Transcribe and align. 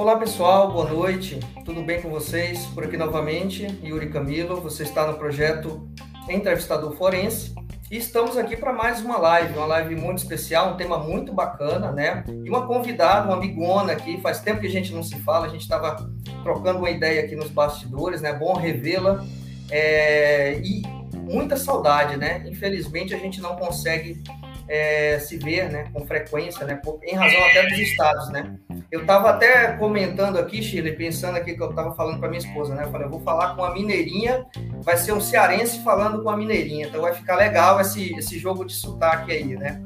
Olá 0.00 0.16
pessoal, 0.16 0.72
boa 0.72 0.88
noite. 0.88 1.38
Tudo 1.62 1.82
bem 1.82 2.00
com 2.00 2.08
vocês? 2.08 2.64
Por 2.68 2.84
aqui 2.84 2.96
novamente, 2.96 3.66
Yuri 3.84 4.08
Camilo. 4.08 4.58
Você 4.62 4.82
está 4.82 5.06
no 5.06 5.18
projeto 5.18 5.86
Entrevistador 6.26 6.96
Forense 6.96 7.54
e 7.90 7.98
estamos 7.98 8.38
aqui 8.38 8.56
para 8.56 8.72
mais 8.72 9.02
uma 9.02 9.18
live, 9.18 9.58
uma 9.58 9.66
live 9.66 9.94
muito 9.96 10.16
especial, 10.16 10.72
um 10.72 10.76
tema 10.78 10.96
muito 10.96 11.34
bacana, 11.34 11.92
né? 11.92 12.24
E 12.26 12.48
uma 12.48 12.66
convidada, 12.66 13.26
uma 13.26 13.36
amigona 13.36 13.92
aqui. 13.92 14.18
Faz 14.22 14.40
tempo 14.40 14.62
que 14.62 14.68
a 14.68 14.70
gente 14.70 14.90
não 14.90 15.02
se 15.02 15.20
fala, 15.20 15.44
a 15.44 15.50
gente 15.50 15.60
estava 15.60 16.10
trocando 16.42 16.78
uma 16.78 16.90
ideia 16.90 17.22
aqui 17.22 17.36
nos 17.36 17.50
bastidores, 17.50 18.22
né? 18.22 18.32
Bom 18.32 18.54
revê-la. 18.54 19.22
É... 19.70 20.62
E 20.64 20.80
muita 21.14 21.58
saudade, 21.58 22.16
né? 22.16 22.42
Infelizmente 22.46 23.14
a 23.14 23.18
gente 23.18 23.38
não 23.38 23.54
consegue 23.54 24.22
é, 24.66 25.18
se 25.18 25.36
ver 25.36 25.68
né, 25.68 25.90
com 25.92 26.06
frequência, 26.06 26.64
né, 26.64 26.80
em 27.02 27.14
razão 27.16 27.44
até 27.46 27.66
dos 27.66 27.78
estados, 27.78 28.30
né? 28.30 28.56
Eu 28.90 29.02
estava 29.02 29.30
até 29.30 29.72
comentando 29.74 30.36
aqui, 30.36 30.60
Chile, 30.60 30.92
pensando 30.92 31.36
aqui 31.36 31.54
que 31.54 31.62
eu 31.62 31.70
estava 31.70 31.94
falando 31.94 32.18
para 32.18 32.28
minha 32.28 32.40
esposa, 32.40 32.74
né? 32.74 32.82
Eu 32.84 32.90
falei, 32.90 33.06
eu 33.06 33.10
vou 33.10 33.20
falar 33.20 33.54
com 33.54 33.64
a 33.64 33.72
mineirinha, 33.72 34.44
vai 34.82 34.96
ser 34.96 35.12
um 35.12 35.20
cearense 35.20 35.78
falando 35.84 36.24
com 36.24 36.28
a 36.28 36.36
mineirinha, 36.36 36.88
então 36.88 37.00
vai 37.00 37.14
ficar 37.14 37.36
legal 37.36 37.80
esse, 37.80 38.12
esse 38.18 38.36
jogo 38.36 38.64
de 38.64 38.72
sotaque 38.72 39.30
aí, 39.30 39.56
né? 39.56 39.80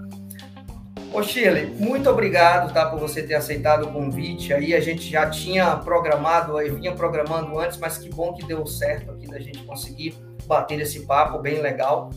Ô 1.13 1.23
Shirley, 1.23 1.67
muito 1.67 2.09
obrigado 2.09 2.73
tá, 2.73 2.87
por 2.87 2.99
você 2.99 3.23
ter 3.23 3.35
aceitado 3.35 3.85
o 3.85 3.93
convite. 3.93 4.55
Aí 4.55 4.75
a 4.75 4.81
gente 4.81 5.09
já 5.09 5.29
tinha 5.29 5.77
programado, 5.77 6.59
eu 6.59 6.75
vinha 6.75 6.93
programando 6.93 7.59
antes, 7.59 7.77
mas 7.77 7.99
que 7.99 8.09
bom 8.09 8.33
que 8.33 8.45
deu 8.47 8.67
certo 8.67 9.13
aqui 9.13 9.29
da 9.29 9.39
gente 9.39 9.63
conseguir 9.65 10.15
bater 10.47 10.81
esse 10.81 11.07
papo 11.07 11.39
bem 11.39 11.61
legal. 11.61 12.09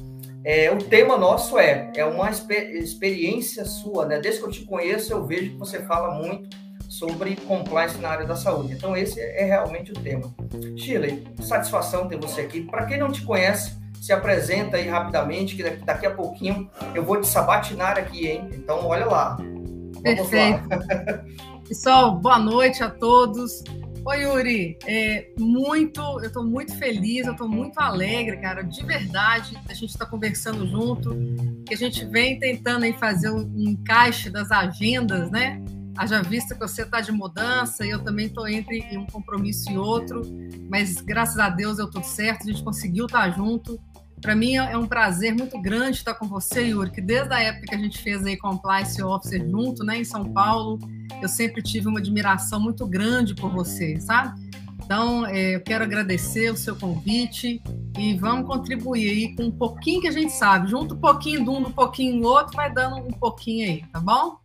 É, 0.44 0.72
o 0.72 0.78
tema 0.78 1.18
nosso 1.18 1.60
é, 1.60 1.92
é 1.96 2.06
uma 2.06 2.30
experiência 2.32 3.66
sua, 3.66 4.06
né? 4.06 4.20
Desde 4.20 4.40
que 4.40 4.48
eu 4.48 4.52
te 4.52 4.66
conheço, 4.66 5.12
eu 5.12 5.26
vejo 5.26 5.52
que 5.52 5.58
você 5.58 5.82
fala 5.82 6.16
muito 6.16 6.67
sobre 6.98 7.36
compliance 7.36 7.98
na 8.00 8.10
área 8.10 8.26
da 8.26 8.36
saúde. 8.36 8.74
Então, 8.74 8.98
esse 8.98 9.20
é 9.20 9.46
realmente 9.46 9.92
o 9.92 9.96
tema. 9.96 10.34
Shirley, 10.76 11.28
satisfação 11.42 12.08
ter 12.08 12.18
você 12.18 12.42
aqui. 12.42 12.62
Para 12.62 12.86
quem 12.86 12.98
não 12.98 13.12
te 13.12 13.22
conhece, 13.22 13.78
se 14.02 14.12
apresenta 14.12 14.78
aí 14.78 14.88
rapidamente, 14.88 15.56
que 15.56 15.64
daqui 15.64 16.06
a 16.06 16.12
pouquinho 16.12 16.70
eu 16.96 17.04
vou 17.04 17.22
te 17.22 17.28
sabatinar 17.28 17.98
aqui, 17.98 18.28
hein? 18.28 18.50
Então, 18.54 18.86
olha 18.86 19.06
lá. 19.06 19.36
Vamos 19.36 20.02
Perfeito. 20.02 20.68
Lá. 20.70 21.24
Pessoal, 21.68 22.18
boa 22.18 22.40
noite 22.40 22.84
a 22.84 22.90
todos. 22.90 23.64
Oi, 24.06 24.24
Yuri, 24.24 24.80
é, 24.88 25.28
muito, 25.38 26.00
eu 26.00 26.28
estou 26.28 26.44
muito 26.44 26.74
feliz, 26.78 27.28
eu 27.28 27.34
estou 27.34 27.50
muito 27.50 27.78
alegre, 27.78 28.38
cara, 28.38 28.62
de 28.62 28.82
verdade, 28.86 29.60
a 29.68 29.74
gente 29.74 29.90
está 29.90 30.06
conversando 30.06 30.66
junto, 30.66 31.14
que 31.66 31.74
a 31.74 31.78
gente 31.78 32.06
vem 32.06 32.40
tentando 32.40 32.86
aí 32.86 32.94
fazer 32.94 33.30
um, 33.30 33.42
um 33.42 33.72
encaixe 33.72 34.30
das 34.30 34.50
agendas, 34.50 35.30
né? 35.30 35.62
Haja 35.98 36.22
vista 36.22 36.54
que 36.54 36.62
você 36.62 36.84
está 36.84 37.02
de 37.02 37.12
mudança 37.12 37.86
e 37.86 37.90
eu 37.90 38.04
também 38.04 38.28
estou 38.28 38.48
entre 38.48 38.98
um 38.98 39.06
compromisso 39.08 39.72
e 39.72 39.78
outro, 39.78 40.22
mas 40.70 41.02
graças 41.02 41.40
a 41.40 41.50
Deus 41.50 41.78
deu 41.78 41.90
tudo 41.90 42.06
certo, 42.06 42.44
a 42.44 42.52
gente 42.52 42.64
conseguiu 42.64 43.08
estar 43.08 43.24
tá 43.24 43.30
junto. 43.32 43.80
Para 44.22 44.36
mim 44.36 44.56
é 44.56 44.78
um 44.78 44.88
prazer 44.88 45.36
muito 45.36 45.60
grande 45.62 45.98
estar 45.98 46.14
com 46.14 46.28
você, 46.28 46.68
Yuri, 46.68 46.92
que 46.92 47.02
desde 47.02 47.34
a 47.34 47.40
época 47.40 47.68
que 47.68 47.76
a 47.76 47.78
gente 47.78 47.98
fez 48.00 48.26
aí 48.26 48.38
Compliance 48.38 49.02
Officer 49.02 49.48
junto, 49.48 49.84
né, 49.84 49.98
em 49.98 50.04
São 50.04 50.32
Paulo, 50.32 50.80
eu 51.22 51.28
sempre 51.28 51.62
tive 51.62 51.88
uma 51.88 52.00
admiração 52.00 52.60
muito 52.60 52.86
grande 52.86 53.36
por 53.36 53.52
você, 53.52 54.00
sabe? 54.00 54.40
Então, 54.84 55.26
é, 55.26 55.56
eu 55.56 55.62
quero 55.62 55.84
agradecer 55.84 56.52
o 56.52 56.56
seu 56.56 56.76
convite 56.76 57.62
e 57.98 58.16
vamos 58.16 58.48
contribuir 58.48 59.10
aí 59.10 59.36
com 59.36 59.44
um 59.44 59.52
pouquinho 59.52 60.00
que 60.00 60.08
a 60.08 60.12
gente 60.12 60.32
sabe. 60.32 60.70
Junto 60.70 60.96
um 60.96 61.00
pouquinho 61.00 61.44
de 61.44 61.50
um, 61.50 61.58
um 61.58 61.72
pouquinho 61.72 62.22
do 62.22 62.28
outro, 62.28 62.56
vai 62.56 62.72
dando 62.72 62.96
um 62.96 63.12
pouquinho 63.12 63.68
aí, 63.68 63.84
tá 63.92 64.00
bom? 64.00 64.38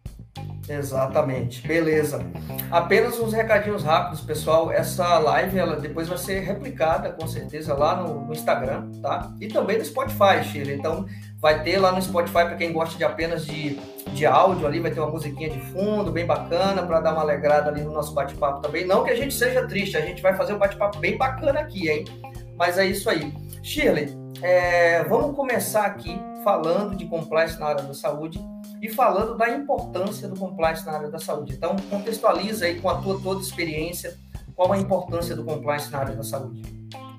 Exatamente, 0.69 1.67
beleza. 1.67 2.25
Apenas 2.71 3.19
uns 3.19 3.33
recadinhos 3.33 3.83
rápidos, 3.83 4.21
pessoal. 4.21 4.71
Essa 4.71 5.19
live 5.19 5.59
ela 5.59 5.77
depois 5.77 6.09
vai 6.09 6.19
ser 6.19 6.41
replicada 6.41 7.11
com 7.11 7.27
certeza 7.27 7.75
lá 7.75 7.97
no, 7.97 8.27
no 8.27 8.33
Instagram, 8.33 8.91
tá? 9.03 9.33
E 9.41 9.49
também 9.49 9.79
no 9.79 9.85
Spotify, 9.85 10.43
Sheila. 10.45 10.73
Então 10.73 11.07
vai 11.41 11.63
ter 11.65 11.79
lá 11.79 11.91
no 11.91 12.01
Spotify 12.01 12.45
para 12.45 12.55
quem 12.55 12.73
gosta 12.73 12.97
de 12.97 13.03
apenas 13.03 13.45
de, 13.45 13.75
de 14.13 14.25
áudio 14.25 14.67
ali, 14.67 14.79
vai 14.79 14.93
ter 14.93 15.01
uma 15.01 15.11
musiquinha 15.11 15.51
de 15.51 15.59
fundo 15.59 16.13
bem 16.13 16.25
bacana 16.25 16.87
para 16.87 17.01
dar 17.01 17.13
uma 17.13 17.23
alegrada 17.23 17.69
ali 17.69 17.83
no 17.83 17.93
nosso 17.93 18.15
bate-papo 18.15 18.61
também. 18.61 18.87
Não 18.87 19.03
que 19.03 19.11
a 19.11 19.17
gente 19.17 19.35
seja 19.35 19.67
triste, 19.67 19.97
a 19.97 20.01
gente 20.01 20.23
vai 20.23 20.37
fazer 20.37 20.55
um 20.55 20.59
bate-papo 20.59 20.99
bem 20.99 21.17
bacana 21.17 21.59
aqui, 21.59 21.89
hein? 21.89 22.05
Mas 22.57 22.79
é 22.79 22.87
isso 22.87 23.11
aí. 23.11 23.35
Shirley, 23.63 24.17
é, 24.41 25.03
vamos 25.05 25.35
começar 25.35 25.87
aqui 25.87 26.17
falando 26.45 26.95
de 26.95 27.07
compliance 27.07 27.59
na 27.59 27.67
área 27.67 27.83
da 27.83 27.95
saúde 27.95 28.41
e 28.83 28.93
falando 28.93 29.37
da 29.37 29.49
importância 29.49 30.27
do 30.29 30.35
compliance 30.35 30.85
na 30.85 30.93
área 30.93 31.09
da 31.09 31.21
saúde. 31.21 31.55
Então, 31.55 31.77
contextualiza 31.89 32.67
aí 32.67 32.81
com 32.81 32.91
a 32.91 33.01
tua 33.01 33.21
toda 33.21 33.41
experiência 33.41 34.19
qual 34.57 34.73
a 34.73 34.79
importância 34.79 35.37
do 35.37 35.45
compliance 35.45 35.91
na 35.91 35.99
área 35.99 36.17
da 36.17 36.25
saúde. 36.25 36.63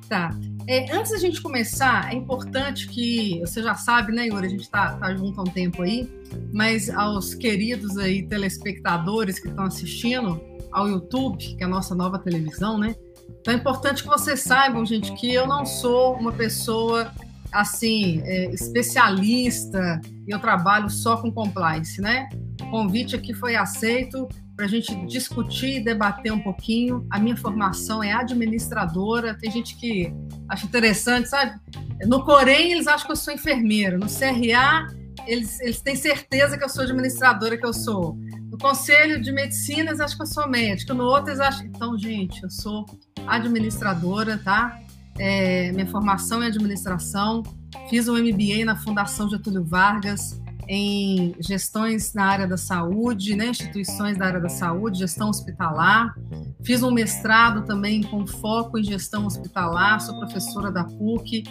Tá. 0.10 0.30
É, 0.68 0.92
antes 0.94 1.12
da 1.12 1.18
gente 1.18 1.42
começar, 1.42 2.14
é 2.14 2.16
importante 2.16 2.88
que 2.90 3.40
você 3.40 3.64
já 3.64 3.76
sabe, 3.76 4.12
né, 4.12 4.28
Yuri? 4.28 4.48
A 4.48 4.50
gente 4.50 4.62
está 4.62 4.98
tá 4.98 5.16
junto 5.16 5.40
há 5.40 5.44
um 5.44 5.48
tempo 5.48 5.82
aí, 5.82 6.10
mas 6.54 6.90
aos 6.90 7.34
queridos 7.34 7.98
aí 7.98 8.28
telespectadores 8.28 9.40
que 9.40 9.48
estão 9.48 9.64
assistindo 9.64 10.42
ao 10.72 10.90
YouTube, 10.90 11.56
que 11.56 11.64
é 11.64 11.66
a 11.66 11.70
nossa 11.70 11.96
nova 11.96 12.20
televisão, 12.20 12.78
né? 12.78 12.94
Então 13.40 13.54
é 13.54 13.58
importante 13.58 14.04
que 14.04 14.10
vocês 14.10 14.42
saibam, 14.42 14.86
gente, 14.86 15.14
que 15.14 15.34
eu 15.34 15.48
não 15.48 15.66
sou 15.66 16.16
uma 16.16 16.32
pessoa 16.32 17.12
assim, 17.54 18.22
é, 18.24 18.52
especialista 18.52 20.02
e 20.28 20.32
eu 20.32 20.40
trabalho 20.40 20.90
só 20.90 21.18
com 21.18 21.32
compliance, 21.32 22.02
né? 22.02 22.28
O 22.62 22.70
convite 22.72 23.16
aqui 23.16 23.34
foi 23.34 23.56
aceito 23.56 24.28
para 24.56 24.66
a 24.66 24.68
gente 24.68 24.96
discutir 25.06 25.78
e 25.78 25.84
debater 25.84 26.32
um 26.32 26.40
pouquinho. 26.40 27.06
A 27.10 27.20
minha 27.20 27.36
formação 27.36 28.04
é 28.04 28.12
administradora. 28.12 29.36
Tem 29.36 29.50
gente 29.52 29.76
que 29.76 30.14
acha 30.48 30.66
interessante, 30.66 31.30
sabe? 31.30 31.60
No 32.06 32.24
Corém, 32.24 32.72
eles 32.72 32.88
acham 32.88 33.06
que 33.06 33.12
eu 33.12 33.16
sou 33.16 33.34
enfermeira. 33.34 33.98
No 33.98 34.08
CRA, 34.08 34.88
eles, 35.26 35.60
eles 35.62 35.82
têm 35.82 35.96
certeza 35.96 36.58
que 36.58 36.64
eu 36.64 36.70
sou 36.70 36.84
administradora, 36.84 37.58
que 37.58 37.66
eu 37.66 37.74
sou. 37.74 38.18
No 38.52 38.58
Conselho 38.58 39.22
de 39.22 39.32
Medicina, 39.32 39.90
eles 39.90 40.00
acham 40.00 40.18
que 40.18 40.24
eu 40.24 40.28
sou 40.28 40.48
médica. 40.48 40.94
No 40.94 41.06
outro, 41.06 41.30
eles 41.32 41.40
acham. 41.40 41.66
Então, 41.66 41.98
gente, 41.98 42.44
eu 42.44 42.50
sou 42.50 42.86
administradora, 43.26 44.38
tá? 44.38 44.80
É, 45.18 45.72
minha 45.72 45.88
formação 45.88 46.44
em 46.44 46.48
administração, 46.48 47.44
fiz 47.90 48.08
um 48.08 48.14
MBA 48.18 48.66
na 48.66 48.76
Fundação 48.76 49.30
Getúlio 49.30 49.64
Vargas 49.64 50.42
em 50.68 51.36
gestões 51.40 52.14
na 52.14 52.26
área 52.26 52.48
da 52.48 52.58
saúde, 52.58 53.36
né, 53.36 53.48
instituições 53.48 54.18
da 54.18 54.26
área 54.26 54.40
da 54.40 54.50
saúde, 54.50 55.00
gestão 55.00 55.30
hospitalar. 55.30 56.16
Fiz 56.64 56.82
um 56.84 56.92
mestrado 56.92 57.66
também 57.66 58.02
com 58.02 58.26
foco 58.26 58.78
em 58.78 58.84
gestão 58.84 59.26
hospitalar, 59.26 60.00
sou 60.00 60.18
professora 60.18 60.72
da 60.72 60.84
PUC, 60.84 61.44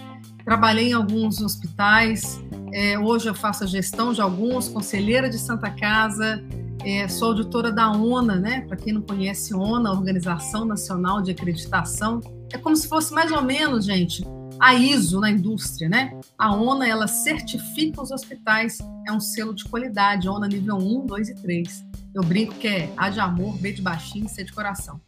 trabalhei 0.45 0.91
em 0.91 0.93
alguns 0.95 1.41
hospitais, 1.41 2.41
é, 2.73 2.99
hoje 2.99 3.29
eu 3.29 3.35
faço 3.35 3.65
a 3.65 3.67
gestão 3.67 4.13
de 4.13 4.21
alguns, 4.21 4.69
conselheira 4.69 5.29
de 5.29 5.39
Santa 5.39 5.71
Casa, 5.71 6.43
é, 6.85 7.07
sou 7.09 7.29
auditora 7.29 7.71
da 7.71 7.91
ONA, 7.91 8.37
né? 8.37 8.61
Para 8.63 8.77
quem 8.77 8.93
não 8.93 9.03
conhece 9.03 9.55
ONA, 9.55 9.91
Organização 9.91 10.65
Nacional 10.65 11.23
de 11.23 11.31
Acreditação, 11.31 12.21
é 12.53 12.59
como 12.59 12.77
se 12.77 12.89
fosse 12.89 13.13
mais 13.13 13.31
ou 13.31 13.43
menos, 13.43 13.85
gente, 13.85 14.25
a 14.59 14.75
ISO 14.75 15.21
na 15.21 15.31
indústria, 15.31 15.89
né? 15.89 16.19
A 16.39 16.55
ONA, 16.55 16.87
ela 16.87 17.07
certifica 17.07 18.03
os 18.03 18.11
hospitais, 18.11 18.79
é 19.07 19.13
um 19.13 19.21
selo 19.21 19.55
de 19.55 19.65
qualidade, 19.65 20.29
ONA 20.29 20.49
nível 20.49 20.77
1, 20.77 21.07
2 21.07 21.29
e 21.31 21.35
3. 21.37 21.87
Eu 22.15 22.23
brinco 22.23 22.55
que 22.55 22.69
é 22.69 22.93
A 22.97 23.09
de 23.09 23.21
amor, 23.21 23.57
B 23.59 23.73
de 23.73 23.81
baixinho, 23.81 24.29
C 24.29 24.45
de 24.45 24.53
coração. 24.53 25.01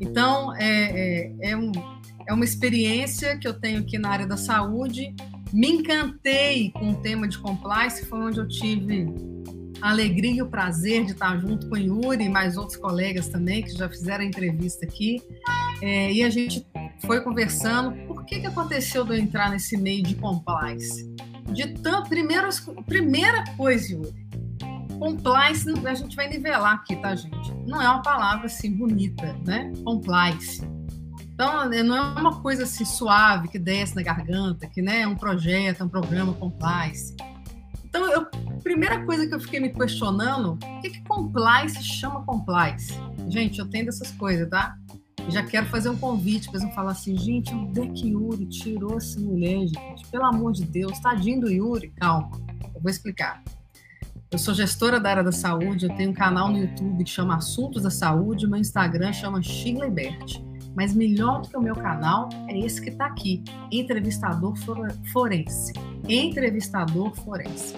Então, 0.00 0.54
é, 0.56 0.64
é, 0.64 1.50
é, 1.50 1.56
um, 1.56 1.70
é 2.26 2.34
uma 2.34 2.44
experiência 2.44 3.38
que 3.38 3.46
eu 3.46 3.54
tenho 3.54 3.80
aqui 3.80 3.98
na 3.98 4.10
área 4.10 4.26
da 4.26 4.36
saúde. 4.36 5.14
Me 5.52 5.68
encantei 5.68 6.72
com 6.72 6.90
o 6.90 6.96
tema 6.96 7.28
de 7.28 7.38
compliance, 7.38 8.04
foi 8.06 8.18
onde 8.18 8.38
eu 8.38 8.48
tive 8.48 9.06
a 9.80 9.90
alegria 9.90 10.32
e 10.32 10.42
o 10.42 10.46
prazer 10.46 11.04
de 11.04 11.12
estar 11.12 11.38
junto 11.38 11.68
com 11.68 11.74
o 11.74 11.78
Yuri 11.78 12.24
e 12.24 12.28
mais 12.28 12.56
outros 12.56 12.76
colegas 12.76 13.28
também 13.28 13.62
que 13.62 13.70
já 13.70 13.88
fizeram 13.88 14.24
a 14.24 14.26
entrevista 14.26 14.84
aqui. 14.84 15.22
É, 15.82 16.12
e 16.12 16.22
a 16.22 16.30
gente 16.30 16.66
foi 17.06 17.20
conversando. 17.20 17.92
Por 18.06 18.24
que, 18.24 18.40
que 18.40 18.46
aconteceu 18.46 19.04
de 19.04 19.12
eu 19.12 19.18
entrar 19.18 19.50
nesse 19.50 19.76
meio 19.76 20.02
de 20.02 20.14
compliance? 20.14 21.08
De 21.52 21.74
tanto, 21.74 22.08
primeiro, 22.08 22.48
primeira 22.86 23.44
coisa, 23.56 23.92
Yuri, 23.92 24.28
compliance, 24.98 25.66
a 25.86 25.94
gente 25.94 26.14
vai 26.14 26.28
nivelar 26.28 26.74
aqui, 26.74 26.94
tá, 26.96 27.14
gente? 27.14 27.52
Não 27.66 27.80
é 27.80 27.88
uma 27.88 28.02
palavra 28.02 28.46
assim 28.46 28.70
bonita, 28.72 29.34
né? 29.46 29.72
Compliance. 29.82 30.62
Então, 31.32 31.70
não 31.70 31.96
é 31.96 32.20
uma 32.20 32.38
coisa 32.42 32.64
assim 32.64 32.84
suave 32.84 33.48
que 33.48 33.58
desce 33.58 33.96
na 33.96 34.02
garganta, 34.02 34.66
que 34.66 34.82
né, 34.82 35.00
é 35.00 35.08
um 35.08 35.16
projeto, 35.16 35.80
é 35.80 35.84
um 35.84 35.88
programa 35.88 36.34
compliance. 36.34 37.16
Então, 37.90 38.08
eu, 38.08 38.24
primeira 38.62 39.04
coisa 39.04 39.26
que 39.26 39.34
eu 39.34 39.40
fiquei 39.40 39.58
me 39.58 39.68
questionando, 39.68 40.52
o 40.52 40.80
que, 40.80 40.90
que 40.90 41.02
compliance 41.02 41.82
chama 41.82 42.24
compliance? 42.24 42.94
Gente, 43.28 43.58
eu 43.58 43.68
tenho 43.68 43.86
dessas 43.86 44.12
coisas, 44.12 44.48
tá? 44.48 44.76
Já 45.28 45.42
quero 45.42 45.66
fazer 45.66 45.88
um 45.88 45.96
convite 45.96 46.48
para 46.48 46.60
eles 46.60 46.74
falar 46.74 46.92
assim, 46.92 47.18
gente, 47.18 47.52
onde 47.52 47.80
é 47.80 47.86
que 47.88 48.10
Yuri 48.10 48.46
tirou 48.46 48.96
essa 48.96 49.18
mulher, 49.18 49.66
gente? 49.66 50.06
Pelo 50.08 50.24
amor 50.24 50.52
de 50.52 50.64
Deus, 50.64 51.00
tadinho 51.00 51.40
do 51.40 51.50
Yuri, 51.50 51.90
calma, 51.96 52.30
eu 52.74 52.80
vou 52.80 52.90
explicar. 52.90 53.42
Eu 54.30 54.38
sou 54.38 54.54
gestora 54.54 55.00
da 55.00 55.10
área 55.10 55.24
da 55.24 55.32
saúde, 55.32 55.86
eu 55.86 55.96
tenho 55.96 56.10
um 56.10 56.14
canal 56.14 56.48
no 56.48 56.58
YouTube 56.58 57.02
que 57.02 57.10
chama 57.10 57.36
Assuntos 57.36 57.82
da 57.82 57.90
Saúde, 57.90 58.46
meu 58.46 58.60
Instagram 58.60 59.12
chama 59.12 59.42
Shirley 59.42 59.90
Bert. 59.90 60.40
Mas 60.74 60.94
melhor 60.94 61.42
do 61.42 61.48
que 61.48 61.56
o 61.56 61.60
meu 61.60 61.74
canal 61.74 62.28
é 62.48 62.58
esse 62.58 62.80
que 62.80 62.90
está 62.90 63.06
aqui, 63.06 63.42
Entrevistador 63.70 64.54
Forense. 65.12 65.72
Entrevistador 66.08 67.14
Forense. 67.16 67.74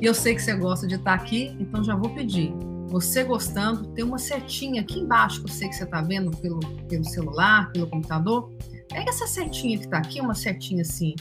E 0.00 0.04
eu 0.04 0.14
sei 0.14 0.34
que 0.34 0.42
você 0.42 0.54
gosta 0.54 0.86
de 0.86 0.96
estar 0.96 1.16
tá 1.16 1.22
aqui, 1.22 1.56
então 1.60 1.82
já 1.84 1.94
vou 1.94 2.10
pedir. 2.10 2.52
Você 2.88 3.24
gostando, 3.24 3.86
tem 3.94 4.04
uma 4.04 4.18
setinha 4.18 4.82
aqui 4.82 4.98
embaixo 4.98 5.42
que 5.42 5.48
eu 5.48 5.54
sei 5.54 5.68
que 5.68 5.76
você 5.76 5.84
está 5.84 6.02
vendo 6.02 6.30
pelo, 6.38 6.60
pelo 6.88 7.04
celular, 7.04 7.70
pelo 7.72 7.86
computador. 7.86 8.52
Pega 8.88 9.08
essa 9.08 9.26
setinha 9.26 9.78
que 9.78 9.84
está 9.84 9.98
aqui, 9.98 10.20
uma 10.20 10.34
setinha 10.34 10.82
assim, 10.82 11.14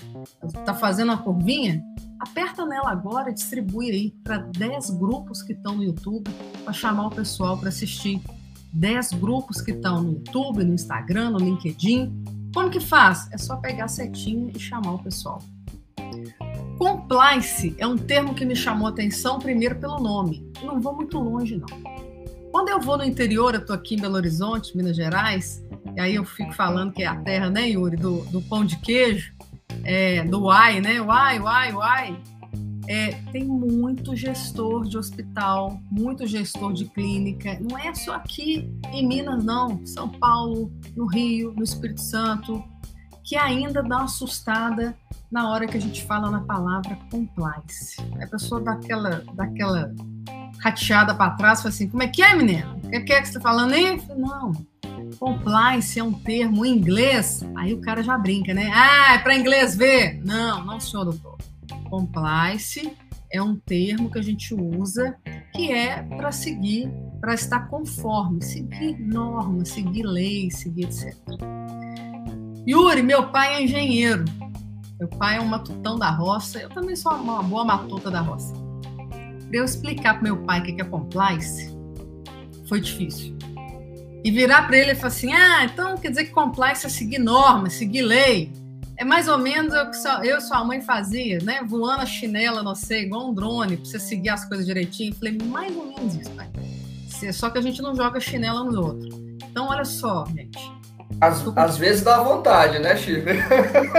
está 0.44 0.74
fazendo 0.74 1.09
uma 1.09 1.17
curvinha, 1.17 1.81
aperta 2.19 2.65
nela 2.65 2.91
agora 2.91 3.29
e 3.29 3.33
distribui 3.33 3.89
aí 3.89 4.12
para 4.24 4.39
10 4.39 4.89
grupos 4.91 5.41
que 5.41 5.53
estão 5.53 5.77
no 5.77 5.83
YouTube 5.83 6.29
para 6.63 6.74
chamar 6.74 7.07
o 7.07 7.12
pessoal 7.12 7.57
para 7.57 7.69
assistir. 7.69 8.21
10 8.73 9.13
grupos 9.13 9.62
que 9.62 9.71
estão 9.71 10.01
no 10.01 10.13
YouTube, 10.13 10.63
no 10.63 10.73
Instagram, 10.73 11.31
no 11.31 11.39
LinkedIn. 11.39 12.23
Como 12.53 12.69
que 12.69 12.79
faz? 12.79 13.29
É 13.31 13.38
só 13.38 13.57
pegar 13.57 13.85
a 13.85 13.88
setinha 13.88 14.51
e 14.56 14.59
chamar 14.59 14.94
o 14.94 15.03
pessoal. 15.03 15.41
Compliance 16.77 17.75
é 17.77 17.85
um 17.85 17.97
termo 17.97 18.33
que 18.33 18.44
me 18.44 18.56
chamou 18.56 18.88
atenção 18.88 19.39
primeiro 19.39 19.75
pelo 19.75 20.00
nome. 20.00 20.51
Não 20.63 20.81
vou 20.81 20.95
muito 20.95 21.18
longe, 21.19 21.57
não. 21.57 22.01
Quando 22.51 22.69
eu 22.69 22.81
vou 22.81 22.97
no 22.97 23.03
interior, 23.03 23.53
eu 23.53 23.62
estou 23.62 23.75
aqui 23.75 23.95
em 23.95 24.01
Belo 24.01 24.15
Horizonte, 24.15 24.75
Minas 24.75 24.95
Gerais, 24.95 25.63
e 25.95 26.00
aí 26.00 26.15
eu 26.15 26.25
fico 26.25 26.51
falando 26.53 26.91
que 26.91 27.03
é 27.03 27.07
a 27.07 27.15
terra, 27.15 27.50
né, 27.50 27.69
Yuri, 27.69 27.95
do, 27.95 28.24
do 28.25 28.41
pão 28.41 28.65
de 28.65 28.77
queijo, 28.77 29.31
é, 29.83 30.24
do 30.25 30.44
uai, 30.44 30.81
né? 30.81 31.00
Uai, 31.00 31.39
uai, 31.39 31.74
uai. 31.74 32.21
É, 32.87 33.11
tem 33.31 33.45
muito 33.45 34.15
gestor 34.15 34.85
de 34.85 34.97
hospital, 34.97 35.79
muito 35.89 36.25
gestor 36.25 36.73
de 36.73 36.85
clínica. 36.85 37.57
Não 37.59 37.77
é 37.77 37.93
só 37.93 38.15
aqui 38.15 38.71
em 38.91 39.07
Minas, 39.07 39.43
não. 39.43 39.85
São 39.85 40.09
Paulo, 40.09 40.71
no 40.95 41.05
Rio, 41.05 41.53
no 41.53 41.63
Espírito 41.63 42.01
Santo, 42.01 42.63
que 43.23 43.35
ainda 43.35 43.81
dá 43.83 43.97
uma 43.97 44.05
assustada 44.05 44.95
na 45.31 45.49
hora 45.49 45.67
que 45.67 45.77
a 45.77 45.81
gente 45.81 46.03
fala 46.05 46.29
na 46.29 46.41
palavra 46.41 46.97
compliance. 47.09 47.95
A 48.21 48.27
pessoa 48.27 48.59
dá 48.59 48.73
aquela, 48.73 49.23
dá 49.33 49.43
aquela 49.43 49.93
rateada 50.59 51.15
para 51.15 51.31
trás, 51.31 51.59
fala 51.59 51.69
assim: 51.69 51.87
como 51.87 52.03
é 52.03 52.07
que 52.07 52.21
é, 52.21 52.35
menina? 52.35 52.75
O 52.83 52.89
que 52.89 52.95
é 52.95 53.21
que 53.21 53.27
você 53.27 53.37
está 53.37 53.39
falando 53.39 53.73
aí? 53.73 54.01
Não, 54.17 54.53
Compliance 55.19 55.99
é 55.99 56.03
um 56.03 56.13
termo 56.13 56.65
em 56.65 56.77
inglês, 56.77 57.43
aí 57.55 57.73
o 57.73 57.81
cara 57.81 58.03
já 58.03 58.17
brinca, 58.17 58.53
né? 58.53 58.71
Ah, 58.73 59.15
é 59.15 59.17
para 59.19 59.35
inglês 59.35 59.75
ver. 59.75 60.19
Não, 60.23 60.63
não, 60.65 60.79
senhor 60.79 61.05
doutor. 61.05 61.37
Compliance 61.91 62.97
é 63.29 63.41
um 63.41 63.55
termo 63.55 64.09
que 64.09 64.17
a 64.17 64.21
gente 64.21 64.55
usa 64.55 65.17
que 65.53 65.71
é 65.71 66.01
para 66.03 66.31
seguir, 66.31 66.89
para 67.19 67.33
estar 67.33 67.67
conforme, 67.67 68.41
seguir 68.41 68.97
normas, 68.97 69.69
seguir 69.69 70.03
leis, 70.03 70.59
seguir 70.59 70.85
etc. 70.85 71.13
Yuri, 72.67 73.03
meu 73.03 73.29
pai 73.29 73.55
é 73.55 73.63
engenheiro. 73.63 74.23
Meu 74.97 75.09
pai 75.09 75.38
é 75.38 75.41
um 75.41 75.45
matutão 75.45 75.99
da 75.99 76.09
roça. 76.09 76.59
Eu 76.59 76.69
também 76.69 76.95
sou 76.95 77.11
uma 77.13 77.43
boa 77.43 77.65
matuta 77.65 78.09
da 78.09 78.21
roça. 78.21 78.53
Para 79.49 79.57
eu 79.57 79.65
explicar 79.65 80.13
para 80.13 80.23
meu 80.23 80.38
pai 80.43 80.61
o 80.61 80.63
que 80.63 80.81
é 80.81 80.85
compliance, 80.85 81.75
foi 82.69 82.79
difícil 82.79 83.38
e 84.23 84.31
virar 84.31 84.67
para 84.67 84.77
ele 84.77 84.91
e 84.91 84.95
falar 84.95 85.07
assim: 85.07 85.33
ah, 85.33 85.65
então 85.65 85.97
quer 85.97 86.09
dizer 86.09 86.25
que 86.25 86.31
compliance 86.31 86.85
é 86.85 86.89
seguir 86.89 87.19
normas, 87.19 87.73
seguir 87.73 88.03
lei. 88.03 88.51
É 89.01 89.03
mais 89.03 89.27
ou 89.27 89.36
menos 89.36 89.74
o 89.74 89.89
que 89.89 90.27
eu 90.30 90.38
e 90.38 90.42
sua 90.42 90.63
mãe 90.63 90.80
fazia, 90.80 91.39
né? 91.42 91.62
Voando 91.68 92.03
a 92.03 92.06
chinela, 92.06 92.62
não 92.62 92.75
sei, 92.75 93.06
igual 93.06 93.31
um 93.31 93.33
drone, 93.33 93.77
para 93.77 93.86
você 93.88 94.00
seguir 94.00 94.30
as 94.30 94.45
coisas 94.45 94.63
direitinho. 94.63 95.15
Falei, 95.15 95.39
mais 95.44 95.75
ou 95.75 95.88
menos 95.88 96.13
isso, 96.18 96.30
pai. 96.33 96.48
Só 97.33 97.50
que 97.50 97.57
a 97.57 97.62
gente 97.62 97.81
não 97.81 97.95
joga 97.95 98.19
chinela 98.19 98.63
nos 98.63 98.75
outros. 98.75 99.15
Então, 99.50 99.69
olha 99.69 99.83
só, 99.86 100.24
gente. 100.27 100.59
Às, 101.19 101.44
às 101.57 101.77
vezes 101.80 102.03
dá 102.03 102.21
vontade, 102.21 102.77
né, 102.77 102.95
Chico? 102.95 103.25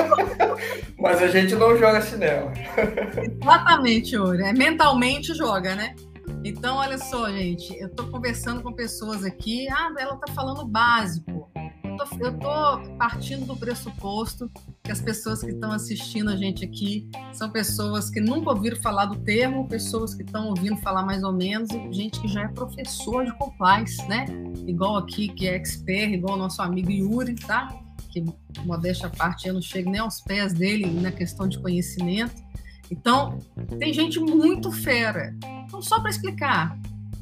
Mas 0.97 1.21
a 1.21 1.27
gente 1.27 1.57
não 1.57 1.77
joga 1.77 2.01
chinela. 2.01 2.53
Exatamente, 3.43 4.17
Ori. 4.17 4.45
É, 4.45 4.53
mentalmente 4.53 5.35
joga, 5.35 5.75
né? 5.75 5.97
Então, 6.45 6.77
olha 6.77 6.99
só, 6.99 7.29
gente, 7.29 7.77
eu 7.81 7.89
estou 7.89 8.07
conversando 8.07 8.63
com 8.63 8.73
pessoas 8.73 9.25
aqui, 9.25 9.69
ah, 9.69 9.93
ela 9.99 10.15
está 10.15 10.33
falando 10.33 10.65
básico. 10.65 11.51
Eu 12.21 12.31
estou 12.31 12.97
partindo 12.97 13.47
do 13.47 13.57
pressuposto 13.57 14.51
que 14.83 14.91
as 14.91 15.01
pessoas 15.01 15.41
que 15.41 15.51
estão 15.51 15.71
assistindo 15.73 16.31
a 16.31 16.37
gente 16.37 16.65
aqui 16.65 17.09
são 17.33 17.51
pessoas 17.51 18.11
que 18.11 18.21
nunca 18.21 18.51
ouviram 18.51 18.77
falar 18.81 19.07
do 19.07 19.17
termo, 19.17 19.69
pessoas 19.69 20.15
que 20.15 20.23
estão 20.23 20.49
ouvindo 20.49 20.77
falar 20.79 21.05
mais 21.05 21.23
ou 21.23 21.33
menos, 21.33 21.71
e 21.71 21.93
gente 21.93 22.21
que 22.21 22.29
já 22.29 22.43
é 22.43 22.49
professor 22.49 23.25
de 23.25 23.33
compliance, 23.39 24.07
né? 24.09 24.27
Igual 24.67 24.97
aqui, 24.97 25.29
que 25.29 25.47
é 25.47 25.55
expert, 25.55 26.13
igual 26.13 26.35
o 26.37 26.39
nosso 26.39 26.63
amigo 26.63 26.91
Yuri, 26.91 27.35
tá? 27.35 27.69
Que, 28.11 28.25
modéstia 28.65 29.07
à 29.07 29.11
parte, 29.11 29.49
eu 29.49 29.55
não 29.55 29.63
chego 29.63 29.91
nem 29.91 30.01
aos 30.01 30.21
pés 30.21 30.53
dele 30.53 30.87
na 31.01 31.13
questão 31.13 31.49
de 31.49 31.59
conhecimento. 31.59 32.43
Então, 32.91 33.39
tem 33.79 33.93
gente 33.93 34.21
muito 34.21 34.71
fera. 34.71 35.35
Então, 35.67 35.81
só 35.81 36.01
para 36.01 36.11
explicar, 36.11 36.79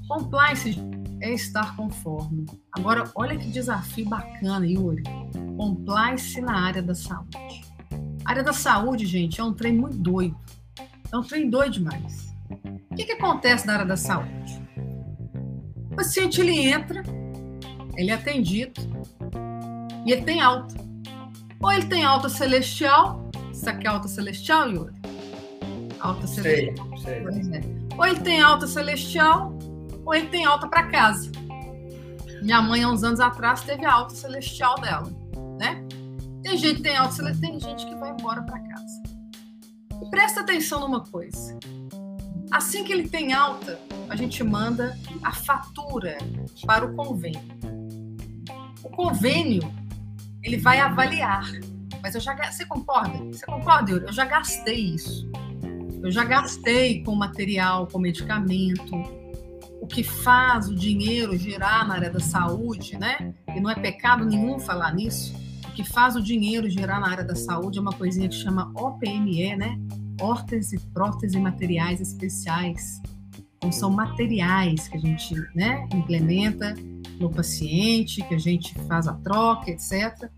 compliance 0.09 0.77
é 1.21 1.33
estar 1.33 1.77
conforme. 1.77 2.47
Agora, 2.73 3.05
olha 3.15 3.37
que 3.37 3.49
desafio 3.49 4.09
bacana, 4.09 4.67
Yuri. 4.67 5.03
Compliance 5.57 6.41
na 6.41 6.67
área 6.67 6.83
da 6.83 6.95
saúde. 6.95 7.65
A 8.25 8.31
área 8.31 8.43
da 8.43 8.53
saúde, 8.53 9.07
gente, 9.07 9.41
é 9.41 9.45
um 9.45 9.53
trem 9.53 9.75
muito 9.75 9.97
doido. 9.97 10.37
É 11.13 11.17
um 11.17 11.23
trem 11.23 11.51
doido 11.51 11.73
demais. 11.75 12.35
O 12.91 12.95
que, 12.95 13.05
que 13.05 13.13
acontece 13.13 13.67
na 13.67 13.75
área 13.75 13.87
da 13.87 13.97
saúde? 13.97 14.61
O 15.91 15.97
paciente 15.97 16.41
ele 16.41 16.67
entra, 16.67 17.03
ele 17.97 18.11
é 18.11 18.15
atendido 18.15 18.81
e 20.07 20.13
ele 20.13 20.23
tem 20.23 20.41
alta. 20.41 20.75
Ou 21.63 21.71
ele 21.71 21.87
tem 21.87 22.05
alta 22.05 22.29
celestial, 22.29 23.29
isso 23.53 23.69
aqui 23.69 23.87
é 23.87 23.91
alta 23.91 24.09
celestial, 24.09 24.71
Yuri? 24.71 24.95
Alta 26.01 26.27
celestial. 26.27 26.99
Sei, 26.99 27.43
sei. 27.43 27.59
É. 27.59 27.81
Ou 27.99 28.07
ele 28.07 28.21
tem 28.21 28.41
alta 28.41 28.67
celestial, 28.67 29.59
ou 30.05 30.15
ele 30.15 30.29
tem 30.29 30.45
alta 30.45 30.69
para 30.69 30.85
casa. 30.89 31.31
Minha 32.43 32.63
mãe, 32.63 32.83
há 32.83 32.89
uns 32.89 33.05
anos 33.05 33.21
atrás, 33.21 33.63
teve 33.63 33.85
a 33.85 33.93
alta 33.93 34.15
celestial 34.15 34.75
dela, 34.81 35.11
né? 35.59 35.85
Tem 36.43 36.57
gente 36.57 36.77
que 36.77 36.83
tem 36.83 36.97
alta 36.97 37.13
celestial, 37.13 37.51
tem 37.51 37.61
gente 37.61 37.87
que 37.87 37.95
vai 37.97 38.11
embora 38.11 38.43
para 38.43 38.59
casa. 38.61 39.03
E 40.03 40.11
presta 40.11 40.41
atenção 40.41 40.81
numa 40.81 41.01
coisa. 41.01 41.59
Assim 42.51 42.83
que 42.83 42.93
ele 42.93 43.09
tem 43.09 43.33
alta, 43.33 43.79
a 44.09 44.17
gente 44.17 44.43
manda 44.43 44.99
a 45.23 45.33
fatura 45.33 46.17
para 46.67 46.85
o 46.85 46.95
convênio. 46.97 47.41
O 48.83 48.89
convênio, 48.89 49.63
ele 50.43 50.57
vai 50.57 50.81
avaliar. 50.81 51.49
Mas 52.03 52.15
eu 52.15 52.21
já 52.21 52.35
você 52.51 52.65
concorda? 52.65 53.19
Você 53.27 53.45
concorda, 53.45 53.91
Yuri? 53.91 54.07
Eu 54.07 54.13
já 54.13 54.25
gastei 54.25 54.95
isso. 54.95 55.31
Eu 56.03 56.11
já 56.11 56.25
gastei 56.25 57.05
com 57.05 57.15
material, 57.15 57.87
com 57.87 57.99
medicamento. 57.99 59.20
O 59.81 59.87
que 59.87 60.03
faz 60.03 60.69
o 60.69 60.75
dinheiro 60.75 61.37
girar 61.37 61.87
na 61.87 61.95
área 61.95 62.11
da 62.11 62.21
saúde, 62.21 62.99
né? 62.99 63.35
E 63.55 63.61
não 63.61 63.71
é 63.71 63.75
pecado 63.75 64.25
nenhum 64.25 64.59
falar 64.59 64.95
nisso. 64.95 65.35
O 65.69 65.73
que 65.73 65.85
faz 65.85 66.17
o 66.17 66.23
dinheiro 66.23 66.69
girar 66.69 67.01
na 67.01 67.09
área 67.09 67.25
da 67.25 67.35
saúde 67.35 67.79
é 67.79 67.81
uma 67.81 67.93
coisinha 67.93 68.29
que 68.29 68.35
chama 68.35 68.71
OPME, 68.75 69.57
né? 69.57 69.79
Órtese, 70.21 70.79
prótese 70.93 71.39
e 71.39 71.41
materiais 71.41 72.01
especiais. 72.01 73.01
Então, 73.57 73.73
são 73.73 73.91
materiais 73.91 74.89
que 74.89 74.97
a 74.97 75.01
gente 75.01 75.35
né, 75.55 75.87
implementa 75.93 76.75
no 77.21 77.31
paciente, 77.31 78.23
que 78.23 78.35
a 78.35 78.39
gente 78.39 78.75
faz 78.89 79.07
a 79.07 79.13
troca, 79.13 79.71
etc. 79.71 80.31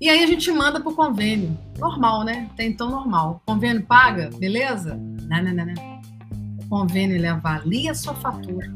E 0.00 0.10
aí 0.10 0.24
a 0.24 0.26
gente 0.26 0.50
manda 0.50 0.80
para 0.80 0.90
o 0.90 0.96
convênio. 0.96 1.56
Normal, 1.78 2.24
né? 2.24 2.48
Até 2.52 2.66
então 2.66 2.90
normal. 2.90 3.40
Convênio 3.46 3.86
paga, 3.86 4.30
beleza? 4.36 4.96
Não, 4.96 5.44
não, 5.44 5.54
não, 5.54 5.66
não. 5.66 5.91
Convênio 6.72 7.16
ele 7.16 7.26
avalia 7.26 7.90
a 7.90 7.94
sua 7.94 8.14
fatura. 8.14 8.74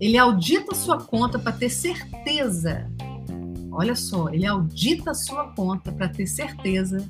Ele 0.00 0.16
audita 0.16 0.70
a 0.70 0.76
sua 0.76 0.96
conta 0.96 1.40
para 1.40 1.50
ter 1.50 1.68
certeza. 1.68 2.88
Olha 3.72 3.96
só, 3.96 4.28
ele 4.28 4.46
audita 4.46 5.10
a 5.10 5.14
sua 5.14 5.48
conta 5.48 5.90
para 5.90 6.08
ter 6.08 6.28
certeza 6.28 7.04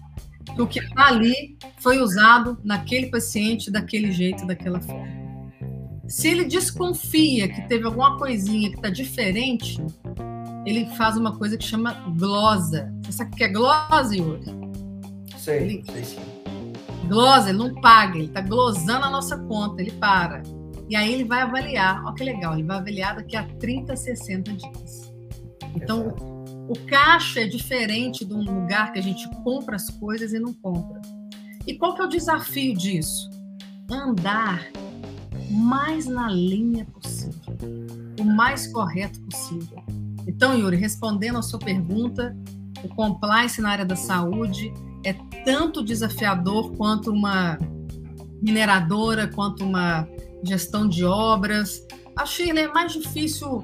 que 0.56 0.62
o 0.62 0.66
que 0.66 0.78
está 0.78 1.08
ali 1.08 1.58
foi 1.80 2.00
usado 2.00 2.56
naquele 2.64 3.08
paciente 3.08 3.70
daquele 3.70 4.10
jeito, 4.10 4.46
daquela 4.46 4.80
forma. 4.80 5.52
Se 6.08 6.28
ele 6.28 6.44
desconfia 6.46 7.46
que 7.50 7.68
teve 7.68 7.84
alguma 7.84 8.16
coisinha 8.16 8.70
que 8.70 8.76
está 8.76 8.88
diferente, 8.88 9.84
ele 10.64 10.86
faz 10.96 11.18
uma 11.18 11.36
coisa 11.36 11.58
que 11.58 11.64
chama 11.64 11.92
glosa. 12.16 12.90
Você 13.04 13.12
sabe 13.12 13.34
o 13.34 13.36
que 13.36 13.44
é 13.44 13.48
glosa, 13.48 14.16
Yuri? 14.16 14.46
Sei, 15.36 15.58
ele... 15.58 15.84
sei 15.92 16.04
sim. 16.04 16.39
Glosa, 17.10 17.48
ele 17.48 17.58
não 17.58 17.74
paga, 17.74 18.16
ele 18.16 18.28
está 18.28 18.40
glosando 18.40 19.04
a 19.04 19.10
nossa 19.10 19.36
conta, 19.36 19.82
ele 19.82 19.90
para. 19.90 20.44
E 20.88 20.94
aí 20.94 21.12
ele 21.12 21.24
vai 21.24 21.42
avaliar, 21.42 22.04
olha 22.04 22.14
que 22.14 22.22
legal, 22.22 22.54
ele 22.54 22.62
vai 22.62 22.78
avaliar 22.78 23.16
daqui 23.16 23.36
a 23.36 23.42
30, 23.42 23.96
60 23.96 24.52
dias. 24.52 25.12
Então, 25.74 26.06
Exato. 26.06 26.24
o 26.68 26.86
caixa 26.86 27.40
é 27.40 27.48
diferente 27.48 28.24
de 28.24 28.32
um 28.32 28.42
lugar 28.42 28.92
que 28.92 29.00
a 29.00 29.02
gente 29.02 29.28
compra 29.42 29.74
as 29.74 29.90
coisas 29.90 30.32
e 30.32 30.38
não 30.38 30.52
compra. 30.52 31.00
E 31.66 31.74
qual 31.74 31.96
que 31.96 32.00
é 32.00 32.04
o 32.04 32.08
desafio 32.08 32.74
disso? 32.74 33.28
Andar 33.90 34.68
mais 35.50 36.06
na 36.06 36.28
linha 36.28 36.84
possível, 36.84 37.56
o 38.20 38.24
mais 38.24 38.68
correto 38.68 39.20
possível. 39.22 39.82
Então, 40.28 40.56
Yuri, 40.56 40.76
respondendo 40.76 41.38
a 41.38 41.42
sua 41.42 41.58
pergunta, 41.58 42.36
o 42.84 42.88
compliance 42.88 43.60
na 43.60 43.70
área 43.70 43.84
da 43.84 43.96
saúde 43.96 44.72
é 45.04 45.14
tanto 45.44 45.84
desafiador 45.84 46.72
quanto 46.76 47.10
uma 47.10 47.58
mineradora, 48.42 49.28
quanto 49.28 49.64
uma 49.64 50.08
gestão 50.42 50.88
de 50.88 51.04
obras. 51.04 51.86
Achei 52.16 52.52
né, 52.52 52.68
mais 52.68 52.92
difícil 52.92 53.62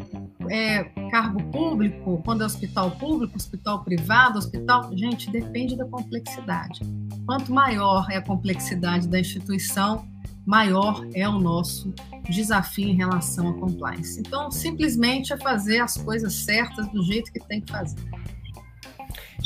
é, 0.51 0.85
cargo 1.11 1.43
público, 1.51 2.23
quando 2.25 2.43
é 2.43 2.47
hospital 2.47 2.93
público, 2.93 3.37
hospital 3.37 3.83
privado, 3.83 4.39
hospital. 4.39 4.91
Gente, 4.97 5.31
depende 5.31 5.77
da 5.77 5.85
complexidade. 5.85 6.81
Quanto 7.27 7.53
maior 7.53 8.07
é 8.11 8.17
a 8.17 8.23
complexidade 8.23 9.09
da 9.09 9.19
instituição, 9.19 10.07
maior 10.47 11.05
é 11.13 11.29
o 11.29 11.39
nosso 11.39 11.93
desafio 12.31 12.89
em 12.89 12.95
relação 12.95 13.49
à 13.49 13.55
compliance. 13.55 14.21
Então, 14.21 14.51
simplesmente 14.51 15.33
é 15.33 15.37
fazer 15.37 15.81
as 15.81 15.97
coisas 15.97 16.33
certas 16.33 16.89
do 16.89 17.03
jeito 17.03 17.33
que 17.33 17.41
tem 17.41 17.61
que 17.61 17.71
fazer. 17.71 18.01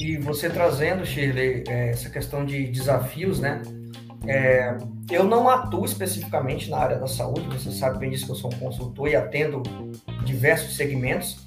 E 0.00 0.16
você 0.16 0.48
trazendo, 0.48 1.04
Shirley, 1.04 1.62
é, 1.68 1.90
essa 1.90 2.08
questão 2.08 2.42
de 2.42 2.66
desafios, 2.68 3.38
né? 3.38 3.60
É, 4.26 4.74
eu 5.10 5.24
não 5.24 5.46
atuo 5.46 5.84
especificamente 5.84 6.70
na 6.70 6.78
área 6.78 6.98
da 6.98 7.06
saúde, 7.06 7.46
você 7.48 7.70
sabe 7.70 7.98
bem 7.98 8.08
disso 8.08 8.24
que 8.24 8.32
eu 8.32 8.36
sou 8.36 8.50
um 8.50 8.58
consultor 8.58 9.08
e 9.08 9.16
atendo 9.16 9.62
diversos 10.24 10.74
segmentos, 10.74 11.46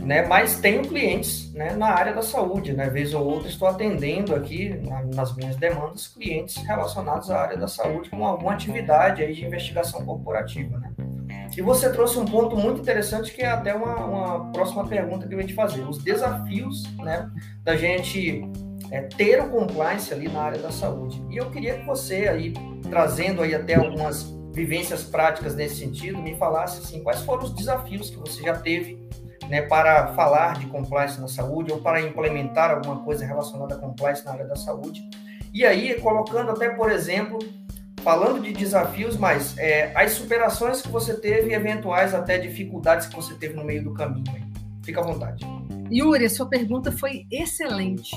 né? 0.00 0.26
Mas 0.26 0.58
tenho 0.58 0.88
clientes 0.88 1.52
né, 1.52 1.74
na 1.74 1.88
área 1.88 2.14
da 2.14 2.22
saúde, 2.22 2.72
né? 2.72 2.88
Vez 2.88 3.12
ou 3.12 3.22
outra 3.26 3.46
estou 3.46 3.68
atendendo 3.68 4.34
aqui 4.34 4.70
na, 4.88 5.02
nas 5.02 5.36
minhas 5.36 5.56
demandas 5.56 6.08
clientes 6.08 6.56
relacionados 6.56 7.30
à 7.30 7.42
área 7.42 7.58
da 7.58 7.68
saúde 7.68 8.08
com 8.08 8.24
alguma 8.26 8.54
atividade 8.54 9.22
aí 9.22 9.34
de 9.34 9.44
investigação 9.44 10.02
corporativa, 10.02 10.78
né? 10.78 10.92
E 11.56 11.62
você 11.62 11.90
trouxe 11.90 12.18
um 12.18 12.24
ponto 12.24 12.54
muito 12.54 12.80
interessante 12.80 13.32
que 13.32 13.42
é 13.42 13.48
até 13.48 13.74
uma, 13.74 13.96
uma 13.96 14.52
próxima 14.52 14.86
pergunta 14.86 15.26
que 15.26 15.34
eu 15.34 15.40
ia 15.40 15.46
te 15.46 15.54
fazer. 15.54 15.88
Os 15.88 15.98
desafios, 15.98 16.84
né, 16.96 17.30
da 17.62 17.74
gente 17.74 18.42
é, 18.90 19.02
ter 19.02 19.40
o 19.40 19.48
compliance 19.48 20.12
ali 20.12 20.28
na 20.28 20.42
área 20.42 20.58
da 20.58 20.70
saúde. 20.70 21.22
E 21.30 21.36
eu 21.36 21.50
queria 21.50 21.78
que 21.78 21.86
você 21.86 22.28
aí, 22.28 22.52
trazendo 22.90 23.42
aí 23.42 23.54
até 23.54 23.74
algumas 23.74 24.34
vivências 24.52 25.02
práticas 25.04 25.54
nesse 25.54 25.76
sentido, 25.76 26.18
me 26.18 26.36
falasse 26.36 26.80
assim, 26.80 27.02
quais 27.02 27.22
foram 27.22 27.44
os 27.44 27.54
desafios 27.54 28.10
que 28.10 28.16
você 28.16 28.42
já 28.42 28.56
teve 28.58 29.06
né, 29.48 29.62
para 29.62 30.08
falar 30.14 30.58
de 30.58 30.66
compliance 30.66 31.20
na 31.20 31.28
saúde 31.28 31.72
ou 31.72 31.80
para 31.80 32.00
implementar 32.00 32.70
alguma 32.70 33.02
coisa 33.02 33.24
relacionada 33.24 33.74
a 33.74 33.78
compliance 33.78 34.24
na 34.24 34.32
área 34.32 34.46
da 34.46 34.56
saúde. 34.56 35.02
E 35.52 35.64
aí, 35.64 35.94
colocando 36.00 36.50
até, 36.50 36.68
por 36.68 36.90
exemplo, 36.90 37.38
falando 38.06 38.40
de 38.40 38.52
desafios, 38.52 39.16
mas 39.16 39.58
é, 39.58 39.92
as 39.96 40.12
superações 40.12 40.80
que 40.80 40.86
você 40.86 41.12
teve 41.12 41.50
e 41.50 41.54
eventuais 41.54 42.14
até 42.14 42.38
dificuldades 42.38 43.08
que 43.08 43.16
você 43.16 43.34
teve 43.34 43.54
no 43.54 43.64
meio 43.64 43.82
do 43.82 43.92
caminho. 43.92 44.32
Fica 44.84 45.00
à 45.00 45.02
vontade. 45.02 45.44
Yuri, 45.90 46.30
sua 46.30 46.46
pergunta 46.46 46.92
foi 46.92 47.26
excelente. 47.32 48.14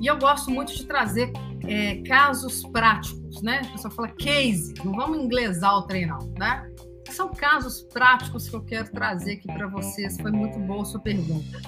E 0.00 0.06
eu 0.06 0.16
gosto 0.16 0.48
muito 0.48 0.72
de 0.72 0.86
trazer 0.86 1.32
é, 1.66 1.96
casos 2.02 2.62
práticos, 2.68 3.42
né? 3.42 3.62
A 3.64 3.72
pessoa 3.72 3.90
fala 3.92 4.10
case, 4.10 4.74
não 4.84 4.92
vamos 4.92 5.18
inglesar 5.18 5.74
o 5.74 5.82
trem, 5.88 6.06
não, 6.06 6.20
né? 6.38 6.64
São 7.10 7.28
casos 7.34 7.82
práticos 7.92 8.48
que 8.48 8.54
eu 8.54 8.62
quero 8.62 8.92
trazer 8.92 9.32
aqui 9.32 9.48
para 9.48 9.66
vocês. 9.66 10.20
Foi 10.20 10.30
muito 10.30 10.56
boa 10.60 10.82
a 10.82 10.84
sua 10.84 11.00
pergunta. 11.00 11.60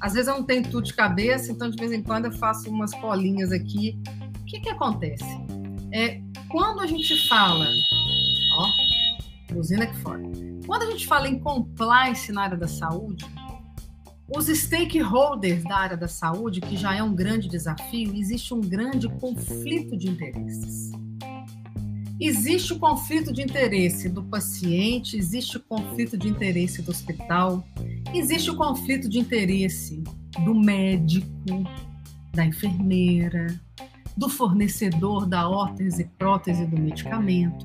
Às 0.00 0.14
vezes 0.14 0.28
eu 0.28 0.34
não 0.34 0.44
tenho 0.44 0.62
tudo 0.62 0.84
de 0.84 0.94
cabeça, 0.94 1.52
então 1.52 1.68
de 1.68 1.76
vez 1.76 1.92
em 1.92 2.02
quando 2.02 2.24
eu 2.24 2.32
faço 2.32 2.70
umas 2.70 2.94
colinhas 2.94 3.52
aqui. 3.52 4.00
O 4.40 4.44
que, 4.46 4.60
que 4.60 4.70
acontece? 4.70 5.57
É, 5.92 6.20
quando 6.48 6.80
a 6.80 6.86
gente 6.86 7.28
fala, 7.28 7.66
ó, 8.52 9.54
buzina 9.54 9.84
aqui 9.84 9.96
fora. 9.98 10.22
Quando 10.66 10.82
a 10.82 10.90
gente 10.90 11.06
fala 11.06 11.28
em 11.28 11.38
compliance 11.38 12.30
na 12.30 12.42
área 12.42 12.56
da 12.56 12.68
saúde, 12.68 13.24
os 14.28 14.46
stakeholders 14.46 15.64
da 15.64 15.76
área 15.76 15.96
da 15.96 16.08
saúde, 16.08 16.60
que 16.60 16.76
já 16.76 16.94
é 16.94 17.02
um 17.02 17.14
grande 17.14 17.48
desafio, 17.48 18.14
existe 18.14 18.52
um 18.52 18.60
grande 18.60 19.08
conflito 19.08 19.96
de 19.96 20.08
interesses. 20.08 20.92
Existe 22.20 22.72
o 22.72 22.78
conflito 22.78 23.32
de 23.32 23.40
interesse 23.40 24.08
do 24.08 24.22
paciente, 24.24 25.16
existe 25.16 25.56
o 25.56 25.60
conflito 25.60 26.18
de 26.18 26.28
interesse 26.28 26.82
do 26.82 26.90
hospital, 26.90 27.64
existe 28.12 28.50
o 28.50 28.56
conflito 28.56 29.08
de 29.08 29.18
interesse 29.18 30.02
do 30.44 30.54
médico, 30.54 31.26
da 32.34 32.44
enfermeira, 32.44 33.46
do 34.18 34.28
fornecedor 34.28 35.26
da 35.26 35.48
órtese 35.48 36.02
e 36.02 36.04
prótese 36.04 36.66
do 36.66 36.76
medicamento. 36.76 37.64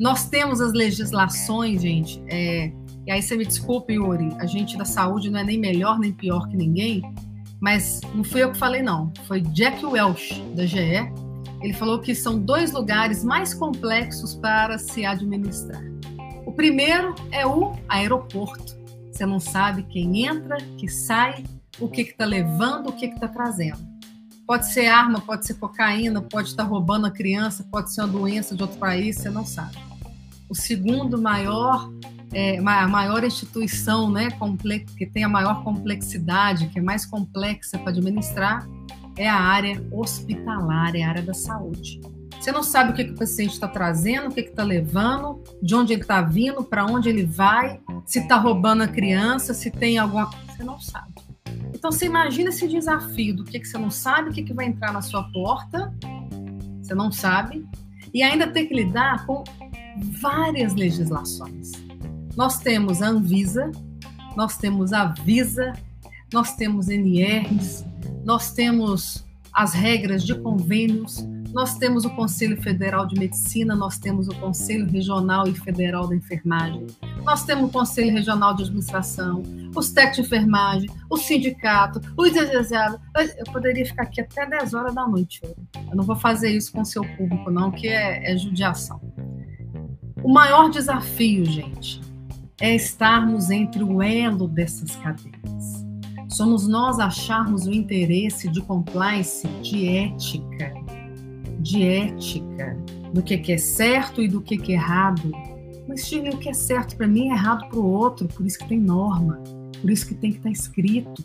Nós 0.00 0.28
temos 0.28 0.60
as 0.60 0.72
legislações, 0.72 1.80
gente, 1.80 2.20
é, 2.26 2.72
e 3.06 3.10
aí 3.12 3.22
você 3.22 3.36
me 3.36 3.46
desculpe, 3.46 3.92
Yuri, 3.94 4.34
a 4.40 4.46
gente 4.46 4.76
da 4.76 4.84
saúde 4.84 5.30
não 5.30 5.38
é 5.38 5.44
nem 5.44 5.58
melhor 5.58 6.00
nem 6.00 6.12
pior 6.12 6.48
que 6.48 6.56
ninguém, 6.56 7.02
mas 7.60 8.00
não 8.12 8.24
fui 8.24 8.42
eu 8.42 8.50
que 8.50 8.58
falei, 8.58 8.82
não. 8.82 9.12
Foi 9.28 9.40
Jack 9.40 9.86
Welch, 9.86 10.42
da 10.56 10.66
GE. 10.66 11.08
Ele 11.62 11.72
falou 11.72 12.00
que 12.00 12.16
são 12.16 12.36
dois 12.36 12.72
lugares 12.72 13.22
mais 13.22 13.54
complexos 13.54 14.34
para 14.34 14.78
se 14.78 15.06
administrar. 15.06 15.82
O 16.44 16.52
primeiro 16.52 17.14
é 17.30 17.46
o 17.46 17.74
aeroporto. 17.88 18.76
Você 19.12 19.24
não 19.24 19.38
sabe 19.38 19.84
quem 19.84 20.26
entra, 20.26 20.56
que 20.76 20.88
sai, 20.88 21.44
o 21.78 21.88
que 21.88 22.02
está 22.02 22.24
levando, 22.24 22.88
o 22.88 22.92
que 22.92 23.06
está 23.06 23.28
trazendo. 23.28 23.95
Pode 24.46 24.72
ser 24.72 24.86
arma, 24.86 25.20
pode 25.20 25.46
ser 25.46 25.54
cocaína, 25.54 26.22
pode 26.22 26.48
estar 26.48 26.62
roubando 26.62 27.06
a 27.06 27.10
criança, 27.10 27.66
pode 27.70 27.92
ser 27.92 28.02
uma 28.02 28.08
doença 28.08 28.54
de 28.54 28.62
outro 28.62 28.78
país, 28.78 29.16
você 29.16 29.28
não 29.28 29.44
sabe. 29.44 29.76
O 30.48 30.54
segundo 30.54 31.20
maior 31.20 31.90
é, 32.32 32.58
a 32.58 32.88
maior 32.88 33.24
instituição, 33.24 34.10
né, 34.10 34.28
que 34.96 35.06
tem 35.06 35.24
a 35.24 35.28
maior 35.28 35.62
complexidade, 35.62 36.68
que 36.68 36.78
é 36.78 36.82
mais 36.82 37.06
complexa 37.06 37.78
para 37.78 37.90
administrar, 37.90 38.68
é 39.16 39.28
a 39.28 39.38
área 39.38 39.82
hospitalar, 39.92 40.94
é 40.94 41.02
a 41.02 41.08
área 41.08 41.22
da 41.22 41.34
saúde. 41.34 42.00
Você 42.38 42.52
não 42.52 42.62
sabe 42.62 42.90
o 42.90 42.94
que, 42.94 43.04
que 43.04 43.12
o 43.12 43.16
paciente 43.16 43.52
está 43.52 43.66
trazendo, 43.66 44.28
o 44.28 44.30
que 44.34 44.40
está 44.40 44.62
levando, 44.62 45.42
de 45.62 45.74
onde 45.74 45.92
ele 45.94 46.02
está 46.02 46.20
vindo, 46.20 46.62
para 46.62 46.84
onde 46.84 47.08
ele 47.08 47.24
vai, 47.24 47.80
se 48.04 48.18
está 48.18 48.36
roubando 48.36 48.82
a 48.82 48.88
criança, 48.88 49.54
se 49.54 49.70
tem 49.70 49.98
alguma. 49.98 50.30
Você 50.46 50.62
não 50.62 50.78
sabe. 50.78 51.15
Então 51.86 51.96
você 51.96 52.06
imagina 52.06 52.50
esse 52.50 52.66
desafio 52.66 53.36
do 53.36 53.44
que, 53.44 53.60
que 53.60 53.68
você 53.68 53.78
não 53.78 53.92
sabe, 53.92 54.30
o 54.30 54.32
que, 54.32 54.42
que 54.42 54.52
vai 54.52 54.66
entrar 54.66 54.92
na 54.92 55.00
sua 55.00 55.22
porta, 55.30 55.94
você 56.82 56.96
não 56.96 57.12
sabe, 57.12 57.64
e 58.12 58.24
ainda 58.24 58.48
ter 58.48 58.66
que 58.66 58.74
lidar 58.74 59.24
com 59.24 59.44
várias 60.20 60.74
legislações. 60.74 61.70
Nós 62.36 62.58
temos 62.58 63.02
a 63.02 63.06
Anvisa, 63.06 63.70
nós 64.36 64.58
temos 64.58 64.92
a 64.92 65.04
Visa, 65.04 65.74
nós 66.34 66.56
temos 66.56 66.88
NRs, 66.88 67.84
nós 68.24 68.52
temos 68.52 69.24
as 69.52 69.72
regras 69.72 70.24
de 70.24 70.34
convênios, 70.34 71.24
nós 71.52 71.78
temos 71.78 72.04
o 72.04 72.10
Conselho 72.16 72.60
Federal 72.60 73.06
de 73.06 73.16
Medicina, 73.16 73.76
nós 73.76 73.96
temos 73.96 74.26
o 74.26 74.34
Conselho 74.40 74.90
Regional 74.90 75.46
e 75.46 75.54
Federal 75.54 76.08
da 76.08 76.16
Enfermagem, 76.16 76.84
nós 77.26 77.44
temos 77.44 77.68
o 77.68 77.72
Conselho 77.72 78.12
Regional 78.12 78.54
de 78.54 78.62
Administração, 78.62 79.42
os 79.74 79.90
técnicos 79.90 80.16
de 80.16 80.22
enfermagem, 80.22 80.90
o 81.10 81.16
sindicato, 81.16 82.00
os 82.16 82.32
desejados. 82.32 83.00
Eu 83.36 83.44
poderia 83.52 83.84
ficar 83.84 84.04
aqui 84.04 84.20
até 84.20 84.46
10 84.46 84.74
horas 84.74 84.94
da 84.94 85.08
noite. 85.08 85.42
Eu 85.90 85.96
não 85.96 86.04
vou 86.04 86.14
fazer 86.14 86.50
isso 86.50 86.70
com 86.70 86.82
o 86.82 86.86
seu 86.86 87.02
público, 87.16 87.50
não, 87.50 87.72
que 87.72 87.88
é, 87.88 88.32
é 88.32 88.36
judiação. 88.38 89.00
O 90.22 90.32
maior 90.32 90.70
desafio, 90.70 91.44
gente, 91.44 92.00
é 92.60 92.76
estarmos 92.76 93.50
entre 93.50 93.82
o 93.82 94.00
elo 94.00 94.46
dessas 94.46 94.94
cadeias. 94.94 95.84
Somos 96.28 96.68
nós 96.68 97.00
acharmos 97.00 97.66
o 97.66 97.72
interesse 97.72 98.48
de 98.48 98.60
compliance 98.62 99.48
de 99.62 99.88
ética, 99.88 100.72
de 101.58 101.82
ética, 101.82 102.76
do 103.12 103.20
que, 103.20 103.52
é 103.52 103.58
certo 103.58 104.22
e 104.22 104.28
do 104.28 104.40
que, 104.40 104.54
é 104.70 104.74
errado. 104.74 105.32
Mas, 105.88 106.06
Shirley, 106.06 106.30
o 106.30 106.38
que 106.38 106.48
é 106.48 106.54
certo 106.54 106.96
para 106.96 107.06
mim 107.06 107.30
é 107.30 107.32
errado 107.32 107.68
para 107.68 107.78
o 107.78 107.88
outro, 107.88 108.26
por 108.28 108.44
isso 108.44 108.58
que 108.58 108.68
tem 108.68 108.80
norma, 108.80 109.42
por 109.80 109.90
isso 109.90 110.06
que 110.06 110.14
tem 110.14 110.32
que 110.32 110.38
estar 110.38 110.48
tá 110.48 110.52
escrito. 110.52 111.24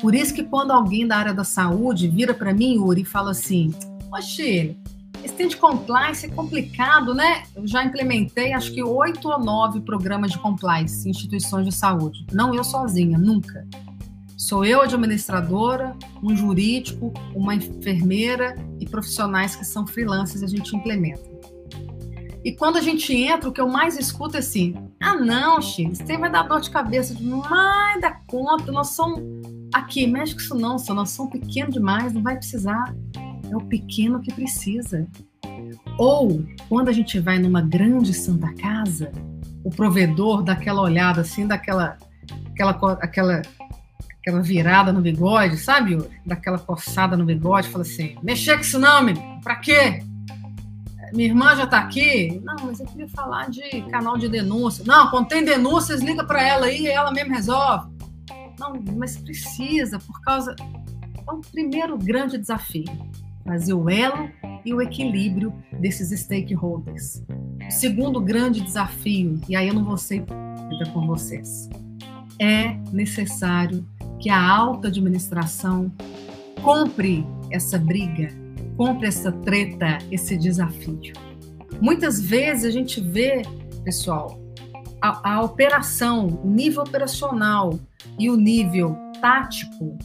Por 0.00 0.14
isso 0.14 0.34
que 0.34 0.42
quando 0.42 0.70
alguém 0.70 1.06
da 1.06 1.16
área 1.16 1.34
da 1.34 1.44
saúde 1.44 2.08
vira 2.08 2.34
para 2.34 2.52
mim, 2.52 2.74
Yuri, 2.74 3.02
e 3.02 3.04
fala 3.04 3.30
assim, 3.30 3.72
ô 4.12 4.20
Shirley, 4.20 4.76
esse 5.24 5.48
de 5.48 5.56
compliance 5.56 6.26
é 6.26 6.28
complicado, 6.28 7.14
né? 7.14 7.44
Eu 7.56 7.66
já 7.66 7.82
implementei 7.82 8.52
acho 8.52 8.72
que 8.72 8.82
oito 8.82 9.30
ou 9.30 9.40
nove 9.42 9.80
programas 9.80 10.32
de 10.32 10.38
compliance 10.38 11.08
em 11.08 11.10
instituições 11.10 11.64
de 11.64 11.72
saúde. 11.72 12.26
Não 12.30 12.54
eu 12.54 12.62
sozinha, 12.62 13.16
nunca. 13.16 13.66
Sou 14.36 14.66
eu 14.66 14.82
administradora, 14.82 15.96
um 16.22 16.36
jurídico, 16.36 17.10
uma 17.34 17.54
enfermeira 17.54 18.54
e 18.78 18.84
profissionais 18.84 19.56
que 19.56 19.64
são 19.64 19.86
freelancers 19.86 20.42
a 20.42 20.46
gente 20.46 20.76
implementa. 20.76 21.33
E 22.44 22.52
quando 22.52 22.76
a 22.76 22.80
gente 22.82 23.12
entra, 23.14 23.48
o 23.48 23.52
que 23.52 23.60
eu 23.60 23.68
mais 23.68 23.98
escuto 23.98 24.36
é 24.36 24.40
assim: 24.40 24.74
ah, 25.00 25.16
não, 25.16 25.62
X, 25.62 25.98
você 25.98 26.18
vai 26.18 26.30
dar 26.30 26.42
dor 26.42 26.60
de 26.60 26.70
cabeça 26.70 27.14
demais 27.14 28.00
da 28.00 28.12
conta, 28.26 28.70
nós 28.70 28.88
somos. 28.88 29.22
Aqui, 29.72 30.06
mexe 30.06 30.34
com 30.34 30.40
isso 30.40 30.54
não, 30.54 30.76
nós 30.94 31.10
somos 31.10 31.32
pequeno 31.32 31.70
demais, 31.70 32.12
não 32.12 32.22
vai 32.22 32.36
precisar. 32.36 32.94
É 33.50 33.56
o 33.56 33.60
pequeno 33.62 34.20
que 34.20 34.32
precisa. 34.32 35.06
Ou 35.98 36.44
quando 36.68 36.88
a 36.88 36.92
gente 36.92 37.18
vai 37.18 37.38
numa 37.38 37.62
grande 37.62 38.12
santa 38.12 38.52
casa, 38.54 39.10
o 39.64 39.70
provedor 39.70 40.42
dá 40.42 40.52
aquela 40.52 40.82
olhada 40.82 41.22
assim, 41.22 41.46
daquela 41.46 41.96
aquela, 42.52 42.92
aquela, 43.00 43.42
aquela 44.20 44.42
virada 44.42 44.92
no 44.92 45.00
bigode, 45.00 45.56
sabe? 45.56 45.98
Daquela 46.24 46.58
coçada 46.58 47.16
no 47.16 47.24
bigode, 47.24 47.68
fala 47.68 47.82
assim: 47.82 48.16
mexer 48.22 48.56
com 48.56 48.60
isso 48.60 48.78
não, 48.78 49.02
menino, 49.02 49.40
pra 49.42 49.56
quê? 49.56 50.02
Minha 51.12 51.28
irmã 51.28 51.56
já 51.56 51.66
tá 51.66 51.78
aqui? 51.78 52.40
Não, 52.44 52.56
mas 52.64 52.80
eu 52.80 52.86
queria 52.86 53.08
falar 53.08 53.50
de 53.50 53.82
canal 53.90 54.16
de 54.16 54.28
denúncia. 54.28 54.84
Não, 54.86 55.10
quando 55.10 55.28
tem 55.28 55.44
denúncias, 55.44 56.00
liga 56.00 56.24
para 56.24 56.42
ela 56.42 56.66
aí 56.66 56.82
e 56.82 56.88
ela 56.88 57.12
mesmo 57.12 57.34
resolve. 57.34 57.92
Não, 58.58 58.72
mas 58.96 59.16
precisa, 59.16 59.98
por 59.98 60.20
causa. 60.22 60.54
É 61.26 61.32
o 61.32 61.40
primeiro 61.40 61.98
grande 61.98 62.38
desafio 62.38 62.84
fazer 63.44 63.74
o 63.74 63.88
elo 63.90 64.30
e 64.64 64.72
o 64.72 64.80
equilíbrio 64.80 65.52
desses 65.80 66.18
stakeholders. 66.18 67.22
O 67.66 67.70
segundo 67.70 68.20
grande 68.20 68.60
desafio, 68.60 69.40
e 69.48 69.54
aí 69.54 69.68
eu 69.68 69.74
não 69.74 69.84
vou 69.84 69.96
ser 69.96 70.24
com 70.92 71.06
vocês, 71.06 71.68
é 72.38 72.74
necessário 72.92 73.86
que 74.18 74.28
a 74.28 74.42
alta 74.42 74.88
administração 74.88 75.92
compre 76.62 77.24
essa 77.50 77.78
briga, 77.78 78.28
compre 78.76 79.08
essa 79.08 79.30
treta, 79.30 79.98
esse 80.10 80.36
desafio. 80.36 81.00
Muitas 81.80 82.20
vezes 82.20 82.64
a 82.64 82.70
gente 82.70 83.00
vê, 83.00 83.42
pessoal, 83.84 84.40
a, 85.00 85.34
a 85.34 85.42
operação, 85.42 86.40
o 86.42 86.48
nível 86.48 86.82
operacional 86.82 87.78
e 88.18 88.30
o 88.30 88.36
nível 88.36 88.96
tático 89.20 89.98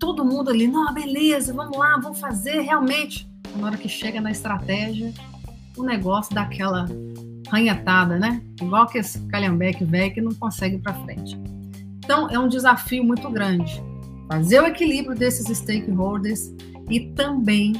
todo 0.00 0.24
mundo 0.24 0.50
ali, 0.50 0.66
não, 0.66 0.92
beleza, 0.92 1.52
vamos 1.52 1.76
lá, 1.76 2.00
vamos 2.02 2.18
fazer 2.18 2.62
realmente. 2.62 3.30
Na 3.54 3.66
hora 3.66 3.76
que 3.76 3.88
chega 3.88 4.20
na 4.20 4.30
estratégia, 4.30 5.12
o 5.76 5.84
negócio 5.84 6.34
dá 6.34 6.42
aquela 6.42 6.86
ranhetada, 7.48 8.18
né? 8.18 8.42
Igual 8.60 8.86
que 8.86 8.98
esse 8.98 9.20
calhambeque 9.28 9.84
velho 9.84 10.14
que 10.14 10.20
não 10.20 10.32
consegue 10.34 10.76
ir 10.76 10.78
para 10.80 10.94
frente. 10.94 11.38
Então, 11.98 12.28
é 12.30 12.38
um 12.38 12.48
desafio 12.48 13.04
muito 13.04 13.28
grande. 13.30 13.82
Fazer 14.30 14.62
o 14.62 14.66
equilíbrio 14.66 15.18
desses 15.18 15.58
stakeholders 15.58 16.54
e 16.88 17.00
também 17.14 17.72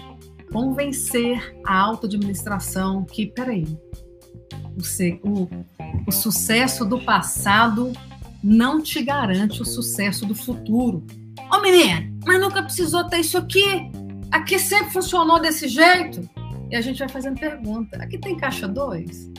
convencer 0.53 1.57
a 1.65 1.79
alta 1.79 2.09
administração 2.09 3.05
que, 3.05 3.27
peraí, 3.27 3.65
o, 5.23 5.49
o, 6.09 6.11
sucesso 6.11 6.85
do 6.85 6.99
passado 7.05 7.93
não 8.43 8.83
te 8.83 9.01
garante 9.01 9.63
o 9.63 9.65
sucesso 9.65 10.27
do 10.27 10.35
futuro. 10.35 11.07
Ô 11.39 11.57
oh, 11.57 11.61
menina, 11.61 12.13
mas 12.27 12.41
nunca 12.41 12.65
precisou 12.65 13.05
ter 13.05 13.19
isso 13.19 13.39
aqui. 13.39 13.89
Aqui 14.33 14.59
sempre 14.59 14.93
funcionou 14.93 15.41
desse 15.41 15.69
jeito. 15.69 16.29
E 16.69 16.75
a 16.75 16.81
gente 16.81 16.99
vai 16.99 17.09
fazendo 17.09 17.39
pergunta. 17.39 17.97
Aqui 18.03 18.19
tem 18.19 18.37
caixa 18.37 18.67
2? 18.67 19.31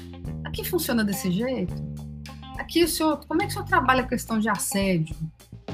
Aqui 0.46 0.64
funciona 0.64 1.04
desse 1.04 1.30
jeito? 1.30 1.74
Aqui 2.58 2.86
o 2.86 2.88
senhor, 2.88 3.26
como 3.28 3.42
é 3.42 3.46
que 3.46 3.52
o 3.52 3.54
senhor 3.54 3.66
trabalha 3.66 4.04
a 4.04 4.08
questão 4.08 4.40
de 4.40 4.48
assédio? 4.48 5.16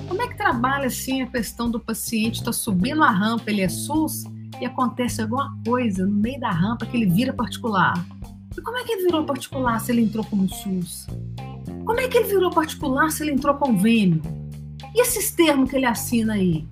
Como 0.07 0.21
é 0.21 0.27
que 0.27 0.37
trabalha 0.37 0.87
assim 0.87 1.21
a 1.21 1.27
questão 1.27 1.69
do 1.69 1.79
paciente 1.79 2.35
está 2.35 2.53
subindo 2.53 3.03
a 3.03 3.11
rampa, 3.11 3.51
ele 3.51 3.61
é 3.61 3.67
SUS 3.67 4.23
e 4.59 4.65
acontece 4.65 5.21
alguma 5.21 5.57
coisa 5.65 6.05
no 6.05 6.13
meio 6.13 6.39
da 6.39 6.49
rampa 6.49 6.85
que 6.85 6.95
ele 6.95 7.05
vira 7.05 7.33
particular? 7.33 7.93
E 8.57 8.61
como 8.61 8.77
é 8.77 8.83
que 8.83 8.93
ele 8.93 9.03
virou 9.03 9.25
particular 9.25 9.79
se 9.79 9.91
ele 9.91 10.01
entrou 10.01 10.23
como 10.25 10.47
SUS? 10.47 11.07
Como 11.85 11.99
é 11.99 12.07
que 12.07 12.17
ele 12.17 12.27
virou 12.27 12.49
particular 12.49 13.11
se 13.11 13.23
ele 13.23 13.31
entrou 13.31 13.55
convênio? 13.55 14.21
E 14.95 15.01
esses 15.01 15.31
termos 15.31 15.69
que 15.69 15.75
ele 15.75 15.85
assina 15.85 16.33
aí 16.33 16.65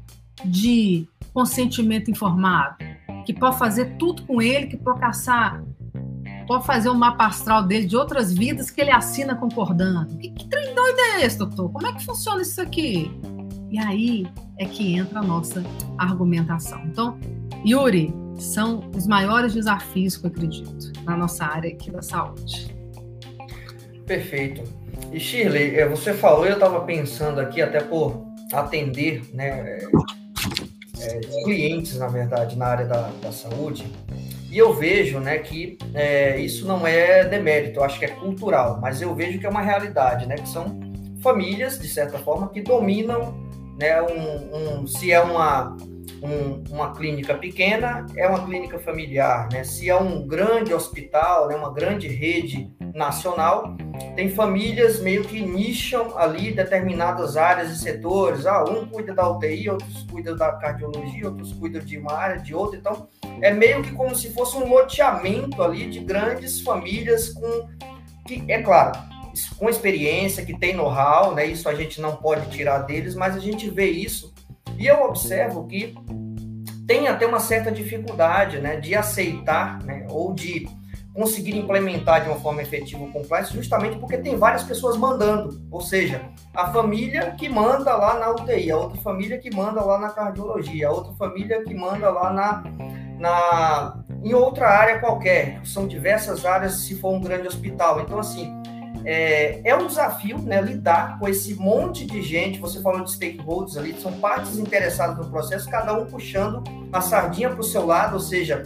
de 0.46 1.08
consentimento 1.34 2.10
informado, 2.10 2.78
que 3.26 3.34
pode 3.34 3.58
fazer 3.58 3.98
tudo 3.98 4.24
com 4.24 4.42
ele, 4.42 4.68
que 4.68 4.78
pode 4.78 5.00
caçar, 5.00 5.62
pode 6.48 6.66
fazer 6.66 6.90
um 6.90 6.96
mapa 6.96 7.26
astral 7.26 7.64
dele 7.64 7.86
de 7.86 7.98
outras 7.98 8.34
vidas 8.34 8.70
que 8.70 8.80
ele 8.80 8.92
assina 8.92 9.36
concordando. 9.36 10.18
Que, 10.18 10.30
que 10.30 10.48
trem 10.48 10.75
é 10.88 11.26
esse, 11.26 11.38
doutor? 11.38 11.72
Como 11.72 11.88
é 11.88 11.94
que 11.94 12.06
funciona 12.06 12.42
isso 12.42 12.62
aqui? 12.62 13.12
E 13.72 13.80
aí 13.80 14.28
é 14.58 14.66
que 14.66 14.96
entra 14.96 15.20
a 15.20 15.24
nossa 15.24 15.64
argumentação. 15.98 16.82
Então, 16.86 17.20
Yuri, 17.66 18.14
são 18.38 18.90
os 18.96 19.08
maiores 19.08 19.54
desafios 19.54 20.18
que 20.18 20.26
eu 20.26 20.30
acredito 20.30 20.94
na 21.04 21.18
nossa 21.18 21.46
área 21.46 21.72
aqui 21.72 21.92
da 21.92 22.02
saúde. 22.02 22.76
Perfeito. 24.06 24.64
E 25.12 25.20
Shirley, 25.20 25.76
é, 25.76 25.88
você 25.88 26.14
falou, 26.14 26.46
eu 26.46 26.54
estava 26.54 26.82
pensando 26.82 27.40
aqui, 27.40 27.62
até 27.62 27.80
por 27.80 28.26
atender 28.54 29.24
né, 29.34 29.80
é, 29.80 29.88
é, 31.00 31.20
clientes, 31.44 31.98
na 31.98 32.08
verdade, 32.08 32.58
na 32.58 32.68
área 32.68 32.86
da, 32.86 33.10
da 33.22 33.32
saúde, 33.32 33.86
e 34.56 34.58
eu 34.58 34.74
vejo 34.74 35.20
né, 35.20 35.38
que 35.40 35.78
é, 35.94 36.40
isso 36.40 36.66
não 36.66 36.88
é 36.88 37.26
demérito, 37.26 37.82
eu 37.82 37.84
acho 37.84 38.00
que 38.00 38.06
é 38.06 38.08
cultural, 38.08 38.80
mas 38.82 39.02
eu 39.02 39.14
vejo 39.14 39.38
que 39.38 39.46
é 39.46 39.50
uma 39.50 39.62
realidade, 39.62 40.26
né, 40.26 40.36
que 40.36 40.48
são 40.48 40.80
famílias, 41.22 41.78
de 41.78 41.90
certa 41.90 42.18
forma, 42.20 42.48
que 42.48 42.62
dominam 42.62 43.36
né, 43.78 44.02
um, 44.02 44.80
um 44.80 44.88
se 44.88 45.12
é 45.12 45.20
uma, 45.20 45.76
um, 46.24 46.64
uma 46.74 46.96
clínica 46.96 47.34
pequena, 47.34 48.06
é 48.16 48.26
uma 48.30 48.46
clínica 48.46 48.80
familiar, 48.80 49.50
né? 49.52 49.66
Se 49.66 49.90
é 49.90 49.96
um 49.96 50.26
grande 50.26 50.74
hospital, 50.74 51.50
né, 51.50 51.56
uma 51.58 51.74
grande 51.74 52.08
rede 52.08 52.72
nacional, 52.94 53.76
tem 54.16 54.30
famílias 54.30 55.02
meio 55.02 55.24
que 55.24 55.42
nicham 55.42 56.18
ali 56.18 56.52
determinadas 56.52 57.36
áreas 57.36 57.72
e 57.72 57.78
setores. 57.78 58.46
Ah, 58.46 58.64
um 58.64 58.88
cuida 58.88 59.14
da 59.14 59.30
UTI, 59.30 59.70
outros 59.70 60.04
cuidam 60.04 60.36
da 60.36 60.54
cardiologia, 60.54 61.28
outros 61.28 61.54
cuidam 61.54 61.82
de 61.82 61.98
uma 61.98 62.14
área, 62.14 62.42
de 62.42 62.56
outra. 62.56 62.80
Então, 62.80 63.08
é 63.42 63.52
meio 63.52 63.84
que 63.84 63.92
como 63.92 64.16
se 64.16 64.32
fosse 64.32 64.56
um 64.56 64.68
loteamento 64.68 65.62
ali 65.62 65.90
de 65.90 66.00
grandes 66.00 66.62
famílias 66.62 67.30
com 67.30 67.68
que 68.26 68.44
é 68.48 68.62
claro, 68.62 68.98
com 69.58 69.70
experiência, 69.70 70.44
que 70.44 70.58
tem 70.58 70.74
know-how, 70.74 71.36
né? 71.36 71.46
Isso 71.46 71.70
a 71.70 71.76
gente 71.76 72.02
não 72.02 72.16
pode 72.16 72.50
tirar 72.50 72.80
deles, 72.80 73.14
mas 73.14 73.36
a 73.36 73.40
gente 73.40 73.70
vê 73.70 73.86
isso 73.86 74.34
e 74.78 74.88
eu 74.88 75.04
observo 75.04 75.68
que 75.68 75.94
tem 76.88 77.08
até 77.08 77.26
uma 77.26 77.40
certa 77.40 77.72
dificuldade, 77.72 78.60
né, 78.60 78.78
de 78.78 78.94
aceitar, 78.94 79.82
né, 79.84 80.06
ou 80.10 80.34
de 80.34 80.68
conseguir 81.16 81.58
implementar 81.58 82.22
de 82.22 82.30
uma 82.30 82.38
forma 82.40 82.62
efetiva 82.62 83.04
o 83.04 83.12
compliance, 83.12 83.54
justamente 83.54 83.98
porque 83.98 84.18
tem 84.18 84.36
várias 84.36 84.64
pessoas 84.64 84.98
mandando, 84.98 85.66
ou 85.72 85.80
seja, 85.80 86.22
a 86.54 86.72
família 86.74 87.32
que 87.32 87.48
manda 87.48 87.96
lá 87.96 88.20
na 88.20 88.32
UTI, 88.32 88.70
a 88.70 88.78
outra 88.78 89.02
família 89.02 89.38
que 89.38 89.50
manda 89.56 89.82
lá 89.82 89.98
na 89.98 90.10
cardiologia, 90.10 90.90
a 90.90 90.92
outra 90.92 91.14
família 91.14 91.64
que 91.64 91.74
manda 91.74 92.10
lá 92.10 92.34
na, 92.34 92.64
na 93.18 94.04
em 94.22 94.34
outra 94.34 94.68
área 94.68 95.00
qualquer. 95.00 95.62
São 95.64 95.88
diversas 95.88 96.46
áreas 96.46 96.82
se 96.82 96.96
for 96.96 97.14
um 97.14 97.22
grande 97.22 97.48
hospital. 97.48 98.02
Então, 98.02 98.20
assim, 98.20 98.52
é, 99.06 99.62
é 99.64 99.76
um 99.76 99.86
desafio 99.86 100.40
né, 100.40 100.60
lidar 100.60 101.20
com 101.20 101.28
esse 101.28 101.54
monte 101.54 102.06
de 102.06 102.22
gente. 102.24 102.60
Você 102.60 102.82
falou 102.82 103.04
de 103.04 103.12
stakeholders 103.12 103.78
ali, 103.78 103.94
são 104.02 104.12
partes 104.14 104.58
interessadas 104.58 105.18
no 105.18 105.30
processo, 105.30 105.70
cada 105.70 105.94
um 105.94 106.06
puxando 106.06 106.64
a 106.92 107.00
sardinha 107.00 107.50
para 107.52 107.60
o 107.60 107.64
seu 107.64 107.86
lado, 107.86 108.16
ou 108.16 108.20
seja, 108.20 108.64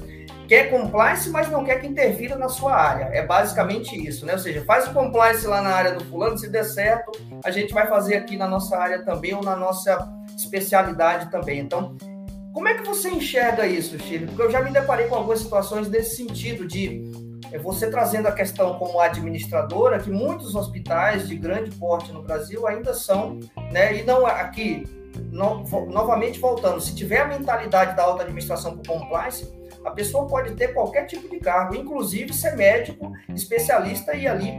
quer 0.50 0.72
compliance, 0.72 1.30
mas 1.30 1.48
não 1.48 1.64
quer 1.64 1.80
que 1.80 1.86
interfira 1.86 2.36
na 2.36 2.50
sua 2.50 2.76
área. 2.76 3.06
É 3.14 3.24
basicamente 3.24 3.96
isso, 3.96 4.26
né? 4.26 4.34
Ou 4.34 4.40
seja, 4.40 4.66
faz 4.66 4.88
o 4.88 4.94
compliance 4.94 5.46
lá 5.46 5.62
na 5.62 5.70
área 5.70 5.94
do 5.94 6.04
fulano, 6.06 6.40
se 6.40 6.50
der 6.50 6.66
certo, 6.66 7.12
a 7.46 7.52
gente 7.52 7.72
vai 7.72 7.86
fazer 7.86 8.16
aqui 8.16 8.36
na 8.36 8.48
nossa 8.48 8.76
área 8.76 9.06
também 9.06 9.36
ou 9.36 9.44
na 9.44 9.56
nossa 9.56 10.12
especialidade 10.36 11.30
também. 11.30 11.60
Então, 11.60 11.96
como 12.52 12.68
é 12.68 12.74
que 12.74 12.84
você 12.84 13.10
enxerga 13.10 13.68
isso, 13.68 14.00
Chile? 14.00 14.26
Porque 14.26 14.42
eu 14.42 14.50
já 14.50 14.60
me 14.60 14.72
deparei 14.72 15.06
com 15.06 15.16
algumas 15.16 15.40
situações 15.40 15.88
desse 15.88 16.16
sentido 16.16 16.66
de 16.66 17.04
é, 17.52 17.60
você 17.60 17.88
trazendo 17.88 18.28
a 18.28 18.32
questão 18.32 18.74
como 18.80 19.00
administradora, 19.00 20.00
que 20.00 20.10
muitos 20.10 20.56
hospitais 20.56 21.28
de 21.28 21.36
grande 21.36 21.70
porte 21.76 22.12
no 22.12 22.24
Brasil 22.24 22.66
ainda 22.66 22.96
são, 22.96 23.40
né? 23.72 24.00
E 24.00 24.04
não 24.04 24.26
aqui, 24.26 24.84
no, 25.32 25.64
novamente 25.92 26.40
voltando, 26.40 26.82
se 26.82 26.96
tiver 26.96 27.20
a 27.20 27.28
mentalidade 27.28 27.96
da 27.96 28.02
alta 28.02 28.24
administração 28.24 28.76
para 28.76 28.92
compliance, 28.92 29.59
a 29.86 29.92
pessoa 29.92 30.28
pode 30.28 30.54
ter 30.56 30.74
qualquer 30.74 31.06
tipo 31.06 31.30
de 31.30 31.40
cargo, 31.40 31.76
inclusive 31.76 32.34
ser 32.34 32.56
médico, 32.56 33.12
especialista 33.30 34.14
e 34.14 34.28
ali 34.28 34.54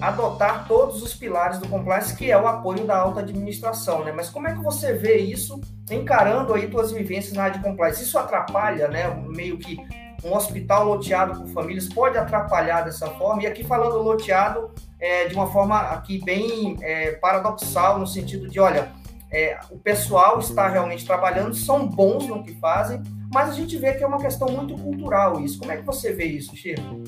adotar 0.00 0.66
todos 0.68 1.02
os 1.02 1.14
pilares 1.14 1.58
do 1.58 1.68
compliance, 1.68 2.14
que 2.14 2.30
é 2.30 2.38
o 2.38 2.46
apoio 2.46 2.84
da 2.84 2.98
alta 2.98 3.20
administração, 3.20 4.04
né? 4.04 4.12
Mas 4.12 4.28
como 4.28 4.46
é 4.46 4.52
que 4.52 4.62
você 4.62 4.92
vê 4.92 5.18
isso 5.18 5.60
encarando 5.90 6.52
aí 6.52 6.70
suas 6.70 6.92
vivências 6.92 7.32
na 7.32 7.44
área 7.44 7.58
de 7.58 7.64
compliance? 7.64 8.02
Isso 8.02 8.18
atrapalha, 8.18 8.88
né? 8.88 9.08
Meio 9.28 9.58
que 9.58 9.78
um 10.24 10.34
hospital 10.34 10.84
loteado 10.84 11.40
por 11.40 11.48
famílias 11.48 11.88
pode 11.88 12.18
atrapalhar 12.18 12.82
dessa 12.82 13.08
forma. 13.10 13.42
E 13.42 13.46
aqui 13.46 13.64
falando 13.64 14.02
loteado 14.02 14.70
é, 14.98 15.26
de 15.26 15.34
uma 15.34 15.46
forma 15.46 15.78
aqui 15.78 16.22
bem 16.22 16.76
é, 16.82 17.12
paradoxal, 17.12 17.98
no 17.98 18.06
sentido 18.06 18.48
de, 18.48 18.58
olha, 18.58 18.90
é, 19.30 19.58
o 19.70 19.78
pessoal 19.78 20.38
está 20.38 20.68
realmente 20.68 21.04
trabalhando, 21.04 21.54
são 21.54 21.86
bons 21.86 22.26
no 22.26 22.42
que 22.42 22.54
fazem, 22.54 23.02
mas 23.32 23.50
a 23.50 23.52
gente 23.52 23.76
vê 23.76 23.94
que 23.94 24.04
é 24.04 24.06
uma 24.06 24.18
questão 24.18 24.48
muito 24.48 24.74
cultural 24.74 25.40
isso. 25.44 25.58
Como 25.58 25.72
é 25.72 25.76
que 25.76 25.84
você 25.84 26.12
vê 26.12 26.26
isso, 26.26 26.56
Chico? 26.56 27.04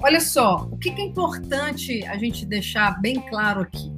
Olha 0.00 0.20
só, 0.20 0.68
o 0.70 0.76
que 0.76 0.90
é 0.90 1.00
importante 1.00 2.04
a 2.06 2.16
gente 2.16 2.46
deixar 2.46 3.00
bem 3.00 3.20
claro 3.28 3.62
aqui? 3.62 3.92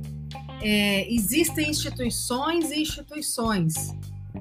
É, 0.62 1.12
existem 1.12 1.70
instituições 1.70 2.70
e 2.70 2.80
instituições. 2.80 3.74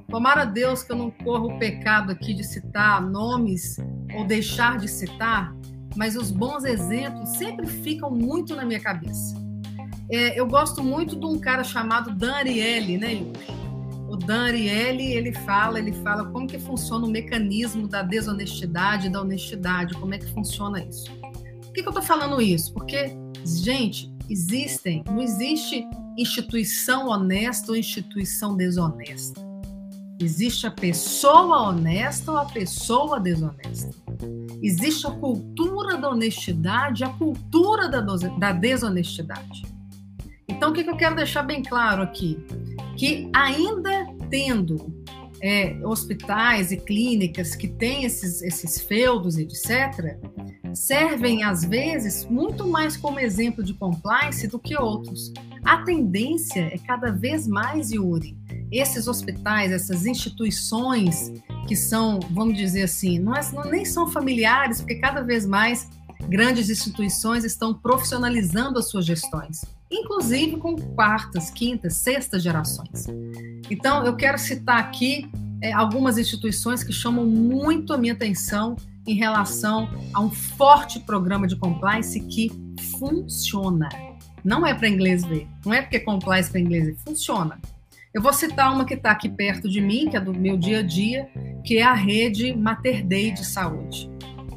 Tomara 0.08 0.44
Deus 0.44 0.82
que 0.82 0.92
eu 0.92 0.96
não 0.96 1.10
corra 1.10 1.44
o 1.44 1.58
pecado 1.58 2.12
aqui 2.12 2.32
de 2.32 2.44
citar 2.44 3.02
nomes 3.02 3.76
ou 4.14 4.24
deixar 4.24 4.78
de 4.78 4.88
citar, 4.88 5.54
mas 5.96 6.16
os 6.16 6.30
bons 6.30 6.64
exemplos 6.64 7.28
sempre 7.36 7.66
ficam 7.66 8.10
muito 8.10 8.56
na 8.56 8.64
minha 8.64 8.80
cabeça. 8.80 9.34
É, 10.10 10.38
eu 10.38 10.46
gosto 10.46 10.82
muito 10.82 11.14
de 11.14 11.26
um 11.26 11.38
cara 11.38 11.62
chamado 11.62 12.12
Dan 12.12 12.32
Ariely, 12.32 12.98
né, 12.98 13.14
Yuri? 13.14 13.59
Dan 14.20 14.46
Ariely, 14.46 15.12
ele 15.12 15.32
fala, 15.32 15.78
ele 15.78 15.92
fala 15.92 16.24
como 16.26 16.46
que 16.46 16.58
funciona 16.58 17.06
o 17.06 17.10
mecanismo 17.10 17.88
da 17.88 18.02
desonestidade 18.02 19.06
e 19.06 19.10
da 19.10 19.20
honestidade, 19.20 19.94
como 19.94 20.14
é 20.14 20.18
que 20.18 20.30
funciona 20.32 20.82
isso. 20.82 21.10
Por 21.10 21.72
que, 21.72 21.82
que 21.82 21.88
eu 21.88 21.90
estou 21.90 22.02
falando 22.02 22.40
isso? 22.40 22.72
Porque, 22.72 23.16
gente, 23.44 24.12
existem, 24.28 25.02
não 25.06 25.20
existe 25.20 25.86
instituição 26.16 27.08
honesta 27.08 27.72
ou 27.72 27.76
instituição 27.76 28.56
desonesta. 28.56 29.40
Existe 30.20 30.66
a 30.66 30.70
pessoa 30.70 31.68
honesta 31.68 32.30
ou 32.30 32.38
a 32.38 32.44
pessoa 32.44 33.18
desonesta. 33.18 33.94
Existe 34.62 35.06
a 35.06 35.10
cultura 35.10 35.96
da 35.96 36.10
honestidade 36.10 37.04
a 37.04 37.08
cultura 37.08 37.88
da, 37.88 38.00
da 38.00 38.52
desonestidade. 38.52 39.62
Então, 40.50 40.70
o 40.70 40.72
que, 40.72 40.84
que 40.84 40.90
eu 40.90 40.96
quero 40.96 41.14
deixar 41.14 41.42
bem 41.42 41.62
claro 41.62 42.02
aqui? 42.02 42.44
Que 42.96 43.30
ainda 43.32 44.06
tendo 44.28 45.00
é, 45.40 45.78
hospitais 45.84 46.70
e 46.70 46.76
clínicas 46.76 47.54
que 47.54 47.66
têm 47.66 48.04
esses, 48.04 48.42
esses 48.42 48.80
feudos, 48.80 49.38
etc., 49.38 50.18
servem, 50.74 51.42
às 51.42 51.64
vezes, 51.64 52.26
muito 52.26 52.66
mais 52.66 52.96
como 52.96 53.18
exemplo 53.18 53.62
de 53.62 53.74
compliance 53.74 54.46
do 54.46 54.58
que 54.58 54.76
outros. 54.76 55.32
A 55.64 55.78
tendência 55.78 56.70
é 56.72 56.78
cada 56.78 57.10
vez 57.10 57.46
mais, 57.46 57.90
Yuri, 57.90 58.36
esses 58.70 59.08
hospitais, 59.08 59.72
essas 59.72 60.06
instituições 60.06 61.32
que 61.66 61.76
são, 61.76 62.20
vamos 62.30 62.56
dizer 62.56 62.82
assim, 62.82 63.18
não, 63.18 63.34
é, 63.34 63.40
não 63.52 63.64
nem 63.64 63.84
são 63.84 64.08
familiares, 64.08 64.80
porque 64.80 64.96
cada 64.96 65.22
vez 65.22 65.46
mais 65.46 65.88
grandes 66.28 66.70
instituições 66.70 67.44
estão 67.44 67.74
profissionalizando 67.74 68.78
as 68.78 68.88
suas 68.88 69.06
gestões, 69.06 69.64
inclusive 69.90 70.56
com 70.56 70.76
quartas, 70.76 71.50
quintas, 71.50 71.96
sextas 71.96 72.42
gerações. 72.42 73.06
Então, 73.70 74.04
eu 74.04 74.14
quero 74.16 74.38
citar 74.38 74.78
aqui 74.78 75.28
é, 75.62 75.72
algumas 75.72 76.16
instituições 76.16 76.84
que 76.84 76.92
chamam 76.92 77.26
muito 77.26 77.92
a 77.92 77.98
minha 77.98 78.12
atenção 78.12 78.76
em 79.06 79.14
relação 79.14 79.88
a 80.14 80.20
um 80.20 80.30
forte 80.30 81.00
programa 81.00 81.46
de 81.46 81.56
compliance 81.56 82.20
que 82.20 82.50
funciona. 82.98 83.88
Não 84.44 84.66
é 84.66 84.72
para 84.72 84.88
inglês 84.88 85.24
ver, 85.24 85.46
não 85.64 85.74
é 85.74 85.82
porque 85.82 86.00
compliance 86.00 86.50
para 86.50 86.60
inglês 86.60 86.86
ver, 86.86 86.96
funciona. 87.04 87.58
Eu 88.12 88.22
vou 88.22 88.32
citar 88.32 88.72
uma 88.72 88.84
que 88.84 88.94
está 88.94 89.10
aqui 89.10 89.28
perto 89.28 89.68
de 89.68 89.80
mim, 89.80 90.08
que 90.08 90.16
é 90.16 90.20
do 90.20 90.32
meu 90.32 90.56
dia 90.56 90.80
a 90.80 90.82
dia, 90.82 91.28
que 91.64 91.78
é 91.78 91.82
a 91.82 91.94
rede 91.94 92.54
Mater 92.56 93.06
Dei 93.06 93.30
de 93.30 93.44
saúde. 93.44 94.10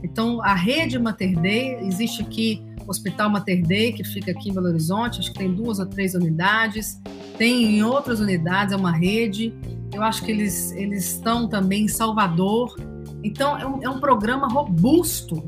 Então, 0.03 0.41
a 0.41 0.53
rede 0.53 0.97
Mater 0.97 1.39
Dei, 1.39 1.75
existe 1.81 2.21
aqui 2.21 2.63
Hospital 2.87 3.29
Mater 3.29 3.65
Dei, 3.65 3.93
que 3.93 4.03
fica 4.03 4.31
aqui 4.31 4.49
em 4.49 4.53
Belo 4.53 4.67
Horizonte, 4.67 5.19
acho 5.19 5.31
que 5.31 5.39
tem 5.39 5.53
duas 5.53 5.79
ou 5.79 5.85
três 5.85 6.13
unidades, 6.13 7.01
tem 7.37 7.77
em 7.77 7.83
outras 7.83 8.19
unidades, 8.19 8.73
é 8.73 8.77
uma 8.77 8.91
rede, 8.91 9.53
eu 9.93 10.01
acho 10.03 10.23
que 10.23 10.31
eles, 10.31 10.71
eles 10.71 11.13
estão 11.13 11.47
também 11.47 11.85
em 11.85 11.87
Salvador. 11.87 12.75
Então, 13.23 13.57
é 13.57 13.65
um, 13.65 13.83
é 13.83 13.89
um 13.89 13.99
programa 13.99 14.47
robusto 14.47 15.43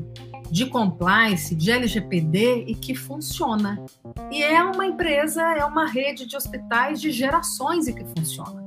de 0.50 0.66
compliance, 0.66 1.54
de 1.54 1.70
LGPD 1.70 2.64
e 2.68 2.74
que 2.74 2.94
funciona. 2.94 3.84
E 4.30 4.42
é 4.42 4.62
uma 4.62 4.86
empresa, 4.86 5.42
é 5.42 5.64
uma 5.64 5.86
rede 5.86 6.26
de 6.26 6.36
hospitais 6.36 7.00
de 7.00 7.10
gerações 7.10 7.88
e 7.88 7.92
que 7.92 8.04
funciona. 8.16 8.64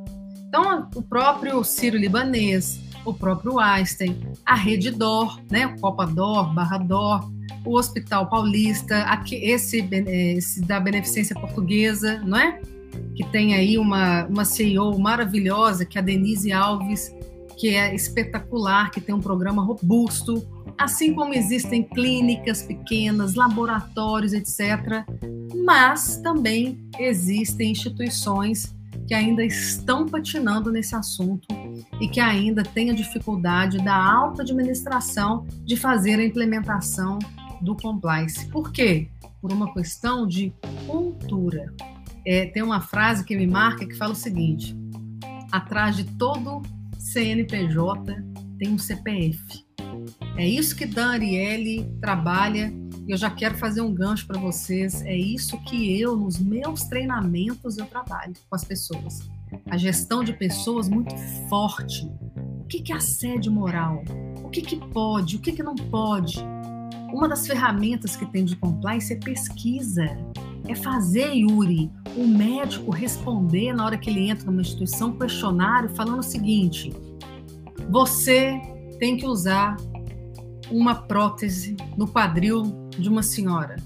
Então, 0.48 0.90
o 0.96 1.02
próprio 1.02 1.64
Ciro 1.64 1.98
Libanês, 1.98 2.80
o 3.06 3.14
próprio 3.14 3.60
Einstein, 3.60 4.20
a 4.46 4.56
Rede 4.56 4.92
DOR, 4.92 5.40
né, 5.50 5.76
Copa 5.80 6.06
DOR, 6.06 6.54
Barra 6.54 6.78
DOR, 6.78 7.32
o 7.66 7.78
Hospital 7.78 8.30
Paulista, 8.30 9.04
aqui, 9.04 9.36
esse, 9.36 9.88
esse 10.08 10.62
da 10.62 10.80
Beneficência 10.80 11.36
Portuguesa, 11.36 12.22
não 12.26 12.38
é? 12.38 12.60
Que 13.16 13.24
tem 13.26 13.54
aí 13.54 13.78
uma, 13.78 14.26
uma 14.26 14.46
CEO 14.46 14.98
maravilhosa, 15.00 15.86
que 15.86 15.98
é 15.98 16.02
a 16.02 16.04
Denise 16.04 16.52
Alves, 16.52 17.14
que 17.58 17.76
é 17.76 17.94
espetacular, 17.94 18.90
que 18.90 19.02
tem 19.02 19.14
um 19.14 19.20
programa 19.20 19.64
robusto, 19.64 20.48
assim 20.78 21.14
como 21.14 21.34
existem 21.34 21.84
clínicas 21.84 22.64
pequenas, 22.64 23.36
laboratórios, 23.36 24.32
etc. 24.32 25.04
Mas 25.66 26.18
também 26.18 26.80
existem 26.98 27.72
instituições 27.72 28.74
que 29.06 29.14
ainda 29.14 29.44
estão 29.44 30.06
patinando 30.06 30.72
nesse 30.72 30.96
assunto 30.96 31.48
e 32.00 32.08
que 32.08 32.20
ainda 32.20 32.64
têm 32.64 32.92
a 32.92 32.94
dificuldade 32.94 33.80
da 33.80 33.96
alta 33.96 34.44
administração 34.44 35.46
de 35.66 35.76
fazer 35.76 36.20
a 36.20 36.24
implementação 36.24 37.20
do 37.62 37.76
compliance. 37.76 38.48
Por 38.50 38.72
quê? 38.72 39.10
Por 39.42 39.52
uma 39.52 39.74
questão 39.74 40.28
de 40.28 40.54
cultura. 40.86 41.74
É, 42.26 42.46
tem 42.48 42.62
uma 42.62 42.82
frase 42.82 43.24
que 43.24 43.36
me 43.36 43.48
marca 43.48 43.86
que 43.86 43.96
fala 43.96 44.14
o 44.14 44.16
seguinte: 44.16 44.78
atrás 45.52 45.96
de 45.96 46.04
todo 46.04 46.62
CNPJ 46.98 48.16
tem 48.58 48.70
um 48.70 48.78
CPF. 48.78 49.66
É 50.38 50.48
isso 50.48 50.76
que 50.76 50.86
Dan 50.86 51.12
Ariely 51.12 51.90
trabalha. 52.02 52.74
Eu 53.08 53.18
já 53.18 53.30
quero 53.30 53.58
fazer 53.58 53.82
um 53.82 53.94
gancho 53.94 54.28
para 54.28 54.40
vocês. 54.40 55.02
É 55.02 55.16
isso 55.16 55.58
que 55.64 56.00
eu, 56.00 56.16
nos 56.16 56.38
meus 56.38 56.84
treinamentos, 56.84 57.78
eu 57.78 57.86
trabalho 57.86 58.34
com 58.50 58.56
as 58.56 58.64
pessoas. 58.64 59.28
A 59.70 59.78
gestão 59.78 60.24
de 60.24 60.34
pessoas 60.34 60.88
muito 60.88 61.16
forte. 61.50 62.06
O 62.60 62.66
que 62.66 62.92
é 62.92 62.96
assédio 62.96 63.52
moral? 63.52 64.04
O 64.44 64.50
que, 64.50 64.62
que 64.62 64.76
pode? 64.76 65.38
O 65.38 65.40
que, 65.40 65.52
que 65.52 65.64
não 65.64 65.76
pode? 65.76 66.38
Uma 67.14 67.28
das 67.28 67.48
ferramentas 67.48 68.16
que 68.16 68.26
tem 68.26 68.46
de 68.46 68.56
compliance 68.56 69.14
é 69.14 69.16
pesquisa. 69.16 70.06
É 70.68 70.76
fazer, 70.76 71.34
Yuri, 71.34 71.92
o 72.16 72.28
médico 72.28 72.92
responder 72.92 73.74
na 73.74 73.86
hora 73.86 73.98
que 73.98 74.10
ele 74.10 74.30
entra 74.30 74.46
numa 74.46 74.62
instituição 74.62 75.18
questionário 75.18 75.90
falando 75.90 76.20
o 76.20 76.24
seguinte: 76.24 76.94
você 77.90 78.62
tem 79.00 79.18
que 79.18 79.26
usar 79.26 79.78
uma 80.70 80.94
prótese 80.94 81.76
no 81.98 82.08
quadril 82.08 82.64
de 82.98 83.10
uma 83.10 83.24
senhora. 83.24 83.78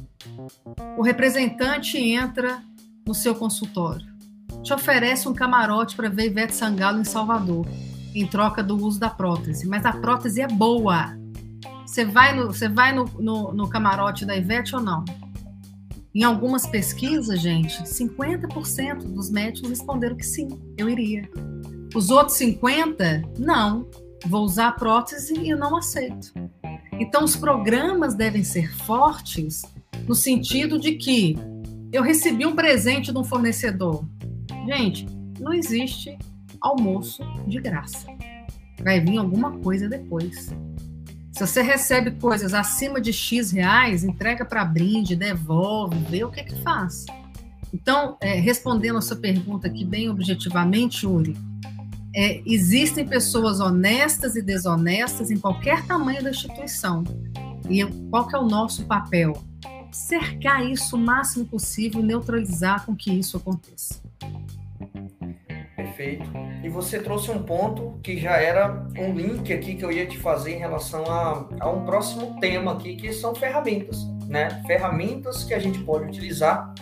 O 0.98 1.02
representante 1.02 1.98
entra 1.98 2.62
no 3.06 3.14
seu 3.14 3.36
consultório, 3.36 4.08
te 4.62 4.74
oferece 4.74 5.28
um 5.28 5.34
camarote 5.34 5.96
para 5.96 6.10
ver 6.10 6.28
Ivete 6.28 6.56
Sangalo 6.56 7.00
em 7.00 7.04
Salvador, 7.04 7.66
em 8.14 8.28
troca 8.28 8.62
do 8.62 8.76
uso 8.76 9.00
da 9.00 9.10
prótese, 9.10 9.68
mas 9.68 9.86
a 9.86 9.94
prótese 9.94 10.42
é 10.42 10.48
boa. 10.48 11.23
Você 11.94 12.06
vai 12.06 12.36
no, 12.36 12.48
você 12.48 12.68
vai 12.68 12.92
no, 12.92 13.06
no, 13.20 13.54
no 13.54 13.70
camarote 13.70 14.26
da 14.26 14.36
Ivete 14.36 14.76
ou 14.76 14.82
não? 14.82 15.06
Em 16.16 16.24
algumas 16.24 16.66
pesquisas, 16.66 17.40
gente, 17.40 17.84
50% 17.84 19.14
dos 19.14 19.30
médicos 19.30 19.70
responderam 19.70 20.16
que 20.16 20.26
sim, 20.26 20.48
eu 20.76 20.90
iria. 20.90 21.30
Os 21.94 22.10
outros 22.10 22.36
50%, 22.40 23.38
não, 23.38 23.88
vou 24.26 24.44
usar 24.44 24.70
a 24.70 24.72
prótese 24.72 25.36
e 25.36 25.54
não 25.54 25.78
aceito. 25.78 26.34
Então, 26.94 27.24
os 27.24 27.36
programas 27.36 28.16
devem 28.16 28.44
ser 28.44 28.76
fortes 28.76 29.62
no 30.08 30.16
sentido 30.16 30.80
de 30.80 30.94
que 30.94 31.36
eu 31.92 32.02
recebi 32.02 32.44
um 32.44 32.56
presente 32.56 33.12
de 33.12 33.18
um 33.20 33.24
fornecedor. 33.24 34.04
Gente, 34.66 35.06
não 35.40 35.54
existe 35.54 36.18
almoço 36.60 37.22
de 37.46 37.62
graça. 37.62 38.08
Vai 38.84 39.00
vir 39.00 39.20
alguma 39.20 39.60
coisa 39.60 39.88
depois. 39.88 40.50
Se 41.34 41.40
você 41.40 41.64
recebe 41.64 42.12
coisas 42.12 42.54
acima 42.54 43.02
de 43.02 43.12
X 43.12 43.50
reais, 43.50 44.04
entrega 44.04 44.46
para 44.46 44.64
brinde, 44.64 45.16
devolve, 45.16 45.98
vê 46.08 46.24
o 46.24 46.30
que 46.30 46.44
que 46.44 46.56
faz. 46.62 47.08
Então, 47.74 48.16
é, 48.22 48.36
respondendo 48.36 49.00
a 49.00 49.02
sua 49.02 49.18
pergunta 49.18 49.68
aqui 49.68 49.84
bem 49.84 50.12
objetivamente, 50.12 51.08
Uri, 51.08 51.36
é, 52.16 52.40
existem 52.46 53.08
pessoas 53.08 53.60
honestas 53.60 54.36
e 54.36 54.44
desonestas 54.44 55.32
em 55.32 55.40
qualquer 55.40 55.84
tamanho 55.88 56.22
da 56.22 56.30
instituição. 56.30 57.04
E 57.68 57.84
qual 58.12 58.28
que 58.28 58.36
é 58.36 58.40
o 58.40 58.46
nosso 58.46 58.86
papel? 58.86 59.34
Cercar 59.92 60.64
isso 60.64 60.96
o 60.96 61.00
máximo 61.00 61.46
possível 61.46 62.00
e 62.00 62.06
neutralizar 62.06 62.86
com 62.86 62.96
que 62.96 63.12
isso 63.12 63.38
aconteça. 63.38 64.03
Perfeito. 65.94 66.30
E 66.64 66.70
você 66.70 67.00
trouxe 67.00 67.30
um 67.30 67.44
ponto 67.44 68.00
que 68.02 68.18
já 68.18 68.38
era 68.38 68.86
um 68.98 69.14
link 69.14 69.54
aqui 69.54 69.76
que 69.76 69.86
eu 69.86 69.92
ia 69.92 70.08
te 70.08 70.18
fazer 70.18 70.56
em 70.56 70.58
relação 70.58 71.06
a, 71.06 71.48
a 71.60 71.70
um 71.70 71.86
próximo 71.86 72.40
tema 72.40 72.74
aqui, 72.74 72.96
que 72.96 73.14
são 73.14 73.36
ferramentas, 73.36 74.04
né? 74.28 74.64
Ferramentas 74.66 75.44
que 75.44 75.54
a 75.54 75.60
gente 75.60 75.80
pode 75.80 76.06
utilizar 76.06 76.74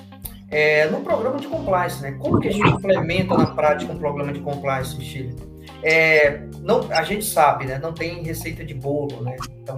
é, 0.49 0.87
no 0.89 1.01
programa 1.01 1.39
de 1.39 1.47
compliance, 1.47 2.01
né? 2.01 2.13
Como 2.13 2.39
que 2.39 2.47
a 2.47 2.51
gente 2.51 2.69
implementa 2.69 3.37
na 3.37 3.47
prática 3.47 3.91
um 3.91 3.97
programa 3.97 4.31
de 4.31 4.39
compliance, 4.39 4.99
Chile? 5.01 5.35
É, 5.83 6.43
não, 6.61 6.91
a 6.91 7.03
gente 7.03 7.25
sabe, 7.25 7.65
né? 7.65 7.79
Não 7.79 7.93
tem 7.93 8.23
receita 8.23 8.63
de 8.63 8.73
bolo, 8.73 9.21
né? 9.23 9.35
Então, 9.61 9.77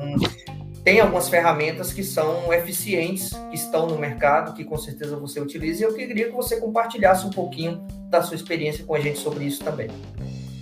tem 0.84 1.00
algumas 1.00 1.30
ferramentas 1.30 1.94
que 1.94 2.04
são 2.04 2.52
eficientes, 2.52 3.30
que 3.50 3.56
estão 3.56 3.88
no 3.88 3.98
mercado, 3.98 4.54
que 4.54 4.66
com 4.66 4.78
certeza 4.78 5.16
você 5.16 5.40
utiliza, 5.40 5.82
e 5.82 5.84
eu 5.84 5.94
queria 5.94 6.26
que 6.26 6.36
você 6.36 6.60
compartilhasse 6.60 7.26
um 7.26 7.30
pouquinho 7.30 7.86
da 8.10 8.22
sua 8.22 8.36
experiência 8.36 8.84
com 8.84 8.94
a 8.94 9.00
gente 9.00 9.20
sobre 9.20 9.46
isso 9.46 9.64
também. 9.64 9.90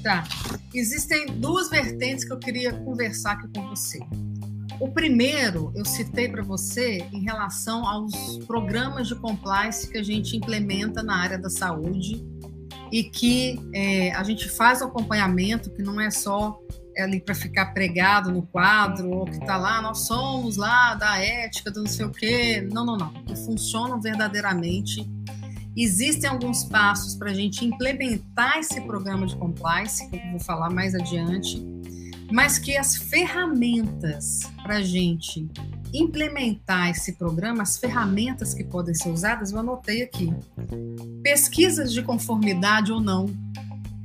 Tá. 0.04 0.24
Existem 0.74 1.26
duas 1.26 1.70
vertentes 1.70 2.24
que 2.24 2.32
eu 2.32 2.40
queria 2.40 2.72
conversar 2.72 3.34
aqui 3.34 3.48
com 3.56 3.68
você. 3.68 4.00
O 4.80 4.88
primeiro, 4.90 5.72
eu 5.76 5.86
citei 5.86 6.28
para 6.28 6.42
você 6.44 7.06
em 7.12 7.24
relação 7.24 7.88
aos 7.88 8.40
programas 8.48 9.08
de 9.08 9.16
compliance 9.16 9.88
que 9.88 9.98
a 9.98 10.04
gente 10.04 10.36
implementa 10.36 11.04
na 11.04 11.18
área 11.18 11.38
da 11.38 11.50
saúde 11.50 12.26
e 12.92 13.04
que 13.04 13.60
é, 13.74 14.12
a 14.14 14.24
gente 14.24 14.50
faz 14.50 14.82
o 14.82 14.86
acompanhamento, 14.86 15.70
que 15.72 15.84
não 15.84 16.00
é 16.02 16.10
só 16.10 16.60
ali 16.98 17.20
para 17.20 17.36
ficar 17.36 17.74
pregado 17.74 18.32
no 18.32 18.42
quadro, 18.44 19.10
ou 19.10 19.26
que 19.26 19.38
está 19.38 19.58
lá, 19.58 19.82
nós 19.82 20.00
somos 20.00 20.58
lá 20.58 20.96
da 20.96 21.18
ética, 21.18 21.72
do 21.72 21.82
não 21.82 21.90
sei 21.90 22.06
o 22.06 22.12
quê. 22.12 22.68
Não, 22.72 22.86
não, 22.86 22.98
não. 22.98 23.14
Que 23.24 23.36
funcionam 23.36 24.00
verdadeiramente. 24.00 25.10
Existem 25.76 26.30
alguns 26.30 26.66
passos 26.66 27.16
para 27.16 27.32
a 27.32 27.34
gente 27.34 27.64
implementar 27.66 28.58
esse 28.58 28.82
programa 28.82 29.26
de 29.26 29.36
compliance, 29.38 30.10
que 30.10 30.18
eu 30.18 30.32
vou 30.32 30.40
falar 30.40 30.70
mais 30.70 30.94
adiante 30.94 31.64
mas 32.32 32.58
que 32.58 32.78
as 32.78 32.96
ferramentas 32.96 34.40
para 34.64 34.78
a 34.78 34.82
gente 34.82 35.50
implementar 35.94 36.90
esse 36.90 37.14
programa, 37.14 37.64
as 37.64 37.78
ferramentas 37.78 38.54
que 38.54 38.64
podem 38.64 38.94
ser 38.96 39.10
usadas, 39.10 39.52
eu 39.52 39.60
anotei 39.60 40.02
aqui. 40.02 40.34
Pesquisas 41.22 41.92
de 41.92 42.02
conformidade 42.02 42.92
ou 42.94 43.02
não. 43.02 43.26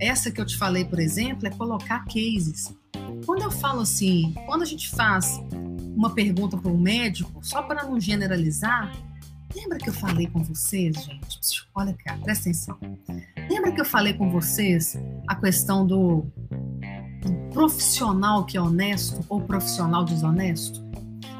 Essa 0.00 0.30
que 0.30 0.40
eu 0.40 0.44
te 0.44 0.56
falei, 0.56 0.85
por 0.85 0.98
exemplo, 0.98 1.46
é 1.46 1.50
colocar 1.50 2.04
cases. 2.04 2.74
Quando 3.24 3.42
eu 3.42 3.50
falo 3.50 3.80
assim, 3.80 4.35
quando 4.46 4.62
a 4.62 4.66
gente 4.66 4.90
faz 4.90 5.40
uma 5.96 6.11
pergunta 6.11 6.56
para 6.56 6.70
um 6.70 6.78
médico, 6.78 7.40
só 7.42 7.62
para 7.62 7.85
não 7.85 7.98
generalizar, 7.98 8.92
lembra 9.54 9.78
que 9.78 9.88
eu 9.88 9.94
falei 9.94 10.26
com 10.26 10.42
vocês, 10.42 10.94
gente? 11.04 11.66
Olha 11.74 11.94
cá, 11.94 12.18
presta 12.22 12.50
atenção. 12.50 12.78
Lembra 13.48 13.72
que 13.72 13.80
eu 13.80 13.85
falei 13.85 14.12
com 14.12 14.30
vocês 14.30 14.98
a 15.26 15.35
questão 15.35 15.87
do 15.87 16.26
profissional 17.52 18.44
que 18.44 18.56
é 18.56 18.61
honesto 18.61 19.24
ou 19.28 19.40
profissional 19.40 20.04
desonesto? 20.04 20.85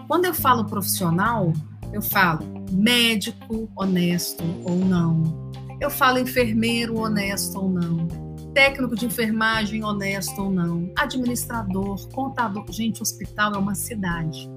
Quando 0.09 0.25
eu 0.25 0.33
falo 0.33 0.65
profissional, 0.65 1.53
eu 1.93 2.01
falo 2.01 2.47
médico 2.73 3.69
honesto 3.77 4.43
ou 4.65 4.77
não. 4.77 5.53
Eu 5.79 5.91
falo 5.91 6.19
enfermeiro 6.19 6.99
honesto 6.99 7.59
ou 7.59 7.69
não. 7.69 8.26
Técnico 8.57 8.97
de 8.97 9.05
enfermagem 9.05 9.85
honesto 9.85 10.41
ou 10.41 10.51
não. 10.51 10.91
Administrador, 10.97 12.09
contador. 12.09 12.65
Gente, 12.73 13.03
hospital 13.03 13.55
é 13.55 13.59
uma 13.59 13.75
cidade. 13.75 14.49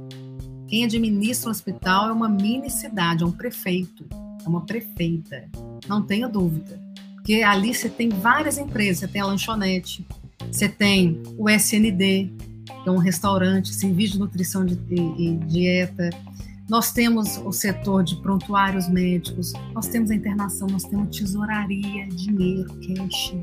Quem 0.69 0.85
administra 0.85 1.49
o 1.49 1.51
hospital 1.51 2.07
é 2.07 2.13
uma 2.13 2.29
mini 2.29 2.69
cidade, 2.69 3.23
é 3.23 3.27
um 3.27 3.31
prefeito, 3.33 4.07
é 4.41 4.47
uma 4.47 4.65
prefeita. 4.65 5.49
Não 5.85 6.01
tenha 6.01 6.29
dúvida. 6.29 6.81
Porque 7.15 7.43
ali 7.43 7.73
você 7.73 7.89
tem 7.89 8.07
várias 8.07 8.57
empresas, 8.57 8.99
você 8.99 9.07
tem 9.09 9.21
a 9.21 9.25
lanchonete, 9.25 10.07
você 10.49 10.69
tem 10.69 11.21
o 11.37 11.49
SND, 11.49 12.31
que 12.81 12.87
é 12.87 12.91
um 12.91 12.99
restaurante, 12.99 13.75
serviço 13.75 14.13
de 14.13 14.19
nutrição 14.19 14.65
e, 14.65 14.95
e 14.95 15.35
dieta. 15.39 16.09
Nós 16.69 16.93
temos 16.93 17.35
o 17.35 17.51
setor 17.51 18.05
de 18.05 18.15
prontuários 18.21 18.87
médicos, 18.87 19.51
nós 19.73 19.87
temos 19.87 20.09
a 20.09 20.15
internação, 20.15 20.69
nós 20.71 20.85
temos 20.85 21.17
tesouraria, 21.17 22.07
dinheiro, 22.07 22.69
cash, 22.79 23.33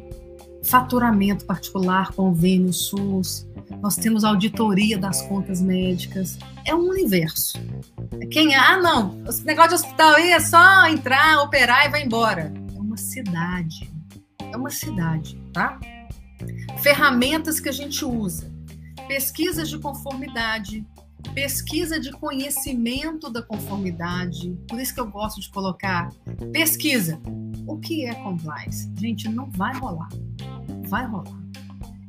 faturamento 0.66 1.44
particular, 1.44 2.12
convênio 2.12 2.72
SUS, 2.72 3.46
nós 3.80 3.96
temos 3.96 4.24
auditoria 4.24 4.98
das 4.98 5.22
contas 5.22 5.60
médicas. 5.60 6.38
É 6.64 6.74
um 6.74 6.88
universo. 6.88 7.58
Quem? 8.30 8.54
Ah, 8.54 8.76
não, 8.76 9.24
esse 9.28 9.44
negócio 9.44 9.70
de 9.70 9.74
hospital 9.76 10.14
aí 10.14 10.30
é 10.30 10.40
só 10.40 10.86
entrar, 10.86 11.42
operar 11.42 11.86
e 11.86 11.88
vai 11.88 12.02
embora. 12.02 12.52
É 12.74 12.78
uma 12.78 12.96
cidade. 12.96 13.90
É 14.38 14.56
uma 14.56 14.70
cidade, 14.70 15.38
tá? 15.52 15.78
Ferramentas 16.82 17.60
que 17.60 17.68
a 17.68 17.72
gente 17.72 18.04
usa: 18.04 18.50
pesquisas 19.08 19.68
de 19.68 19.78
conformidade, 19.78 20.86
pesquisa 21.34 21.98
de 21.98 22.10
conhecimento 22.12 23.30
da 23.30 23.42
conformidade. 23.42 24.56
Por 24.68 24.80
isso 24.80 24.94
que 24.94 25.00
eu 25.00 25.10
gosto 25.10 25.40
de 25.40 25.50
colocar 25.50 26.10
pesquisa. 26.52 27.20
O 27.66 27.78
que 27.78 28.06
é 28.06 28.14
compliance? 28.14 28.90
Gente, 28.96 29.28
não 29.28 29.50
vai 29.50 29.76
rolar. 29.76 30.08
Vai 30.88 31.06
rolar. 31.06 31.36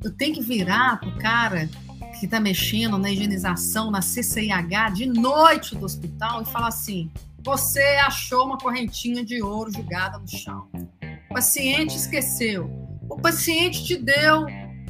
Eu 0.03 0.11
tenho 0.11 0.35
que 0.35 0.41
virar 0.41 0.99
pro 0.99 1.17
cara 1.17 1.69
que 2.19 2.25
está 2.25 2.39
mexendo 2.39 2.97
na 2.97 3.11
higienização, 3.11 3.91
na 3.91 4.01
CCIH, 4.01 4.89
de 4.93 5.05
noite 5.05 5.75
do 5.75 5.85
hospital 5.85 6.41
e 6.41 6.45
falar 6.45 6.67
assim: 6.67 7.11
você 7.43 7.83
achou 8.05 8.45
uma 8.45 8.57
correntinha 8.57 9.23
de 9.23 9.41
ouro 9.41 9.71
jogada 9.71 10.17
no 10.17 10.27
chão. 10.27 10.67
O 11.29 11.33
paciente 11.33 11.95
esqueceu 11.95 12.87
o 13.09 13.15
paciente 13.19 13.85
te 13.85 13.97
deu 13.97 14.45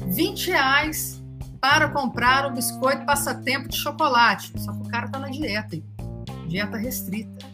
20 0.08 0.50
reais 0.50 1.22
para 1.60 1.88
comprar 1.88 2.46
o 2.46 2.52
biscoito 2.52 3.06
passatempo 3.06 3.68
de 3.68 3.76
chocolate. 3.76 4.52
Só 4.60 4.72
que 4.72 4.80
o 4.80 4.90
cara 4.90 5.06
está 5.06 5.18
na 5.18 5.28
dieta, 5.28 5.80
dieta 6.48 6.76
restrita. 6.76 7.46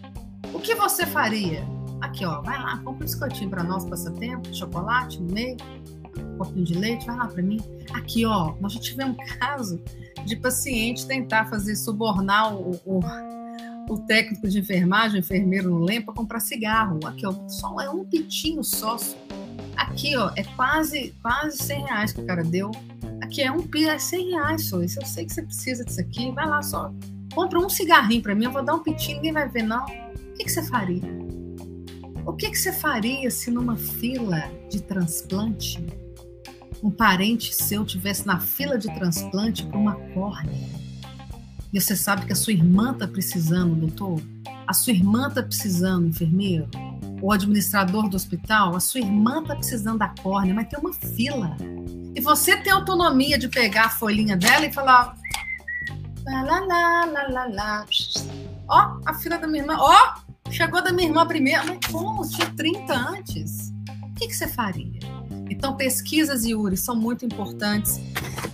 O 0.52 0.58
que 0.58 0.74
você 0.74 1.06
faria? 1.06 1.64
Aqui, 2.00 2.24
ó, 2.24 2.40
vai 2.42 2.58
lá, 2.58 2.76
compra 2.78 2.92
um 2.92 2.98
biscoitinho 2.98 3.50
para 3.50 3.62
nós, 3.62 3.84
passatempo, 3.84 4.54
chocolate 4.54 5.20
no 5.20 5.32
meio, 5.32 5.56
um 6.18 6.38
copinho 6.38 6.64
de 6.64 6.74
leite, 6.74 7.06
vai 7.06 7.16
lá 7.16 7.26
para 7.26 7.42
mim. 7.42 7.60
Aqui, 7.92 8.24
ó, 8.24 8.54
nós 8.60 8.72
já 8.72 8.80
tivemos 8.80 9.16
um 9.16 9.38
caso 9.38 9.82
de 10.24 10.36
paciente 10.36 11.06
tentar 11.06 11.46
fazer 11.46 11.76
subornar 11.76 12.54
o, 12.54 12.80
o, 12.84 13.00
o 13.88 13.98
técnico 14.06 14.48
de 14.48 14.58
enfermagem, 14.58 15.18
o 15.18 15.20
enfermeiro 15.20 15.70
no 15.70 15.78
lembro, 15.78 16.06
para 16.06 16.14
comprar 16.14 16.40
cigarro. 16.40 16.98
Aqui, 17.04 17.26
ó, 17.26 17.34
só 17.48 17.80
é 17.80 17.88
um 17.90 18.04
pitinho 18.04 18.62
só. 18.62 18.96
Aqui, 19.76 20.16
ó, 20.16 20.30
é 20.36 20.44
quase, 20.56 21.14
quase 21.22 21.58
100 21.58 21.84
reais 21.84 22.12
que 22.12 22.20
o 22.20 22.26
cara 22.26 22.42
deu. 22.42 22.70
Aqui 23.22 23.42
é 23.42 23.50
um 23.50 23.62
pi, 23.62 23.88
é 23.88 23.98
100 23.98 24.30
reais 24.30 24.68
só. 24.68 24.82
Isso 24.82 25.00
eu 25.00 25.06
sei 25.06 25.24
que 25.24 25.32
você 25.32 25.42
precisa 25.42 25.84
disso 25.84 26.00
aqui. 26.00 26.30
Vai 26.32 26.46
lá 26.46 26.62
só. 26.62 26.92
Compra 27.34 27.58
um 27.58 27.68
cigarrinho 27.68 28.22
para 28.22 28.34
mim, 28.34 28.44
eu 28.44 28.52
vou 28.52 28.64
dar 28.64 28.74
um 28.74 28.82
pitinho, 28.82 29.16
ninguém 29.16 29.32
vai 29.32 29.48
ver, 29.48 29.62
não. 29.62 29.84
O 29.84 30.36
que, 30.36 30.44
que 30.44 30.52
você 30.52 30.62
faria? 30.62 31.02
O 32.26 32.32
que, 32.32 32.50
que 32.50 32.56
você 32.56 32.72
faria 32.72 33.30
se 33.30 33.50
numa 33.50 33.76
fila 33.76 34.50
de 34.70 34.80
transplante 34.82 35.84
um 36.82 36.90
parente 36.90 37.54
seu 37.54 37.84
tivesse 37.84 38.26
na 38.26 38.38
fila 38.40 38.76
de 38.78 38.92
transplante 38.94 39.64
para 39.66 39.78
uma 39.78 39.94
córnea? 40.12 40.68
E 41.72 41.80
você 41.80 41.96
sabe 41.96 42.26
que 42.26 42.32
a 42.32 42.36
sua 42.36 42.52
irmã 42.52 42.92
está 42.92 43.06
precisando, 43.06 43.74
doutor? 43.74 44.20
A 44.66 44.72
sua 44.72 44.92
irmã 44.92 45.28
está 45.28 45.42
precisando, 45.42 46.06
enfermeiro? 46.06 46.68
o 47.24 47.32
administrador 47.32 48.06
do 48.06 48.16
hospital, 48.16 48.76
a 48.76 48.80
sua 48.80 49.00
irmã 49.00 49.40
está 49.40 49.56
precisando 49.56 49.98
da 49.98 50.08
córnea, 50.08 50.52
mas 50.52 50.68
tem 50.68 50.78
uma 50.78 50.92
fila. 50.92 51.56
E 52.14 52.20
você 52.20 52.54
tem 52.58 52.70
autonomia 52.70 53.38
de 53.38 53.48
pegar 53.48 53.86
a 53.86 53.88
folhinha 53.88 54.36
dela 54.36 54.66
e 54.66 54.72
falar. 54.72 55.16
Lá, 56.26 56.42
lá, 56.42 57.04
lá, 57.06 57.28
lá, 57.28 57.46
lá. 57.46 57.86
Ó, 58.68 59.00
a 59.06 59.14
fila 59.14 59.38
da 59.38 59.46
minha 59.46 59.62
irmã. 59.62 59.76
Ó, 59.78 60.16
chegou 60.50 60.82
da 60.82 60.92
minha 60.92 61.08
irmã 61.08 61.26
primeiro. 61.26 61.62
Mas 61.66 61.78
como? 61.90 62.28
Tinha 62.28 62.50
30 62.50 62.94
antes. 62.94 63.72
O 64.02 64.14
que, 64.16 64.28
que 64.28 64.36
você 64.36 64.46
faria? 64.46 65.00
Então, 65.54 65.76
pesquisas, 65.76 66.44
Yuri, 66.44 66.76
são 66.76 66.96
muito 66.96 67.24
importantes. 67.24 68.00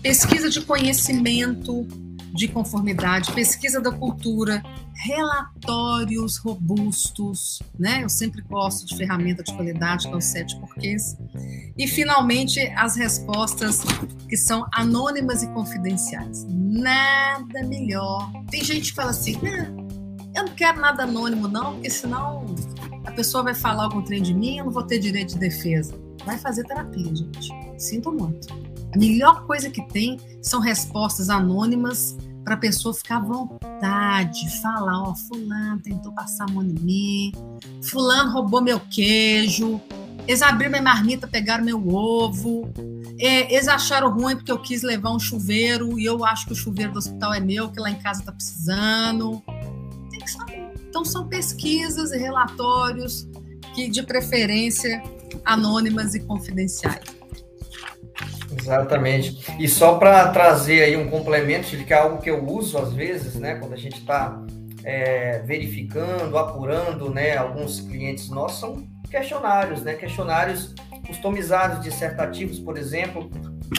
Pesquisa 0.03 0.49
de 0.49 0.61
conhecimento, 0.61 1.87
de 2.35 2.47
conformidade, 2.47 3.33
pesquisa 3.33 3.81
da 3.81 3.91
cultura, 3.91 4.63
relatórios 4.95 6.37
robustos, 6.37 7.61
né? 7.79 8.05
Eu 8.05 8.09
sempre 8.09 8.43
gosto 8.43 8.87
de 8.87 8.97
ferramenta 8.97 9.43
de 9.43 9.53
qualidade, 9.55 10.07
que 10.07 10.13
é 10.13 10.17
o 10.17 10.21
sete 10.21 10.59
porquês. 10.61 11.17
E, 11.77 11.89
finalmente, 11.89 12.61
as 12.77 12.97
respostas 12.97 13.81
que 14.29 14.37
são 14.37 14.67
anônimas 14.73 15.43
e 15.43 15.49
confidenciais. 15.49 16.47
Nada 16.49 17.65
melhor. 17.65 18.31
Tem 18.51 18.63
gente 18.63 18.91
que 18.91 18.95
fala 18.95 19.11
assim, 19.11 19.39
eu 20.35 20.45
não 20.45 20.55
quero 20.55 20.81
nada 20.81 21.03
anônimo, 21.03 21.49
não, 21.49 21.75
porque 21.75 21.91
senão 21.91 22.45
a 23.05 23.11
pessoa 23.11 23.43
vai 23.43 23.55
falar 23.55 23.85
algum 23.85 24.03
trem 24.03 24.23
de 24.23 24.35
mim, 24.35 24.59
eu 24.59 24.67
não 24.67 24.73
vou 24.73 24.83
ter 24.83 24.99
direito 24.99 25.35
de 25.35 25.41
defesa. 25.41 26.10
Vai 26.25 26.39
fazer 26.39 26.65
terapia, 26.65 27.15
gente. 27.15 27.51
Sinto 27.79 28.13
muito. 28.13 28.49
A 28.95 28.99
melhor 28.99 29.47
coisa 29.47 29.71
que 29.71 29.83
tem 29.89 30.19
são 30.43 30.61
respostas 30.61 31.31
anônimas 31.31 32.17
para 32.45 32.55
a 32.55 32.59
pessoa 32.59 32.95
ficar 32.95 33.19
à 33.19 33.21
vontade, 33.21 34.61
falar, 34.61 35.03
ó, 35.03 35.11
oh, 35.11 35.15
fulano 35.15 35.81
tentou 35.81 36.13
passar 36.13 36.45
a 36.49 36.53
mão 36.53 36.63
em 36.63 36.73
mim, 36.73 37.33
fulano 37.83 38.33
roubou 38.33 38.63
meu 38.63 38.81
queijo, 38.81 39.81
eles 40.27 40.43
abriram 40.43 40.71
minha 40.71 40.83
marmita, 40.83 41.29
pegaram 41.29 41.65
meu 41.65 41.89
ovo, 41.89 42.69
é, 43.19 43.53
eles 43.53 43.69
acharam 43.69 44.11
ruim 44.11 44.37
porque 44.37 44.51
eu 44.51 44.59
quis 44.59 44.83
levar 44.83 45.11
um 45.11 45.19
chuveiro 45.19 45.99
e 45.99 46.05
eu 46.05 46.25
acho 46.25 46.47
que 46.47 46.53
o 46.53 46.57
chuveiro 46.57 46.93
do 46.93 46.99
hospital 46.99 47.35
é 47.35 47.41
meu, 47.41 47.71
que 47.71 47.79
lá 47.79 47.91
em 47.91 47.99
casa 47.99 48.21
está 48.21 48.33
precisando. 48.33 49.43
Tem 50.11 50.21
que 50.21 50.31
saber. 50.31 50.73
Então 50.89 51.05
são 51.05 51.29
pesquisas 51.29 52.13
e 52.13 52.19
relatórios 52.19 53.29
que, 53.75 53.89
de 53.89 54.03
preferência, 54.03 55.03
anônimas 55.45 56.15
e 56.15 56.21
confidenciais. 56.21 57.01
Exatamente. 58.59 59.39
E 59.59 59.69
só 59.69 59.97
para 59.97 60.29
trazer 60.31 60.83
aí 60.83 60.97
um 60.97 61.09
complemento, 61.09 61.69
que 61.85 61.93
é 61.93 61.99
algo 61.99 62.21
que 62.21 62.31
eu 62.31 62.45
uso 62.45 62.79
às 62.79 62.93
vezes, 62.93 63.37
né, 63.37 63.55
quando 63.55 63.73
a 63.73 63.77
gente 63.77 63.99
está 63.99 64.43
é, 64.85 65.41
verificando, 65.41 66.37
apurando, 66.37 67.11
né, 67.11 67.37
alguns 67.37 67.81
clientes 67.81 68.29
nossos 68.29 68.59
são 68.61 68.89
questionários, 69.11 69.83
né? 69.83 69.95
Questionários 69.95 70.75
customizados 71.07 71.83
dissertativos, 71.83 72.61
por 72.61 72.79
exemplo, 72.79 73.29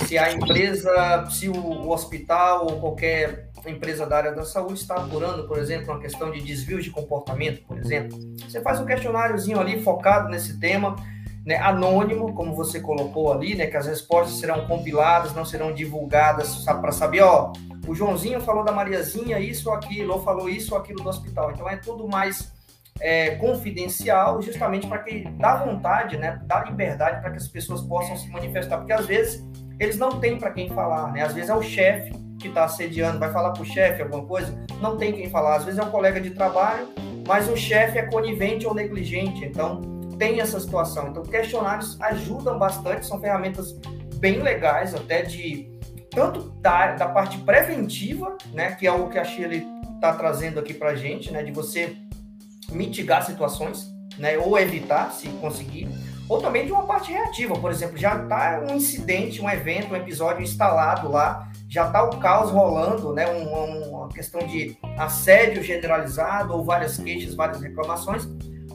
se 0.05 0.17
a 0.17 0.31
empresa, 0.33 1.25
se 1.29 1.47
o, 1.47 1.89
hospital 1.89 2.65
ou 2.65 2.79
qualquer 2.79 3.49
empresa 3.65 4.05
da 4.05 4.17
área 4.17 4.31
da 4.33 4.43
saúde 4.43 4.79
está 4.79 4.95
apurando, 4.95 5.47
por 5.47 5.57
exemplo, 5.57 5.93
uma 5.93 5.99
questão 5.99 6.31
de 6.31 6.41
desvio 6.41 6.81
de 6.81 6.89
comportamento, 6.89 7.61
por 7.65 7.77
exemplo. 7.77 8.17
Você 8.37 8.61
faz 8.61 8.79
um 8.81 8.85
questionáriozinho 8.85 9.59
ali 9.59 9.81
focado 9.81 10.29
nesse 10.29 10.59
tema, 10.59 10.95
né, 11.45 11.57
anônimo, 11.57 12.33
como 12.33 12.55
você 12.55 12.79
colocou 12.79 13.31
ali, 13.31 13.55
né, 13.55 13.67
que 13.67 13.77
as 13.77 13.87
respostas 13.87 14.37
serão 14.37 14.65
compiladas, 14.67 15.33
não 15.33 15.43
serão 15.43 15.73
divulgadas 15.73 16.63
para 16.65 16.91
saber, 16.91 17.21
ó, 17.21 17.51
o 17.87 17.95
Joãozinho 17.95 18.39
falou 18.41 18.63
da 18.63 18.71
Mariazinha 18.71 19.39
isso 19.39 19.69
ou 19.69 19.75
aquilo, 19.75 20.13
ou 20.13 20.23
falou 20.23 20.47
isso 20.47 20.73
ou 20.73 20.79
aquilo 20.79 21.01
do 21.01 21.09
hospital. 21.09 21.51
Então 21.51 21.67
é 21.67 21.77
tudo 21.77 22.07
mais 22.07 22.51
é, 22.99 23.35
confidencial, 23.35 24.41
justamente 24.41 24.87
para 24.87 24.99
que 24.99 25.27
dá 25.39 25.55
vontade, 25.55 26.15
né, 26.17 26.39
dá 26.45 26.63
liberdade 26.63 27.21
para 27.21 27.31
que 27.31 27.37
as 27.37 27.47
pessoas 27.47 27.81
possam 27.81 28.15
se 28.15 28.29
manifestar, 28.29 28.77
porque 28.77 28.93
às 28.93 29.07
vezes 29.07 29.43
eles 29.79 29.97
não 29.97 30.19
têm 30.19 30.37
para 30.37 30.51
quem 30.51 30.69
falar, 30.69 31.11
né? 31.11 31.23
Às 31.23 31.33
vezes 31.33 31.49
é 31.49 31.55
o 31.55 31.61
chefe 31.63 32.11
que 32.39 32.49
está 32.49 32.65
assediando, 32.65 33.17
vai 33.17 33.31
falar 33.31 33.49
para 33.49 33.63
o 33.63 33.65
chefe 33.65 34.03
alguma 34.03 34.23
coisa, 34.23 34.55
não 34.79 34.95
tem 34.95 35.11
quem 35.11 35.27
falar. 35.27 35.55
Às 35.55 35.65
vezes 35.65 35.79
é 35.79 35.83
um 35.83 35.89
colega 35.89 36.21
de 36.21 36.29
trabalho, 36.29 36.87
mas 37.27 37.49
o 37.49 37.57
chefe 37.57 37.97
é 37.97 38.03
conivente 38.03 38.67
ou 38.67 38.75
negligente, 38.75 39.43
então 39.43 39.81
tem 40.21 40.39
essa 40.39 40.59
situação. 40.59 41.07
Então 41.07 41.23
questionários 41.23 41.99
ajudam 41.99 42.59
bastante, 42.59 43.07
são 43.07 43.19
ferramentas 43.19 43.73
bem 44.17 44.39
legais, 44.39 44.93
até 44.93 45.23
de 45.23 45.67
tanto 46.11 46.51
da, 46.61 46.91
da 46.91 47.07
parte 47.07 47.39
preventiva, 47.39 48.37
né, 48.53 48.75
que 48.75 48.85
é 48.85 48.91
o 48.91 49.09
que 49.09 49.17
a 49.17 49.23
Shirley 49.23 49.65
está 49.95 50.13
trazendo 50.13 50.59
aqui 50.59 50.75
para 50.75 50.93
gente, 50.93 51.31
né, 51.31 51.41
de 51.41 51.51
você 51.51 51.97
mitigar 52.69 53.25
situações, 53.25 53.91
né, 54.19 54.37
ou 54.37 54.59
evitar, 54.59 55.11
se 55.11 55.27
conseguir, 55.27 55.89
ou 56.29 56.39
também 56.39 56.67
de 56.67 56.71
uma 56.71 56.85
parte 56.85 57.11
reativa, 57.11 57.55
por 57.55 57.71
exemplo, 57.71 57.97
já 57.97 58.21
está 58.21 58.63
um 58.69 58.75
incidente, 58.75 59.41
um 59.41 59.49
evento, 59.49 59.91
um 59.91 59.95
episódio 59.95 60.43
instalado 60.43 61.09
lá, 61.09 61.49
já 61.67 61.87
está 61.87 62.03
o 62.03 62.19
caos 62.19 62.51
rolando, 62.51 63.11
né, 63.11 63.25
um, 63.27 63.89
uma 63.89 64.09
questão 64.09 64.45
de 64.45 64.77
assédio 64.99 65.63
generalizado 65.63 66.53
ou 66.53 66.63
várias 66.63 66.97
queixas, 66.97 67.33
várias 67.33 67.59
reclamações, 67.59 68.27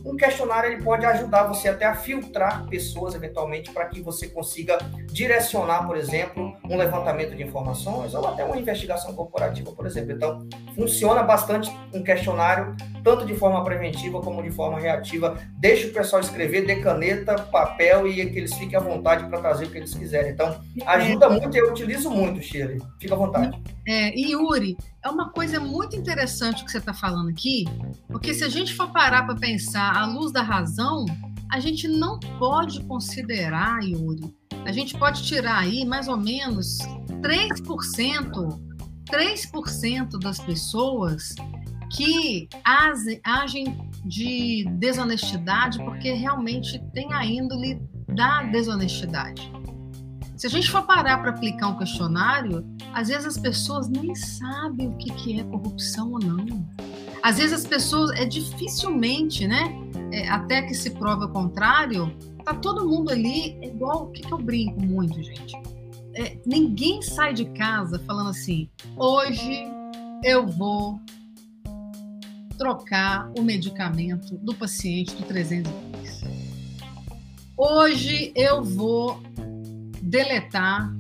um 0.07 0.17
questionário 0.17 0.71
ele 0.71 0.83
pode 0.83 1.05
ajudar 1.05 1.45
você 1.45 1.69
até 1.69 1.85
a 1.85 1.95
filtrar 1.95 2.65
pessoas 2.69 3.15
eventualmente 3.15 3.73
para 3.73 3.87
que 3.87 4.01
você 4.01 4.29
consiga 4.29 4.79
direcionar, 5.07 5.85
por 5.85 5.97
exemplo, 5.97 6.57
um 6.65 6.77
levantamento 6.77 7.35
de 7.35 7.43
informações 7.43 8.15
ou 8.15 8.27
até 8.27 8.45
uma 8.45 8.57
investigação 8.57 9.13
corporativa, 9.15 9.73
por 9.73 9.85
exemplo. 9.85 10.13
Então, 10.13 10.49
funciona 10.77 11.23
bastante 11.25 11.71
um 11.93 12.03
questionário, 12.03 12.77
tanto 13.07 13.25
de 13.25 13.37
forma 13.37 13.63
preventiva 13.63 14.21
como 14.21 14.43
de 14.43 14.51
forma 14.51 14.81
reativa. 14.81 15.39
Deixa 15.61 15.87
o 15.87 15.93
pessoal 15.93 16.21
escrever, 16.21 16.67
dê 16.67 16.81
caneta, 16.81 17.39
papel 17.39 18.09
e 18.09 18.15
que 18.15 18.37
eles 18.37 18.53
fiquem 18.53 18.77
à 18.77 18.81
vontade 18.81 19.29
para 19.29 19.39
trazer 19.39 19.67
o 19.67 19.71
que 19.71 19.79
eles 19.79 19.95
quiserem. 19.95 20.33
Então, 20.33 20.61
ajuda 20.85 21.31
muito 21.31 21.57
e 21.57 21.61
eu 21.61 21.71
utilizo 21.71 22.11
muito, 22.11 22.43
Shirley. 22.43 22.83
Fica 23.01 23.15
à 23.15 23.17
vontade. 23.17 23.63
É, 23.87 24.13
e 24.13 24.33
Yuri, 24.33 24.77
é 25.05 25.09
uma 25.09 25.31
coisa 25.31 25.61
muito 25.61 25.95
interessante 25.95 26.65
que 26.65 26.73
você 26.73 26.79
está 26.79 26.93
falando 26.93 27.29
aqui, 27.29 27.65
porque 28.09 28.35
se 28.35 28.43
a 28.43 28.49
gente 28.49 28.75
for 28.75 28.93
parar 28.93 29.25
para 29.25 29.37
pensar 29.37 29.97
à 29.97 30.05
luz 30.05 30.33
da 30.33 30.43
razão, 30.43 31.05
a 31.53 31.61
gente 31.61 31.87
não 31.87 32.19
pode 32.41 32.83
considerar, 32.87 33.85
Yuri, 33.85 34.35
a 34.65 34.73
gente 34.73 34.99
pode 34.99 35.23
tirar 35.23 35.59
aí 35.59 35.85
mais 35.85 36.09
ou 36.09 36.17
menos 36.17 36.79
3%, 37.23 38.61
3% 39.09 40.19
das 40.19 40.41
pessoas 40.41 41.37
que 41.93 42.49
agem 43.25 43.77
de 44.05 44.65
desonestidade 44.79 45.79
porque 45.85 46.13
realmente 46.13 46.83
tem 46.93 47.13
a 47.13 47.25
índole 47.25 47.81
da 48.09 48.43
desonestidade. 48.45 49.51
Se 50.37 50.47
a 50.47 50.51
gente 50.51 50.71
for 50.71 50.83
parar 50.83 51.19
para 51.19 51.31
aplicar 51.31 51.69
um 51.69 51.79
questionário, 51.79 52.65
às 52.93 53.09
vezes 53.09 53.27
as 53.27 53.39
pessoas 53.39 53.89
nem 53.89 54.15
sabem 54.15 54.89
o 54.89 54.97
que, 54.97 55.11
que 55.13 55.41
é 55.41 55.45
corrupção 55.45 56.13
ou 56.13 56.19
não. 56.19 56.69
Às 57.23 57.39
vezes 57.39 57.53
as 57.55 57.67
pessoas, 57.67 58.11
é 58.11 58.25
dificilmente, 58.25 59.47
né? 59.49 59.75
É, 60.13 60.29
até 60.29 60.63
que 60.63 60.75
se 60.75 60.91
prove 60.91 61.25
o 61.25 61.29
contrário, 61.31 62.15
tá 62.45 62.55
todo 62.55 62.87
mundo 62.87 63.11
ali 63.11 63.59
é 63.63 63.67
igual. 63.67 64.05
O 64.05 64.07
que, 64.13 64.23
que 64.23 64.33
eu 64.33 64.39
brinco 64.39 64.81
muito, 64.81 65.21
gente? 65.23 65.57
É, 66.15 66.39
ninguém 66.47 67.01
sai 67.03 67.33
de 67.33 67.47
casa 67.47 67.99
falando 68.07 68.31
assim: 68.31 68.69
hoje 68.97 69.67
eu 70.23 70.47
vou 70.47 71.01
trocar 72.57 73.31
o 73.37 73.43
medicamento 73.43 74.37
do 74.39 74.55
paciente 74.55 75.15
do 75.15 75.23
310. 75.23 76.25
Hoje 77.57 78.33
eu 78.35 78.63
vou 78.63 79.23
deletar 80.03 80.95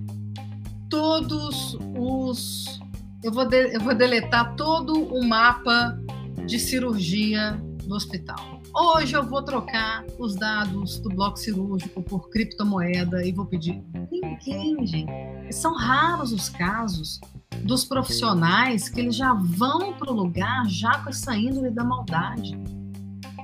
todos 0.88 1.76
os. 1.96 2.80
Eu 3.22 3.32
vou, 3.32 3.46
de, 3.46 3.74
eu 3.74 3.80
vou 3.80 3.94
deletar 3.94 4.54
todo 4.56 4.92
o 4.94 5.24
mapa 5.24 5.98
de 6.46 6.58
cirurgia 6.58 7.60
do 7.84 7.94
hospital. 7.94 8.60
Hoje 8.74 9.16
eu 9.16 9.24
vou 9.24 9.42
trocar 9.42 10.04
os 10.18 10.34
dados 10.36 10.98
do 10.98 11.08
bloco 11.08 11.38
cirúrgico 11.38 12.02
por 12.02 12.28
criptomoeda 12.30 13.24
e 13.24 13.32
vou 13.32 13.46
pedir. 13.46 13.82
Ninguém, 14.10 14.86
gente. 14.86 15.10
São 15.50 15.74
raros 15.74 16.32
os 16.32 16.48
casos 16.48 17.20
dos 17.62 17.84
profissionais 17.84 18.88
que 18.88 19.00
eles 19.00 19.16
já 19.16 19.32
vão 19.32 19.92
para 19.94 20.10
o 20.10 20.14
lugar 20.14 20.66
já 20.68 20.98
com 20.98 21.10
essa 21.10 21.36
índole 21.36 21.70
da 21.70 21.84
maldade. 21.84 22.58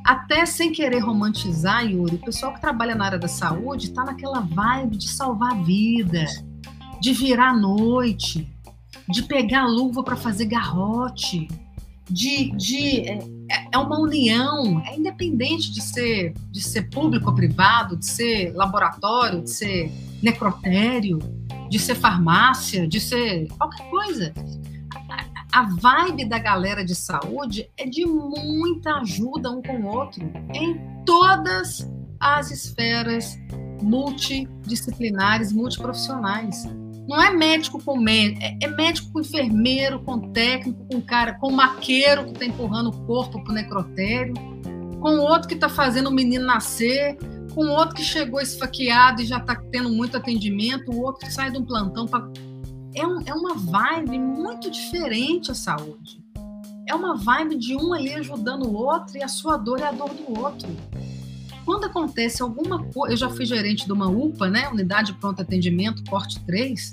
Até 0.05 0.45
sem 0.45 0.73
querer 0.73 0.99
romantizar, 0.99 1.87
Yuri, 1.87 2.17
o 2.17 2.25
pessoal 2.25 2.53
que 2.55 2.61
trabalha 2.61 2.95
na 2.95 3.05
área 3.05 3.19
da 3.19 3.29
saúde 3.29 3.87
está 3.87 4.05
naquela 4.05 4.41
vibe 4.41 4.97
de 4.97 5.09
salvar 5.09 5.53
a 5.53 5.63
vida, 5.63 6.25
de 7.01 7.13
virar 7.13 7.51
à 7.51 7.57
noite, 7.57 8.53
de 9.09 9.23
pegar 9.23 9.67
luva 9.67 10.03
para 10.03 10.17
fazer 10.17 10.47
garrote, 10.47 11.47
de, 12.11 12.51
de 12.57 13.01
é, 13.09 13.19
é, 13.73 13.79
uma 13.79 13.99
união, 13.99 14.83
é 14.85 14.97
independente 14.97 15.73
de 15.73 15.81
ser, 15.81 16.35
de 16.51 16.61
ser 16.61 16.91
público 16.91 17.31
ou 17.31 17.35
privado, 17.35 17.97
de 17.97 18.07
ser 18.07 18.53
laboratório, 18.55 19.43
de 19.43 19.51
ser 19.51 19.91
necrotério, 20.23 21.19
de 21.73 21.79
ser 21.79 21.95
farmácia, 21.95 22.87
de 22.87 23.01
ser 23.01 23.49
qualquer 23.59 23.89
coisa 23.89 24.35
a 25.53 25.63
vibe 25.65 26.25
da 26.25 26.39
galera 26.39 26.83
de 26.83 26.95
saúde 26.95 27.69
é 27.77 27.87
de 27.87 28.07
muita 28.07 28.95
ajuda 28.97 29.51
um 29.51 29.61
com 29.61 29.83
o 29.83 29.87
outro 29.87 30.23
em 30.55 30.81
todas 31.05 31.87
as 32.19 32.51
esferas 32.51 33.39
multidisciplinares, 33.83 35.53
multiprofissionais. 35.53 36.65
Não 37.07 37.21
é 37.21 37.31
médico 37.31 37.83
com 37.83 37.99
médico, 37.99 38.43
é, 38.43 38.57
é 38.63 38.69
médico 38.69 39.13
com 39.13 39.21
enfermeiro, 39.21 40.01
com 40.01 40.33
técnico, 40.33 40.87
com 40.91 41.03
cara, 41.03 41.35
com 41.35 41.51
maqueiro 41.51 42.25
que 42.25 42.33
está 42.33 42.47
empurrando 42.47 42.89
o 42.89 43.07
corpo 43.07 43.43
para 43.43 43.53
o 43.53 43.55
necrotério, 43.55 44.35
com 45.01 45.19
outro 45.19 45.49
que 45.49 45.55
está 45.55 45.69
fazendo 45.69 46.09
o 46.09 46.13
menino 46.13 46.47
nascer, 46.47 47.19
com 47.55 47.67
outro 47.69 47.95
que 47.95 48.03
chegou 48.03 48.41
esfaqueado 48.41 49.23
e 49.23 49.27
já 49.27 49.39
está 49.39 49.55
tendo 49.55 49.91
muito 49.91 50.17
atendimento, 50.17 50.91
o 50.91 51.03
outro 51.03 51.27
que 51.27 51.33
sai 51.33 51.51
de 51.51 51.59
um 51.59 51.65
plantão 51.65 52.07
para 52.07 52.29
é, 52.95 53.07
um, 53.07 53.21
é 53.23 53.35
uma 53.35 53.55
vibe 53.55 54.19
muito 54.19 54.71
diferente 54.71 55.51
a 55.51 55.55
saúde. 55.55 56.23
É 56.87 56.95
uma 56.95 57.17
vibe 57.17 57.57
de 57.57 57.77
um 57.77 57.95
ali 57.95 58.13
ajudando 58.15 58.67
o 58.67 58.75
outro 58.75 59.17
e 59.17 59.23
a 59.23 59.29
sua 59.29 59.57
dor 59.57 59.81
é 59.81 59.85
a 59.85 59.93
dor 59.93 60.11
do 60.11 60.39
outro. 60.39 60.69
Quando 61.65 61.85
acontece 61.85 62.43
alguma 62.43 62.85
coisa, 62.85 63.15
eu 63.15 63.17
já 63.17 63.31
fui 63.31 63.47
gerente 63.47 63.87
de 63.87 63.93
uma 63.93 64.09
UPA, 64.09 64.51
né, 64.51 64.69
Unidade 64.69 65.15
Pronto 65.15 65.41
Atendimento, 65.41 66.03
Porte 66.05 66.41
3, 66.45 66.91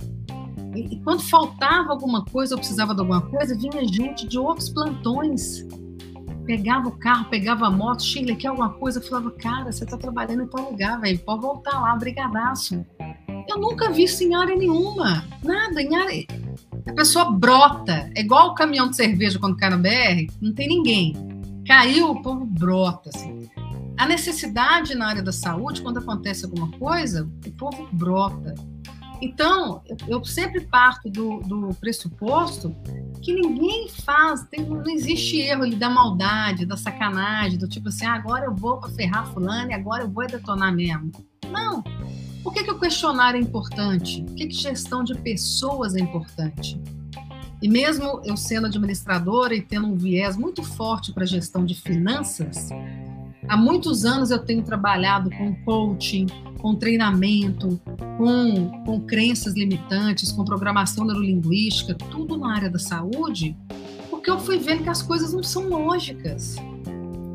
e, 0.76 0.94
e 0.94 1.00
quando 1.02 1.22
faltava 1.22 1.90
alguma 1.90 2.24
coisa, 2.24 2.54
ou 2.54 2.60
precisava 2.60 2.94
de 2.94 3.02
alguma 3.02 3.22
coisa, 3.22 3.58
vinha 3.58 3.86
gente 3.88 4.28
de 4.28 4.38
outros 4.38 4.70
plantões 4.70 5.66
pegava 6.50 6.88
o 6.88 6.98
carro, 6.98 7.26
pegava 7.26 7.68
a 7.68 7.70
moto, 7.70 8.02
Chile, 8.02 8.36
quer 8.36 8.48
alguma 8.48 8.72
coisa? 8.72 8.98
Eu 8.98 9.04
falava, 9.04 9.30
cara, 9.30 9.72
você 9.72 9.86
tá 9.86 9.96
trabalhando 9.96 10.42
em 10.42 10.48
tal 10.48 10.72
lugar, 10.72 11.00
velho, 11.00 11.20
pode 11.20 11.42
voltar 11.42 11.80
lá, 11.80 11.96
brigadaço. 11.96 12.84
Eu 13.48 13.60
nunca 13.60 13.92
vi 13.92 14.06
isso 14.06 14.24
em 14.24 14.34
área 14.34 14.56
nenhuma. 14.56 15.24
Nada, 15.44 15.80
em 15.80 15.96
área. 15.96 16.26
A 16.88 16.94
pessoa 16.94 17.30
brota. 17.30 18.10
É 18.16 18.22
igual 18.22 18.48
o 18.48 18.56
caminhão 18.56 18.90
de 18.90 18.96
cerveja 18.96 19.38
quando 19.38 19.58
cai 19.58 19.70
na 19.70 19.78
BR, 19.78 20.26
não 20.42 20.52
tem 20.52 20.68
ninguém. 20.68 21.14
Caiu, 21.68 22.10
o 22.10 22.22
povo 22.24 22.48
brota. 22.48 23.12
Assim. 23.14 23.48
A 23.96 24.08
necessidade 24.08 24.96
na 24.96 25.08
área 25.08 25.22
da 25.22 25.32
saúde, 25.32 25.84
quando 25.84 26.00
acontece 26.00 26.46
alguma 26.46 26.72
coisa, 26.80 27.30
o 27.46 27.52
povo 27.52 27.88
brota. 27.92 28.56
Então, 29.22 29.82
eu 30.08 30.24
sempre 30.24 30.62
parto 30.62 31.10
do, 31.10 31.40
do 31.40 31.74
pressuposto 31.76 32.76
que 33.22 33.34
ninguém 33.34 33.90
faz, 33.90 34.44
tem, 34.44 34.66
não 34.66 34.88
existe 34.88 35.40
erro 35.42 35.64
ali 35.64 35.76
da 35.76 35.90
maldade, 35.90 36.66
da 36.66 36.78
sacanagem, 36.78 37.58
do 37.58 37.68
tipo 37.68 37.90
assim, 37.90 38.06
ah, 38.06 38.14
agora 38.14 38.46
eu 38.46 38.56
vou 38.56 38.78
para 38.78 38.90
ferrar 38.92 39.32
fulano 39.34 39.72
e 39.72 39.74
agora 39.74 40.04
eu 40.04 40.10
vou 40.10 40.26
detonar 40.26 40.74
mesmo. 40.74 41.12
Não, 41.52 41.84
por 42.44 42.54
que, 42.54 42.64
que 42.64 42.72
o 42.72 42.80
questionário 42.80 43.38
é 43.38 43.42
importante? 43.42 44.24
Por 44.24 44.36
que, 44.36 44.48
que 44.48 44.56
gestão 44.56 45.04
de 45.04 45.16
pessoas 45.16 45.96
é 45.96 46.00
importante? 46.00 46.80
E 47.62 47.68
mesmo 47.68 48.22
eu 48.24 48.38
sendo 48.38 48.68
administradora 48.68 49.54
e 49.54 49.62
tendo 49.62 49.88
um 49.88 49.98
viés 49.98 50.38
muito 50.38 50.64
forte 50.64 51.12
para 51.12 51.26
gestão 51.26 51.66
de 51.66 51.76
finanças, 51.76 52.70
Há 53.50 53.58
muitos 53.58 54.06
anos 54.06 54.30
eu 54.30 54.38
tenho 54.38 54.62
trabalhado 54.62 55.32
com 55.32 55.56
coaching, 55.66 56.28
com 56.60 56.76
treinamento, 56.76 57.82
com, 58.16 58.84
com 58.86 59.02
crenças 59.02 59.56
limitantes, 59.56 60.32
com 60.32 60.46
programação 60.46 61.04
neurolinguística, 61.04 61.96
tudo 61.96 62.38
na 62.38 62.56
área 62.56 62.70
da 62.70 62.78
saúde, 62.78 63.58
porque 64.08 64.30
eu 64.30 64.40
fui 64.40 64.60
vendo 64.60 64.84
que 64.84 64.90
as 64.90 65.02
coisas 65.02 65.34
não 65.34 65.42
são 65.42 65.68
lógicas. 65.68 66.58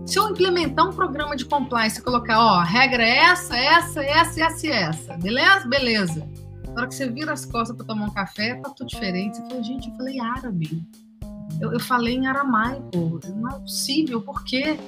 Se 0.06 0.16
eu 0.16 0.30
implementar 0.30 0.88
um 0.88 0.92
programa 0.92 1.34
de 1.34 1.46
compliance 1.46 1.98
e 1.98 2.02
colocar, 2.02 2.38
ó, 2.38 2.60
a 2.60 2.64
regra 2.64 3.02
é 3.02 3.16
essa, 3.16 3.56
essa, 3.56 4.00
essa, 4.00 4.40
essa 4.40 4.66
e 4.68 4.70
essa, 4.70 5.16
beleza? 5.16 5.66
Beleza. 5.66 6.28
Na 6.68 6.82
hora 6.82 6.86
que 6.88 6.94
você 6.94 7.10
vira 7.10 7.32
as 7.32 7.44
costas 7.44 7.76
para 7.76 7.86
tomar 7.86 8.06
um 8.06 8.10
café, 8.12 8.54
tá 8.54 8.70
tudo 8.70 8.86
diferente. 8.86 9.36
Você 9.36 9.48
fala, 9.48 9.62
gente, 9.64 9.88
eu 9.88 9.96
falei 9.96 10.20
árabe. 10.20 10.86
Eu, 11.60 11.72
eu 11.72 11.80
falei 11.80 12.14
em 12.14 12.26
aramaico. 12.26 13.20
Não 13.34 13.48
é 13.48 13.58
possível, 13.58 14.20
por 14.20 14.44
quê? 14.44 14.78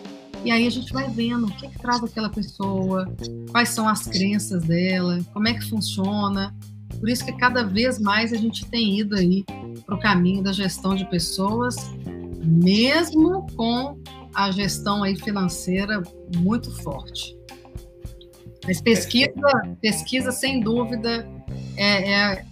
E 0.44 0.50
aí 0.50 0.66
a 0.66 0.70
gente 0.70 0.92
vai 0.92 1.08
vendo 1.08 1.46
o 1.46 1.50
que, 1.50 1.68
que 1.68 1.78
traz 1.78 2.02
aquela 2.02 2.30
pessoa, 2.30 3.12
quais 3.50 3.70
são 3.70 3.88
as 3.88 4.06
crenças 4.06 4.62
dela, 4.64 5.18
como 5.32 5.48
é 5.48 5.54
que 5.54 5.68
funciona. 5.68 6.54
Por 6.98 7.08
isso 7.08 7.24
que 7.24 7.32
cada 7.32 7.64
vez 7.64 7.98
mais 7.98 8.32
a 8.32 8.36
gente 8.36 8.64
tem 8.66 9.00
ido 9.00 9.16
aí 9.16 9.44
para 9.84 9.94
o 9.94 9.98
caminho 9.98 10.42
da 10.42 10.52
gestão 10.52 10.94
de 10.94 11.08
pessoas, 11.10 11.76
mesmo 12.44 13.46
com 13.56 13.98
a 14.34 14.50
gestão 14.50 15.02
aí 15.02 15.16
financeira 15.16 16.02
muito 16.36 16.70
forte. 16.82 17.36
Mas 18.66 18.80
pesquisa, 18.80 19.30
pesquisa 19.80 20.32
sem 20.32 20.60
dúvida 20.60 21.28
é, 21.76 22.12
é, 22.12 22.44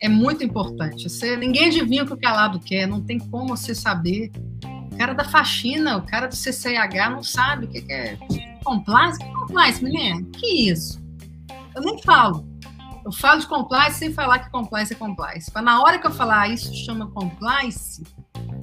é 0.00 0.08
muito 0.08 0.42
importante. 0.42 1.08
Você, 1.08 1.36
ninguém 1.36 1.66
adivinha 1.66 2.04
o 2.04 2.06
que 2.06 2.14
o 2.14 2.16
calado 2.16 2.58
quer, 2.58 2.86
não 2.86 3.00
tem 3.00 3.18
como 3.18 3.56
você 3.56 3.74
saber 3.74 4.32
cara 5.02 5.14
da 5.14 5.24
faxina, 5.24 5.96
o 5.96 6.02
cara 6.02 6.28
do 6.28 6.36
CCH 6.36 7.10
não 7.10 7.24
sabe 7.24 7.66
o 7.66 7.68
que, 7.68 7.92
é 7.92 8.16
compliance. 8.62 9.18
Que 9.18 9.32
compliance, 9.32 9.82
menina? 9.82 10.24
Que 10.32 10.70
isso? 10.70 11.02
Eu 11.74 11.82
nem 11.82 12.00
falo. 12.02 12.46
Eu 13.04 13.10
falo 13.10 13.40
de 13.40 13.48
compliance 13.48 13.98
sem 13.98 14.12
falar 14.12 14.38
que 14.38 14.50
compliance 14.50 14.92
é 14.92 14.96
compliance. 14.96 15.50
Para 15.50 15.62
na 15.62 15.82
hora 15.82 15.98
que 15.98 16.06
eu 16.06 16.12
falar 16.12 16.42
ah, 16.42 16.48
isso 16.48 16.72
chama 16.84 17.10
compliance, 17.10 18.04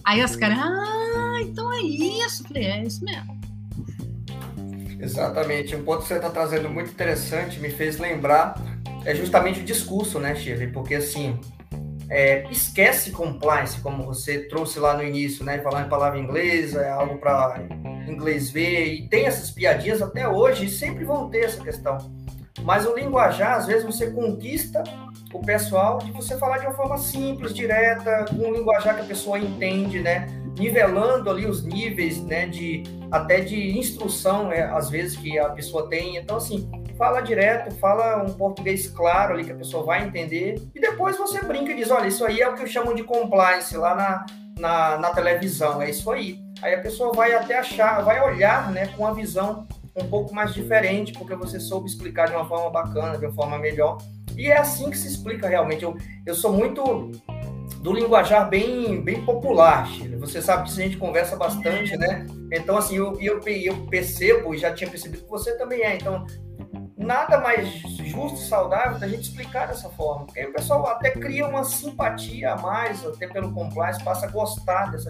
aí 0.06 0.22
as 0.22 0.38
caras, 0.38 0.60
ah, 0.60 1.40
então 1.42 1.74
é 1.74 1.82
isso. 1.82 2.44
Eu 2.44 2.48
falei, 2.48 2.64
é 2.64 2.84
isso 2.84 3.04
mesmo. 3.04 3.38
Exatamente. 4.98 5.76
Um 5.76 5.84
ponto 5.84 6.04
que 6.04 6.08
você 6.08 6.14
está 6.14 6.30
trazendo 6.30 6.70
muito 6.70 6.92
interessante 6.92 7.60
me 7.60 7.70
fez 7.70 7.98
lembrar 7.98 8.58
é 9.04 9.14
justamente 9.14 9.60
o 9.60 9.64
discurso, 9.66 10.20
né, 10.20 10.34
Shirley? 10.36 10.72
Porque 10.72 10.96
assim, 10.96 11.38
é, 12.10 12.44
esquece 12.50 13.12
compliance, 13.12 13.80
como 13.82 14.04
você 14.04 14.40
trouxe 14.48 14.80
lá 14.80 14.96
no 14.96 15.04
início, 15.04 15.46
né? 15.46 15.60
Falar 15.60 15.86
em 15.86 15.90
palavra 15.90 16.18
inglesa, 16.18 16.82
é 16.82 16.90
algo 16.90 17.18
para 17.18 17.62
inglês 18.08 18.50
ver, 18.50 18.94
e 18.94 19.08
tem 19.08 19.26
essas 19.26 19.52
piadinhas 19.52 20.02
até 20.02 20.28
hoje, 20.28 20.66
e 20.66 20.70
sempre 20.70 21.06
vão 21.06 21.30
ter 21.30 21.46
essa 21.46 21.62
questão. 21.62 21.98
Mas 22.64 22.86
o 22.86 22.96
linguajar, 22.96 23.58
às 23.58 23.68
vezes, 23.68 23.84
você 23.84 24.10
conquista 24.12 24.84
o 25.34 25.40
pessoal 25.40 26.00
de 26.00 26.12
você 26.12 26.38
falar 26.38 26.58
de 26.58 26.66
uma 26.66 26.74
forma 26.74 26.98
simples, 26.98 27.54
direta, 27.54 28.26
com 28.30 28.50
um 28.50 28.54
linguajar 28.54 28.96
que 28.96 29.02
a 29.02 29.06
pessoa 29.06 29.38
entende, 29.38 30.00
né? 30.00 30.28
Nivelando 30.58 31.30
ali 31.30 31.46
os 31.46 31.64
níveis, 31.64 32.22
né? 32.24 32.48
De, 32.48 32.84
até 33.12 33.40
de 33.40 33.78
instrução, 33.78 34.52
é, 34.52 34.64
às 34.64 34.90
vezes, 34.90 35.16
que 35.16 35.38
a 35.38 35.50
pessoa 35.50 35.88
tem. 35.88 36.18
Então, 36.18 36.38
assim, 36.38 36.70
fala 37.00 37.22
direto, 37.22 37.74
fala 37.76 38.22
um 38.22 38.34
português 38.34 38.90
claro 38.90 39.34
ali 39.34 39.46
que 39.46 39.54
a 39.54 39.56
pessoa 39.56 39.86
vai 39.86 40.06
entender, 40.06 40.62
e 40.76 40.82
depois 40.82 41.18
você 41.18 41.42
brinca 41.42 41.72
e 41.72 41.76
diz, 41.76 41.90
olha, 41.90 42.08
isso 42.08 42.26
aí 42.26 42.42
é 42.42 42.48
o 42.50 42.54
que 42.54 42.64
eu 42.64 42.68
chamo 42.68 42.94
de 42.94 43.04
compliance 43.04 43.76
lá 43.78 43.96
na, 43.96 44.26
na, 44.60 44.98
na 44.98 45.10
televisão, 45.12 45.82
é 45.82 45.90
isso 45.90 46.12
aí. 46.12 46.38
Aí 46.62 46.74
a 46.76 46.82
pessoa 46.82 47.14
vai 47.14 47.34
até 47.34 47.58
achar, 47.58 48.02
vai 48.02 48.22
olhar 48.22 48.70
né, 48.72 48.88
com 48.88 49.04
uma 49.04 49.14
visão 49.14 49.66
um 49.96 50.10
pouco 50.10 50.36
mais 50.36 50.54
diferente, 50.54 51.14
porque 51.14 51.36
você 51.36 51.58
soube 51.58 51.88
explicar 51.88 52.28
de 52.28 52.36
uma 52.36 52.46
forma 52.46 52.70
bacana, 52.70 53.18
de 53.18 53.26
uma 53.26 53.34
forma 53.34 53.58
melhor. 53.58 53.98
E 54.36 54.48
é 54.48 54.58
assim 54.58 54.90
que 54.90 54.98
se 54.98 55.08
explica 55.08 55.48
realmente. 55.48 55.84
Eu, 55.84 55.98
eu 56.26 56.36
sou 56.36 56.52
muito 56.52 57.12
do 57.82 57.94
linguajar 57.94 58.50
bem, 58.50 59.02
bem 59.02 59.24
popular, 59.26 59.88
Chile. 59.88 60.18
Você 60.18 60.42
sabe 60.42 60.64
que 60.64 60.82
a 60.82 60.84
gente 60.84 60.98
conversa 60.98 61.36
bastante, 61.36 61.96
né? 61.98 62.26
Então, 62.52 62.78
assim, 62.78 62.98
eu, 62.98 63.18
eu, 63.20 63.42
eu 63.46 63.88
percebo, 63.88 64.54
e 64.54 64.58
já 64.58 64.74
tinha 64.74 64.90
percebido 64.90 65.24
que 65.24 65.30
você 65.30 65.58
também 65.58 65.82
é. 65.82 65.96
Então, 65.96 66.26
nada 67.10 67.40
mais 67.40 67.68
justo 67.68 68.38
e 68.38 68.46
saudável 68.46 69.00
da 69.00 69.08
gente 69.08 69.24
explicar 69.24 69.68
dessa 69.68 69.90
forma. 69.90 70.28
Porque 70.28 70.40
aí 70.40 70.46
o 70.46 70.54
pessoal 70.54 70.86
até 70.86 71.10
cria 71.10 71.48
uma 71.48 71.64
simpatia 71.64 72.54
a 72.54 72.58
mais, 72.58 73.04
até 73.04 73.28
pelo 73.28 73.52
compliance, 73.52 74.04
passa 74.04 74.28
a 74.28 74.30
gostar 74.30 74.92
dessa, 74.92 75.10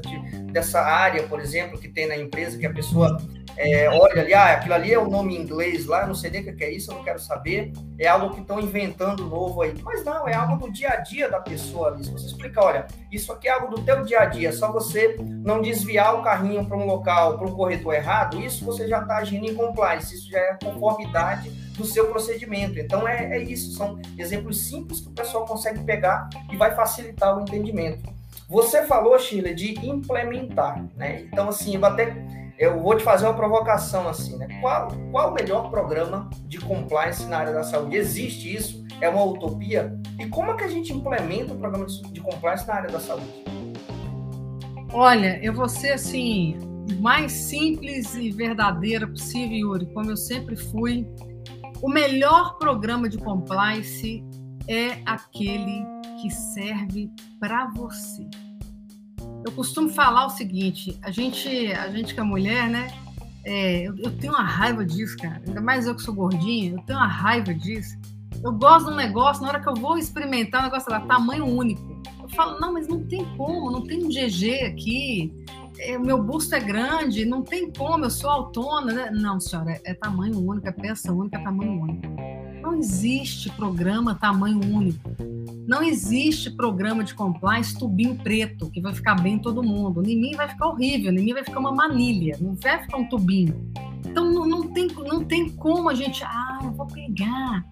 dessa 0.49 0.79
área, 0.79 1.23
por 1.23 1.41
exemplo, 1.41 1.77
que 1.77 1.89
tem 1.89 2.07
na 2.07 2.15
empresa, 2.15 2.57
que 2.57 2.65
a 2.65 2.73
pessoa 2.73 3.17
é, 3.57 3.89
olha 3.89 4.21
ali, 4.21 4.33
ah, 4.33 4.53
aquilo 4.53 4.75
ali 4.75 4.93
é 4.93 4.97
o 4.97 5.09
nome 5.09 5.35
em 5.35 5.41
inglês 5.41 5.85
lá, 5.87 6.07
não 6.07 6.15
sei 6.15 6.31
nem 6.31 6.39
o 6.39 6.55
que 6.55 6.63
é 6.63 6.71
isso, 6.71 6.89
eu 6.89 6.95
não 6.95 7.03
quero 7.03 7.19
saber. 7.19 7.73
É 7.99 8.07
algo 8.07 8.33
que 8.33 8.39
estão 8.39 8.61
inventando 8.61 9.25
novo 9.25 9.61
aí. 9.61 9.75
Mas 9.83 10.05
não, 10.05 10.25
é 10.25 10.33
algo 10.33 10.55
do 10.55 10.71
dia 10.71 10.91
a 10.91 10.95
dia 11.01 11.29
da 11.29 11.41
pessoa 11.41 11.89
ali. 11.89 12.05
Se 12.05 12.11
você 12.11 12.27
explicar, 12.27 12.63
olha, 12.63 12.87
isso 13.11 13.33
aqui 13.33 13.49
é 13.49 13.51
algo 13.51 13.75
do 13.75 13.81
teu 13.81 14.05
dia 14.05 14.21
a 14.21 14.25
dia, 14.25 14.53
só 14.53 14.71
você 14.71 15.17
não 15.19 15.61
desviar 15.61 16.17
o 16.17 16.23
carrinho 16.23 16.63
para 16.65 16.77
um 16.77 16.85
local, 16.85 17.37
para 17.37 17.45
um 17.45 17.53
corretor 17.53 17.93
errado, 17.93 18.39
isso 18.39 18.63
você 18.63 18.87
já 18.87 19.01
está 19.01 19.17
agindo 19.17 19.45
em 19.45 19.53
compliance, 19.53 20.15
isso 20.15 20.29
já 20.29 20.39
é 20.39 20.57
conformidade 20.63 21.51
do 21.79 21.85
seu 21.85 22.07
procedimento. 22.07 22.77
Então 22.77 23.07
é, 23.07 23.37
é 23.37 23.41
isso, 23.41 23.71
são 23.71 23.99
exemplos 24.17 24.59
simples 24.67 24.99
que 24.99 25.07
o 25.07 25.11
pessoal 25.11 25.45
consegue 25.45 25.83
pegar 25.83 26.29
e 26.51 26.57
vai 26.57 26.75
facilitar 26.75 27.37
o 27.37 27.41
entendimento. 27.41 28.03
Você 28.49 28.85
falou, 28.85 29.17
Sheila, 29.17 29.53
de 29.53 29.73
implementar, 29.85 30.83
né? 30.95 31.21
Então, 31.31 31.49
assim, 31.49 31.75
eu 31.75 31.85
até 31.85 32.15
eu 32.57 32.81
vou 32.81 32.97
te 32.97 33.03
fazer 33.03 33.25
uma 33.25 33.33
provocação 33.33 34.09
assim, 34.09 34.35
né? 34.35 34.47
Qual, 34.59 34.89
qual 35.11 35.31
o 35.31 35.33
melhor 35.33 35.69
programa 35.69 36.29
de 36.45 36.59
compliance 36.59 37.25
na 37.25 37.37
área 37.37 37.53
da 37.53 37.63
saúde? 37.63 37.95
Existe 37.95 38.53
isso? 38.53 38.83
É 38.99 39.07
uma 39.07 39.23
utopia? 39.23 39.97
E 40.19 40.25
como 40.25 40.51
é 40.51 40.57
que 40.57 40.65
a 40.65 40.67
gente 40.67 40.91
implementa 40.91 41.53
o 41.53 41.57
programa 41.57 41.85
de 41.85 42.19
compliance 42.19 42.67
na 42.67 42.73
área 42.73 42.89
da 42.89 42.99
saúde? 42.99 43.45
Olha, 44.91 45.39
eu 45.41 45.53
vou 45.53 45.69
ser 45.69 45.93
assim, 45.93 46.57
mais 46.99 47.31
simples 47.31 48.15
e 48.15 48.31
verdadeira 48.31 49.07
possível, 49.07 49.57
Yuri, 49.57 49.85
como 49.93 50.09
eu 50.09 50.17
sempre 50.17 50.57
fui. 50.57 51.07
O 51.81 51.87
melhor 51.87 52.57
programa 52.57 53.07
de 53.07 53.17
compliance 53.17 54.21
é 54.67 55.01
aquele 55.05 55.85
que 56.21 56.29
serve 56.29 57.09
para 57.39 57.67
você. 57.67 58.27
Eu 59.45 59.51
costumo 59.53 59.87
falar 59.89 60.25
o 60.25 60.29
seguinte: 60.29 60.99
a 61.01 61.09
gente, 61.09 61.71
a 61.71 61.89
gente 61.89 62.13
que 62.13 62.19
é 62.19 62.23
mulher, 62.23 62.69
né? 62.69 62.87
É, 63.45 63.87
eu, 63.87 63.95
eu, 63.97 64.17
tenho 64.17 64.33
uma 64.33 64.43
raiva 64.43 64.85
disso, 64.85 65.15
cara. 65.17 65.41
Ainda 65.47 65.61
mais 65.61 65.87
eu 65.87 65.95
que 65.95 66.01
sou 66.01 66.13
gordinha, 66.13 66.73
eu 66.73 66.81
tenho 66.81 66.99
uma 66.99 67.07
raiva 67.07 67.53
disso. 67.53 67.97
Eu 68.43 68.51
gosto 68.51 68.87
de 68.87 68.93
um 68.93 68.95
negócio, 68.95 69.41
na 69.41 69.49
hora 69.49 69.59
que 69.61 69.69
eu 69.69 69.75
vou 69.75 69.97
experimentar, 69.97 70.61
o 70.61 70.65
negócio 70.65 70.91
lá, 70.91 70.99
tamanho 71.01 71.45
único. 71.45 72.01
Eu 72.21 72.29
falo, 72.29 72.59
não, 72.59 72.73
mas 72.73 72.87
não 72.87 73.05
tem 73.07 73.25
como, 73.37 73.71
não 73.71 73.81
tem 73.81 74.03
um 74.03 74.09
GG 74.09 74.65
aqui. 74.65 75.33
É, 75.81 75.97
meu 75.97 76.21
busto 76.21 76.53
é 76.53 76.59
grande, 76.59 77.23
não 77.23 77.41
tem 77.41 77.71
como, 77.71 78.03
eu 78.03 78.09
sou 78.09 78.29
autônoma. 78.29 78.91
Né? 78.91 79.11
Não, 79.11 79.39
senhora, 79.39 79.79
é, 79.85 79.93
tamanho 79.93 80.37
único, 80.37 80.67
é 80.67 80.71
peça 80.73 81.13
única, 81.13 81.37
é 81.37 81.43
tamanho 81.43 81.81
único. 81.81 82.07
Não 82.61 82.75
existe 82.75 83.49
programa 83.51 84.13
tamanho 84.13 84.59
único. 84.59 85.09
Não 85.65 85.81
existe 85.81 86.51
programa 86.51 87.01
de 87.01 87.13
compliance 87.13 87.77
tubinho 87.77 88.15
preto, 88.15 88.69
que 88.69 88.81
vai 88.81 88.93
ficar 88.93 89.15
bem 89.15 89.39
todo 89.39 89.63
mundo. 89.63 90.03
Em 90.05 90.19
mim 90.19 90.35
vai 90.35 90.49
ficar 90.49 90.67
horrível, 90.67 91.13
em 91.13 91.23
mim 91.23 91.33
vai 91.33 91.45
ficar 91.45 91.59
uma 91.59 91.71
manilha, 91.71 92.37
não 92.41 92.55
vai 92.55 92.83
ficar 92.83 92.97
um 92.97 93.07
tubinho. 93.07 93.71
Então 94.05 94.29
não, 94.29 94.45
não, 94.45 94.67
tem, 94.67 94.87
não 94.87 95.23
tem 95.23 95.49
como 95.49 95.87
a 95.87 95.93
gente, 95.93 96.23
ah, 96.25 96.59
eu 96.61 96.71
vou 96.71 96.87
pegar. 96.87 97.65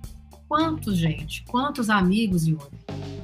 Quantos, 0.48 0.98
gente, 0.98 1.44
quantos 1.46 1.90
amigos, 1.90 2.48
Yuri, 2.48 2.64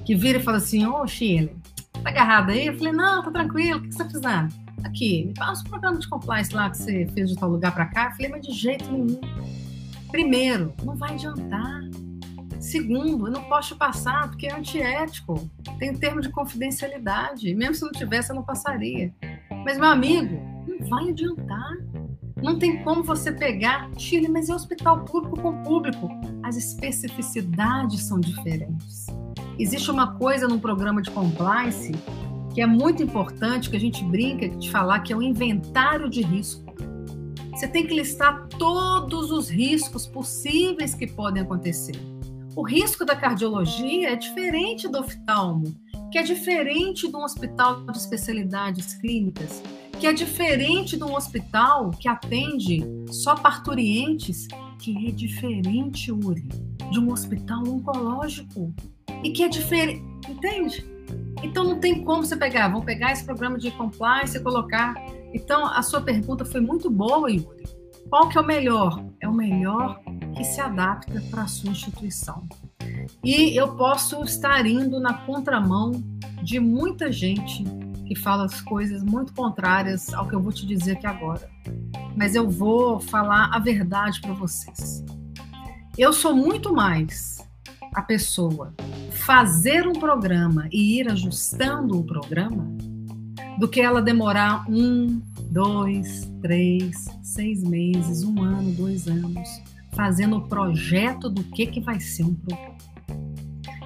que 0.03 0.13
viram 0.13 0.41
e 0.41 0.43
falam 0.43 0.57
assim, 0.57 0.86
ô, 0.86 1.01
oh, 1.01 1.07
Shirley, 1.07 1.55
tá 2.03 2.09
agarrado 2.09 2.49
aí? 2.49 2.67
Eu 2.67 2.77
falei, 2.77 2.91
não, 2.91 3.23
tá 3.23 3.31
tranquilo, 3.31 3.79
o 3.79 3.81
que 3.81 3.93
você 3.93 3.99
tá 3.99 4.03
precisando? 4.03 4.62
Aqui, 4.84 5.25
me 5.25 5.34
passa 5.34 5.63
o 5.63 5.69
programa 5.69 5.97
de 5.97 6.07
compliance 6.07 6.53
lá 6.53 6.69
que 6.69 6.77
você 6.77 7.07
fez 7.13 7.29
de 7.29 7.36
tal 7.36 7.49
lugar 7.49 7.73
para 7.73 7.86
cá. 7.86 8.05
Eu 8.05 8.11
falei, 8.11 8.27
mas 8.29 8.45
de 8.45 8.53
jeito 8.53 8.91
nenhum. 8.91 9.19
Primeiro, 10.11 10.73
não 10.84 10.95
vai 10.95 11.13
adiantar. 11.13 11.81
Segundo, 12.59 13.27
eu 13.27 13.31
não 13.31 13.43
posso 13.43 13.75
passar 13.75 14.29
porque 14.29 14.47
é 14.47 14.53
antiético. 14.53 15.49
Tem 15.79 15.93
termo 15.93 16.21
de 16.21 16.29
confidencialidade. 16.29 17.53
Mesmo 17.55 17.75
se 17.75 17.81
não 17.84 17.91
tivesse, 17.91 18.31
eu 18.31 18.36
não 18.36 18.43
passaria. 18.43 19.13
Mas, 19.65 19.77
meu 19.77 19.88
amigo, 19.88 20.39
não 20.67 20.88
vai 20.88 21.09
adiantar. 21.09 21.73
Não 22.41 22.59
tem 22.59 22.84
como 22.84 23.03
você 23.03 23.31
pegar, 23.31 23.89
Chile, 23.97 24.27
mas 24.27 24.49
é 24.49 24.55
hospital 24.55 25.05
público 25.05 25.39
com 25.41 25.63
público. 25.63 26.09
As 26.43 26.57
especificidades 26.57 28.03
são 28.03 28.19
diferentes. 28.19 29.07
Existe 29.57 29.89
uma 29.89 30.15
coisa 30.15 30.47
num 30.47 30.59
programa 30.59 31.01
de 31.01 31.09
compliance 31.11 31.91
que 32.54 32.62
é 32.62 32.68
muito 32.68 33.01
importante, 33.01 33.70
que 33.70 33.76
a 33.76 33.80
gente 33.80 34.04
brinca 34.04 34.47
de 34.47 34.70
falar, 34.70 34.99
que 34.99 35.12
é 35.12 35.18
o 35.18 35.22
inventário 35.22 36.10
de 36.10 36.22
risco. 36.22 36.64
Você 37.51 37.68
tem 37.68 37.86
que 37.86 37.93
listar 37.93 38.47
todos 38.47 39.32
os 39.32 39.49
riscos 39.49 40.06
possíveis 40.06 40.93
que 40.93 41.08
podem 41.08 41.43
acontecer. 41.43 41.95
O 42.56 42.62
risco 42.62 43.04
da 43.04 43.16
cardiologia 43.16 44.12
é 44.12 44.16
diferente 44.16 44.88
do 44.88 44.99
oftalmo, 44.99 45.74
que 46.12 46.20
é 46.20 46.22
diferente 46.24 47.08
de 47.08 47.16
um 47.16 47.24
hospital 47.24 47.84
de 47.86 47.97
especialidades 47.97 48.93
clínicas, 48.95 49.64
que 49.99 50.06
é 50.06 50.14
diferente 50.14 50.95
de 50.95 51.04
um 51.04 51.16
hospital 51.16 51.89
que 51.89 52.08
atende 52.08 52.84
só 53.10 53.34
parturientes, 53.36 54.47
que 54.80 55.08
é 55.08 55.12
diferente, 55.12 56.12
Uri, 56.12 56.47
de 56.91 56.99
um 56.99 57.12
hospital 57.12 57.64
oncológico. 57.68 58.74
E 59.24 59.32
que 59.32 59.43
é 59.43 59.47
diferente, 59.47 60.04
entende? 60.30 60.92
Então 61.43 61.64
não 61.64 61.80
tem 61.80 62.04
como 62.04 62.26
você 62.26 62.38
pegar, 62.38 62.70
vamos 62.70 62.86
pegar 62.86 63.12
esse 63.12 63.26
programa 63.26 63.58
de 63.58 63.70
compliance 63.72 64.38
e 64.38 64.39
colocar. 64.39 64.95
Então 65.34 65.66
a 65.66 65.82
sua 65.82 66.01
pergunta 66.01 66.45
foi 66.45 66.62
muito 66.62 66.89
boa, 66.89 67.30
Yuri. 67.30 67.64
Qual 68.10 68.30
que 68.30 68.38
é 68.38 68.41
o 68.41 68.45
melhor? 68.45 69.04
É 69.20 69.28
o 69.28 69.34
melhor 69.34 69.99
que 70.36 70.43
se 70.43 70.62
adapta 70.62 71.22
para 71.32 71.43
a 71.43 71.47
sua 71.47 71.72
instituição. 71.72 72.43
E 73.24 73.60
eu 73.60 73.76
posso 73.76 74.24
estar 74.24 74.66
indo 74.66 74.99
na 74.99 75.14
contramão 75.14 75.91
de 76.43 76.60
muita 76.60 77.12
gente 77.12 77.64
que 78.06 78.16
fala 78.16 78.45
as 78.45 78.62
coisas 78.62 79.04
muito 79.04 79.34
contrárias 79.34 80.14
ao 80.14 80.28
que 80.28 80.36
eu 80.36 80.41
vou 80.41 80.51
te 80.51 80.66
dizer 80.66 80.93
aqui 80.93 81.08
agora. 81.08 81.49
Mas 82.16 82.36
eu 82.36 82.49
vou 82.49 82.99
falar 82.99 83.49
a 83.51 83.60
verdade 83.60 84.22
para 84.22 84.34
vocês. 84.34 85.04
Eu 85.97 86.14
sou 86.14 86.36
muito 86.36 86.74
mais 86.74 87.32
a 87.93 88.01
pessoa 88.01 88.73
fazer 89.11 89.87
um 89.87 89.93
programa 89.93 90.67
e 90.71 90.99
ir 90.99 91.09
ajustando 91.09 91.99
o 91.99 92.03
programa 92.03 92.67
do 93.57 93.67
que 93.67 93.79
ela 93.79 94.01
demorar 94.01 94.65
um, 94.69 95.21
dois, 95.51 96.29
três, 96.41 97.05
seis 97.21 97.63
meses, 97.63 98.23
um 98.23 98.41
ano, 98.41 98.71
dois 98.71 99.07
anos, 99.07 99.47
fazendo 99.93 100.37
o 100.37 100.47
projeto 100.47 101.29
do 101.29 101.43
que, 101.43 101.67
que 101.67 101.79
vai 101.79 101.99
ser 101.99 102.23
um 102.23 102.33
programa. 102.33 102.73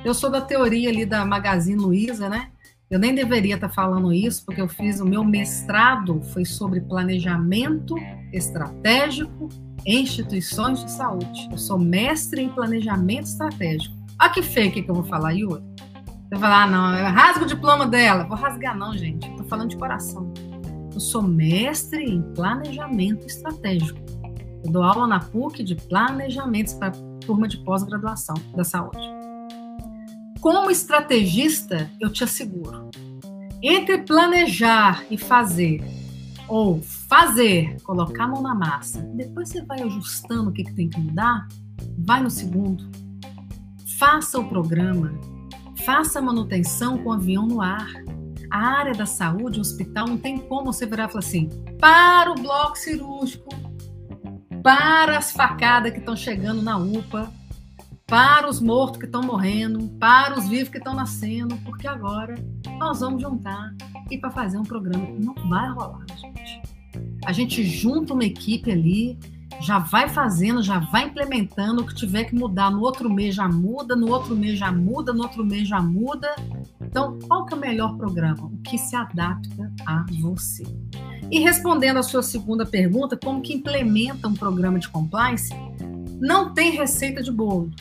Eu 0.05 0.13
sou 0.13 0.29
da 0.29 0.39
teoria 0.39 0.89
ali 0.89 1.05
da 1.05 1.25
Magazine 1.25 1.79
Luiza, 1.79 2.29
né? 2.29 2.49
Eu 2.89 2.97
nem 2.97 3.13
deveria 3.13 3.55
estar 3.55 3.67
falando 3.67 4.13
isso, 4.13 4.45
porque 4.45 4.61
eu 4.61 4.69
fiz 4.69 5.01
o 5.01 5.05
meu 5.05 5.23
mestrado 5.23 6.21
foi 6.31 6.45
sobre 6.45 6.79
planejamento 6.79 7.95
estratégico 8.31 9.49
em 9.85 10.03
instituições 10.03 10.85
de 10.85 10.91
saúde. 10.91 11.49
Eu 11.51 11.57
sou 11.57 11.77
mestre 11.77 12.41
em 12.41 12.49
planejamento 12.49 13.25
estratégico. 13.25 13.96
Olha 14.19 14.31
que 14.31 14.41
feio 14.41 14.71
que 14.71 14.85
eu 14.87 14.95
vou 14.95 15.03
falar, 15.03 15.31
Yuri. 15.31 15.63
Você 15.63 16.29
vai 16.31 16.39
falar, 16.39 16.63
ah, 16.63 16.67
não, 16.67 16.97
eu 16.97 17.05
rasgo 17.05 17.45
o 17.45 17.47
diploma 17.47 17.87
dela. 17.87 18.25
Vou 18.25 18.37
rasgar, 18.37 18.75
não, 18.77 18.97
gente. 18.97 19.29
Estou 19.29 19.45
falando 19.45 19.69
de 19.69 19.77
coração. 19.77 20.33
Eu 20.93 20.99
sou 20.99 21.21
mestre 21.21 22.03
em 22.03 22.21
planejamento 22.33 23.25
estratégico. 23.27 23.99
Eu 24.65 24.71
dou 24.71 24.83
aula 24.83 25.07
na 25.07 25.19
PUC 25.19 25.63
de 25.63 25.75
planejamentos 25.75 26.73
para 26.73 26.91
turma 27.25 27.47
de 27.47 27.57
pós-graduação 27.63 28.35
da 28.55 28.63
saúde. 28.63 29.07
Como 30.41 30.71
estrategista, 30.71 31.89
eu 31.99 32.11
te 32.11 32.23
asseguro, 32.23 32.89
entre 33.61 33.99
planejar 33.99 35.03
e 35.09 35.17
fazer, 35.17 35.83
ou 36.47 36.81
fazer, 36.81 37.81
colocar 37.83 38.25
a 38.25 38.27
mão 38.27 38.41
na 38.41 38.55
massa, 38.55 39.01
depois 39.15 39.49
você 39.49 39.61
vai 39.63 39.81
ajustando 39.81 40.49
o 40.49 40.53
que, 40.53 40.63
que 40.63 40.73
tem 40.73 40.89
que 40.89 40.99
mudar, 40.99 41.47
vai 41.97 42.21
no 42.21 42.29
segundo. 42.29 42.89
Faça 43.97 44.39
o 44.39 44.47
programa, 44.47 45.11
faça 45.83 46.19
a 46.19 46.21
manutenção 46.21 46.99
com 46.99 47.09
o 47.09 47.13
avião 47.13 47.47
no 47.47 47.61
ar. 47.61 47.87
A 48.51 48.59
área 48.59 48.93
da 48.93 49.07
saúde, 49.07 49.57
o 49.57 49.61
hospital, 49.61 50.07
não 50.07 50.19
tem 50.19 50.37
como 50.37 50.71
você 50.71 50.85
virar 50.85 51.05
e 51.05 51.07
falar 51.07 51.19
assim: 51.19 51.49
para 51.79 52.31
o 52.31 52.35
bloco 52.35 52.77
cirúrgico, 52.77 53.49
para 54.61 55.17
as 55.17 55.31
facadas 55.31 55.91
que 55.91 55.97
estão 55.97 56.15
chegando 56.15 56.61
na 56.61 56.77
UPA, 56.77 57.31
para 58.05 58.47
os 58.47 58.61
mortos 58.61 58.99
que 58.99 59.05
estão 59.05 59.23
morrendo, 59.23 59.89
para 59.99 60.37
os 60.37 60.47
vivos 60.47 60.69
que 60.69 60.77
estão 60.77 60.93
nascendo, 60.93 61.57
porque 61.65 61.87
agora 61.87 62.35
nós 62.77 62.99
vamos 62.99 63.19
juntar 63.19 63.73
e 64.11 64.17
para 64.19 64.29
fazer 64.29 64.59
um 64.59 64.63
programa. 64.63 65.07
Não 65.17 65.33
vai 65.49 65.69
rolar, 65.71 66.05
gente. 66.15 66.61
A 67.25 67.33
gente 67.33 67.63
junta 67.65 68.13
uma 68.13 68.25
equipe 68.25 68.71
ali 68.71 69.17
já 69.61 69.79
vai 69.79 70.07
fazendo, 70.07 70.61
já 70.61 70.79
vai 70.79 71.05
implementando, 71.05 71.81
o 71.81 71.85
que 71.85 71.95
tiver 71.95 72.25
que 72.25 72.35
mudar 72.35 72.69
no 72.69 72.81
outro 72.81 73.09
mês 73.09 73.35
já 73.35 73.47
muda, 73.47 73.95
no 73.95 74.09
outro 74.11 74.35
mês 74.35 74.57
já 74.57 74.71
muda, 74.71 75.13
no 75.13 75.23
outro 75.23 75.45
mês 75.45 75.67
já 75.67 75.81
muda. 75.81 76.33
Então, 76.81 77.17
qual 77.27 77.45
que 77.45 77.53
é 77.53 77.57
o 77.57 77.59
melhor 77.59 77.97
programa? 77.97 78.45
O 78.45 78.57
que 78.57 78.77
se 78.77 78.95
adapta 78.95 79.71
a 79.85 80.05
você. 80.21 80.63
E 81.31 81.39
respondendo 81.39 81.97
a 81.97 82.03
sua 82.03 82.23
segunda 82.23 82.65
pergunta, 82.65 83.17
como 83.17 83.41
que 83.41 83.53
implementa 83.53 84.27
um 84.27 84.33
programa 84.33 84.79
de 84.79 84.87
compliance? 84.87 85.49
Não 86.19 86.53
tem 86.53 86.71
receita 86.71 87.21
de 87.21 87.31
bolo. 87.31 87.71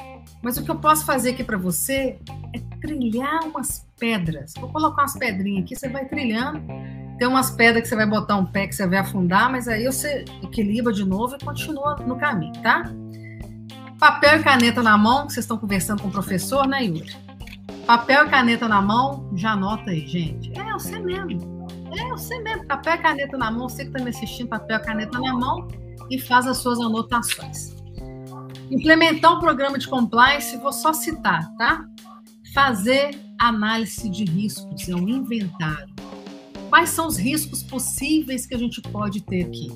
Mas 0.42 0.56
o 0.56 0.64
que 0.64 0.70
eu 0.70 0.76
posso 0.76 1.04
fazer 1.04 1.30
aqui 1.30 1.44
para 1.44 1.56
você 1.56 2.18
é 2.52 2.58
trilhar 2.80 3.44
umas 3.44 3.86
pedras. 3.98 4.54
Vou 4.58 4.70
colocar 4.70 5.02
umas 5.02 5.14
pedrinhas 5.14 5.64
aqui, 5.64 5.76
você 5.76 5.88
vai 5.88 6.06
trilhando 6.06 6.60
tem 7.18 7.26
umas 7.26 7.50
pedras 7.50 7.82
que 7.82 7.88
você 7.88 7.96
vai 7.96 8.06
botar 8.06 8.36
um 8.36 8.44
pé 8.44 8.66
que 8.66 8.74
você 8.74 8.86
vai 8.86 8.98
afundar, 8.98 9.50
mas 9.50 9.66
aí 9.68 9.86
você 9.86 10.24
equilibra 10.42 10.92
de 10.92 11.04
novo 11.04 11.36
e 11.36 11.44
continua 11.44 11.96
no 11.96 12.16
caminho, 12.16 12.52
tá? 12.62 12.84
Papel 13.98 14.40
e 14.40 14.42
caneta 14.42 14.82
na 14.82 14.98
mão, 14.98 15.22
vocês 15.24 15.44
estão 15.44 15.56
conversando 15.56 16.02
com 16.02 16.08
o 16.08 16.10
professor, 16.10 16.66
né, 16.66 16.84
Yuri? 16.84 17.16
Papel 17.86 18.26
e 18.26 18.28
caneta 18.28 18.68
na 18.68 18.82
mão, 18.82 19.30
já 19.34 19.52
anota 19.52 19.90
aí, 19.90 20.06
gente. 20.06 20.52
É 20.58 20.72
você 20.72 20.98
mesmo. 20.98 21.66
É 21.96 22.08
você 22.10 22.38
mesmo. 22.40 22.66
Papel 22.66 22.94
e 22.94 22.98
caneta 22.98 23.38
na 23.38 23.50
mão, 23.50 23.68
você 23.68 23.84
que 23.84 23.90
está 23.90 24.04
me 24.04 24.10
assistindo, 24.10 24.48
papel 24.48 24.76
e 24.76 24.82
caneta 24.82 25.18
na 25.18 25.32
mão 25.32 25.66
e 26.10 26.18
faz 26.18 26.46
as 26.46 26.58
suas 26.58 26.78
anotações. 26.78 27.74
Implementar 28.70 29.36
um 29.36 29.40
programa 29.40 29.78
de 29.78 29.88
compliance, 29.88 30.56
vou 30.58 30.72
só 30.72 30.92
citar, 30.92 31.48
tá? 31.56 31.86
Fazer 32.52 33.18
análise 33.38 34.10
de 34.10 34.24
riscos, 34.24 34.88
é 34.88 34.94
um 34.94 35.08
inventário 35.08 35.95
Quais 36.76 36.90
são 36.90 37.06
os 37.06 37.16
riscos 37.16 37.62
possíveis 37.62 38.44
que 38.44 38.54
a 38.54 38.58
gente 38.58 38.82
pode 38.82 39.22
ter 39.22 39.46
aqui? 39.46 39.70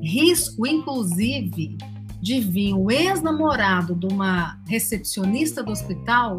Risco, 0.00 0.64
inclusive, 0.64 1.76
de 2.22 2.38
vir 2.38 2.72
o 2.72 2.88
ex-namorado 2.88 3.96
de 3.96 4.06
uma 4.06 4.56
recepcionista 4.68 5.60
do 5.60 5.72
hospital 5.72 6.36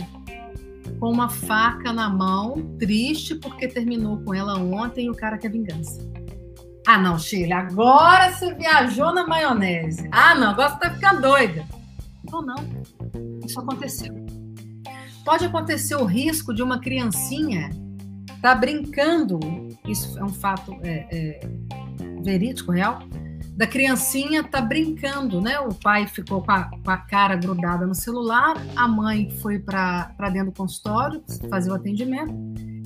com 0.97 1.11
uma 1.11 1.27
faca 1.27 1.91
na 1.91 2.09
mão, 2.09 2.73
triste 2.79 3.35
porque 3.35 3.67
terminou 3.67 4.17
com 4.23 4.33
ela 4.33 4.57
ontem 4.57 5.07
e 5.07 5.09
o 5.09 5.13
cara 5.13 5.37
quer 5.37 5.51
vingança. 5.51 5.99
Ah, 6.87 6.97
não, 6.97 7.19
Sheila, 7.19 7.55
agora 7.55 8.31
você 8.31 8.53
viajou 8.53 9.13
na 9.13 9.27
maionese. 9.27 10.07
Ah, 10.09 10.33
não, 10.35 10.51
agora 10.51 10.69
você 10.69 10.79
tá 10.79 10.91
ficando 10.91 11.21
doida. 11.21 11.65
Ou 12.31 12.41
não, 12.41 12.55
isso 13.45 13.59
aconteceu. 13.59 14.15
Pode 15.25 15.43
acontecer 15.43 15.95
o 15.95 16.05
risco 16.05 16.53
de 16.53 16.63
uma 16.63 16.79
criancinha 16.79 17.69
tá 18.41 18.55
brincando 18.55 19.39
isso 19.85 20.17
é 20.17 20.23
um 20.23 20.29
fato 20.29 20.77
é, 20.83 21.07
é, 21.11 21.49
verídico, 22.23 22.71
real, 22.71 22.99
da 23.55 23.67
criancinha 23.67 24.43
tá 24.43 24.61
brincando, 24.61 25.41
né? 25.41 25.59
O 25.59 25.73
pai 25.73 26.07
ficou 26.07 26.41
com 26.41 26.51
a, 26.51 26.63
com 26.63 26.89
a 26.89 26.97
cara 26.97 27.35
grudada 27.35 27.85
no 27.85 27.93
celular, 27.93 28.55
a 28.75 28.87
mãe 28.87 29.29
foi 29.41 29.59
para 29.59 30.13
dentro 30.31 30.51
do 30.51 30.57
consultório 30.57 31.23
fazer 31.49 31.69
o 31.71 31.75
atendimento, 31.75 32.33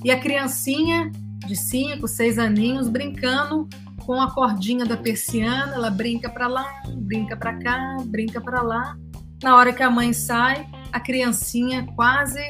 e 0.04 0.10
a 0.10 0.20
criancinha 0.20 1.10
de 1.46 1.56
5, 1.56 2.06
6 2.08 2.38
aninhos 2.38 2.88
brincando 2.88 3.68
com 4.04 4.20
a 4.20 4.30
cordinha 4.30 4.84
da 4.84 4.96
persiana, 4.96 5.74
ela 5.74 5.90
brinca 5.90 6.28
para 6.28 6.46
lá, 6.46 6.82
brinca 6.94 7.36
para 7.36 7.58
cá, 7.58 7.96
brinca 8.04 8.40
para 8.40 8.62
lá. 8.62 8.96
Na 9.42 9.56
hora 9.56 9.72
que 9.72 9.82
a 9.82 9.90
mãe 9.90 10.12
sai, 10.12 10.66
a 10.92 11.00
criancinha 11.00 11.86
quase 11.94 12.40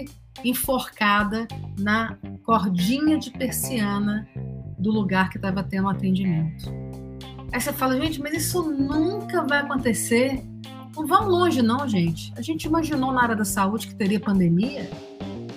enforcada 0.44 1.46
na 1.78 2.16
cordinha 2.44 3.18
de 3.18 3.30
persiana 3.30 4.26
do 4.78 4.90
lugar 4.90 5.30
que 5.30 5.36
estava 5.36 5.62
tendo 5.62 5.88
atendimento. 5.88 6.70
Aí 7.52 7.60
você 7.60 7.72
fala, 7.72 7.98
gente, 8.00 8.20
mas 8.20 8.34
isso 8.34 8.62
nunca 8.62 9.42
vai 9.44 9.60
acontecer. 9.60 10.42
Não 10.94 11.06
vão 11.06 11.28
longe, 11.28 11.62
não, 11.62 11.88
gente. 11.88 12.32
A 12.36 12.42
gente 12.42 12.64
imaginou 12.64 13.12
na 13.12 13.22
área 13.22 13.36
da 13.36 13.44
saúde 13.44 13.88
que 13.88 13.94
teria 13.94 14.20
pandemia. 14.20 14.90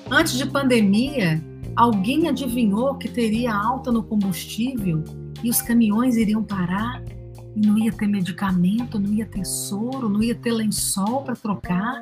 Antes 0.09 0.37
de 0.37 0.45
pandemia, 0.45 1.43
alguém 1.75 2.27
adivinhou 2.27 2.95
que 2.95 3.07
teria 3.07 3.53
alta 3.53 3.91
no 3.91 4.03
combustível 4.03 5.03
e 5.43 5.49
os 5.49 5.61
caminhões 5.61 6.15
iriam 6.15 6.43
parar 6.43 7.01
e 7.55 7.61
não 7.65 7.77
ia 7.77 7.91
ter 7.91 8.07
medicamento, 8.07 8.99
não 8.99 9.13
ia 9.13 9.25
ter 9.25 9.45
soro, 9.45 10.09
não 10.09 10.21
ia 10.21 10.35
ter 10.35 10.51
lençol 10.51 11.23
para 11.23 11.35
trocar. 11.35 12.01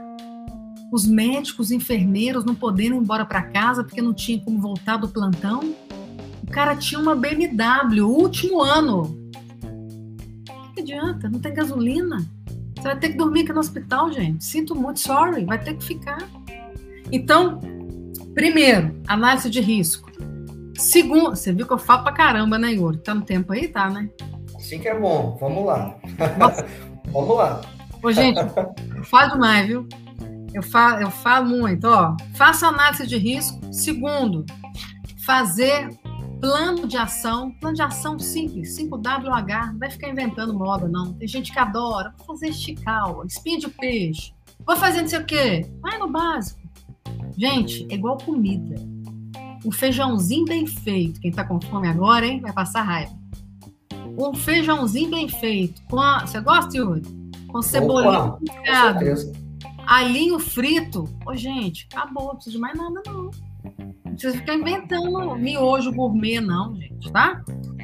Os 0.92 1.06
médicos, 1.06 1.72
enfermeiros 1.72 2.46
não 2.46 2.56
podendo 2.56 2.96
ir 2.96 3.00
embora 3.00 3.26
para 3.26 3.42
casa 3.42 3.84
porque 3.84 4.02
não 4.02 4.14
tinha 4.14 4.40
como 4.40 4.60
voltar 4.60 4.98
do 4.98 5.10
plantão. 5.10 5.76
O 6.44 6.52
cara 6.52 6.76
tinha 6.76 7.00
uma 7.00 7.16
BMW, 7.16 8.04
último 8.04 8.62
ano. 8.62 9.04
O 10.50 10.74
que 10.74 10.82
adianta? 10.82 11.30
Não 11.30 11.40
tem 11.40 11.54
gasolina. 11.54 12.26
Você 12.76 12.84
vai 12.84 12.98
ter 12.98 13.10
que 13.10 13.18
dormir 13.18 13.42
aqui 13.42 13.54
no 13.54 13.60
hospital, 13.60 14.12
gente. 14.12 14.46
Sinto 14.46 14.76
muito, 14.76 15.00
sorry, 15.00 15.44
vai 15.44 15.62
ter 15.62 15.76
que 15.76 15.84
ficar. 15.84 16.30
Então, 17.12 17.60
primeiro, 18.34 18.96
análise 19.08 19.50
de 19.50 19.60
risco. 19.60 20.10
Segundo, 20.78 21.36
você 21.36 21.52
viu 21.52 21.66
que 21.66 21.74
eu 21.74 21.78
falo 21.78 22.04
pra 22.04 22.12
caramba, 22.12 22.58
né, 22.58 22.74
Yuri? 22.74 23.00
Tá 23.00 23.14
no 23.14 23.24
tempo 23.24 23.52
aí? 23.52 23.68
Tá, 23.68 23.90
né? 23.90 24.10
Sim 24.60 24.80
que 24.80 24.88
é 24.88 24.98
bom. 24.98 25.36
Vamos 25.40 25.66
lá. 25.66 25.98
Vamos 27.12 27.38
lá. 27.38 27.62
Ô, 28.04 28.12
gente, 28.12 28.40
fala 29.04 29.34
demais, 29.34 29.68
viu? 29.68 29.88
Eu 30.58 30.64
falo, 30.64 31.00
eu 31.00 31.12
falo 31.12 31.48
muito, 31.48 31.86
ó. 31.86 32.18
Faça 32.34 32.66
análise 32.66 33.06
de 33.06 33.16
risco. 33.16 33.60
Segundo, 33.72 34.44
fazer 35.24 35.88
plano 36.42 36.88
de 36.88 36.98
ação, 36.98 37.52
plano 37.60 37.76
de 37.76 37.84
ação 37.84 38.18
simples, 38.18 38.76
5WH, 38.76 39.72
não 39.72 39.78
vai 39.78 39.92
ficar 39.92 40.10
inventando 40.10 40.56
moda, 40.56 40.88
não. 40.88 41.14
Tem 41.14 41.28
gente 41.28 41.52
que 41.52 41.60
adora, 41.60 42.12
vou 42.18 42.26
fazer 42.26 42.50
estical, 42.50 43.24
espinha 43.24 43.60
de 43.60 43.70
peixe, 43.70 44.34
vou 44.66 44.76
fazer 44.76 45.02
não 45.02 45.08
sei 45.08 45.20
o 45.20 45.26
quê. 45.26 45.70
Vai 45.80 46.00
no 46.00 46.10
básico. 46.10 46.60
Gente, 47.38 47.86
é 47.92 47.94
igual 47.94 48.18
comida. 48.18 48.76
Um 49.64 49.72
feijãozinho 49.72 50.46
bem 50.46 50.66
feito, 50.66 51.20
quem 51.20 51.32
tá 51.32 51.44
com 51.44 51.62
fome 51.62 51.88
agora, 51.88 52.26
hein, 52.26 52.42
vai 52.42 52.52
passar 52.52 52.82
raiva. 52.82 53.16
Um 54.18 54.34
feijãozinho 54.34 55.12
bem 55.12 55.30
feito, 55.30 55.84
com 55.84 56.00
a... 56.00 56.26
Você 56.26 56.40
gosta, 56.42 56.76
Yuri? 56.76 57.04
Com 57.48 57.62
cebolinha 57.62 58.32
picada, 58.34 59.16
alinho 59.88 60.38
frito. 60.38 61.06
Ô, 61.26 61.36
gente, 61.36 61.88
acabou, 61.92 62.28
não 62.28 62.36
precisa 62.36 62.56
de 62.56 62.62
mais 62.62 62.78
nada, 62.78 63.02
não 63.08 63.32
precisa 64.12 64.38
ficar 64.38 64.56
inventando 64.56 65.36
miojo 65.36 65.92
gourmet, 65.94 66.42
não, 66.42 66.76
gente, 66.76 67.12
tá? 67.12 67.42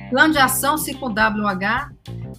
Plano 0.09 0.33
de 0.33 0.39
ação 0.39 0.75
5WH, 0.75 1.91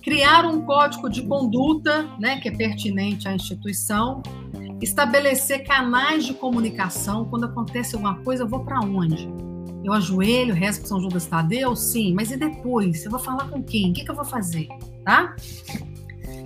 criar 0.03 0.45
um 0.45 0.63
código 0.63 1.09
de 1.09 1.23
conduta, 1.23 2.05
né, 2.19 2.39
que 2.41 2.49
é 2.49 2.53
pertinente 2.53 3.27
à 3.27 3.35
instituição, 3.35 4.23
estabelecer 4.81 5.65
canais 5.65 6.27
de 6.27 6.35
comunicação. 6.35 7.25
Quando 7.25 7.45
acontece 7.45 7.95
alguma 7.95 8.17
coisa, 8.17 8.43
eu 8.43 8.49
vou 8.49 8.65
para 8.65 8.81
onde? 8.81 9.29
Eu 9.83 9.93
ajoelho, 9.93 10.55
rezo 10.55 10.81
para 10.81 10.89
São 10.89 11.01
Judas 11.01 11.27
Tadeu? 11.27 11.77
Sim, 11.77 12.15
mas 12.15 12.31
e 12.31 12.37
depois? 12.37 13.05
Eu 13.05 13.11
vou 13.11 13.21
falar 13.21 13.49
com 13.49 13.63
quem? 13.63 13.91
O 13.91 13.95
que, 13.95 14.05
que 14.05 14.11
eu 14.11 14.15
vou 14.15 14.25
fazer? 14.25 14.69
Tá? 15.05 15.35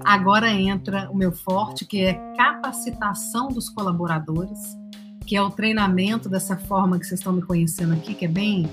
Agora 0.08 0.50
entra 0.50 1.10
o 1.10 1.16
meu 1.16 1.32
forte, 1.32 1.84
que 1.84 2.00
é 2.00 2.14
capacitação 2.34 3.48
dos 3.48 3.68
colaboradores 3.68 4.58
que 5.28 5.36
é 5.36 5.42
o 5.42 5.50
treinamento 5.50 6.26
dessa 6.26 6.56
forma 6.56 6.98
que 6.98 7.06
vocês 7.06 7.20
estão 7.20 7.34
me 7.34 7.42
conhecendo 7.42 7.92
aqui, 7.92 8.14
que 8.14 8.24
é 8.24 8.28
bem 8.28 8.66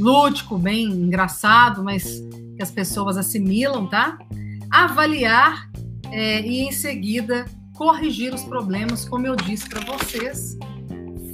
lúdico, 0.00 0.58
bem 0.58 0.86
engraçado, 0.86 1.84
mas 1.84 2.20
que 2.56 2.60
as 2.60 2.72
pessoas 2.72 3.16
assimilam, 3.16 3.86
tá? 3.86 4.18
Avaliar 4.68 5.70
é, 6.10 6.44
e 6.44 6.62
em 6.62 6.72
seguida 6.72 7.44
corrigir 7.74 8.34
os 8.34 8.42
problemas, 8.42 9.08
como 9.08 9.24
eu 9.24 9.36
disse 9.36 9.68
para 9.68 9.82
vocês. 9.82 10.58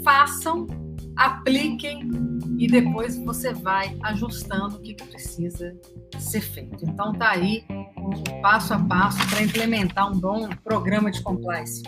Façam, 0.04 0.66
apliquem 1.16 2.36
e 2.59 2.66
depois 2.66 3.16
você 3.18 3.52
vai 3.52 3.96
ajustando 4.02 4.76
o 4.76 4.80
que, 4.80 4.94
precisa 4.94 5.74
ser 6.18 6.40
feito. 6.40 6.84
Então 6.84 7.12
tá 7.12 7.30
aí 7.30 7.64
um 7.96 8.40
passo 8.40 8.74
a 8.74 8.78
passo 8.78 9.18
para 9.28 9.42
implementar 9.42 10.11
um 10.11 10.18
bom 10.18 10.48
programa 10.64 11.11
de 11.11 11.22
compliance. 11.22 11.82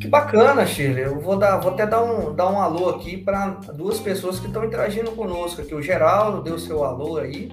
Que 0.00 0.08
bacana, 0.08 0.66
Shirley. 0.66 1.04
Eu 1.04 1.20
vou, 1.20 1.36
dar, 1.38 1.58
vou 1.58 1.72
até 1.72 1.86
dar 1.86 2.02
um, 2.02 2.34
dar 2.34 2.50
um 2.50 2.60
alô 2.60 2.88
aqui 2.88 3.16
para 3.16 3.50
duas 3.74 4.00
pessoas 4.00 4.40
que 4.40 4.46
estão 4.46 4.64
interagindo 4.64 5.12
conosco 5.12 5.60
aqui. 5.60 5.74
O 5.74 5.82
Geraldo 5.82 6.42
deu 6.42 6.58
seu 6.58 6.84
alô 6.84 7.18
aí. 7.18 7.52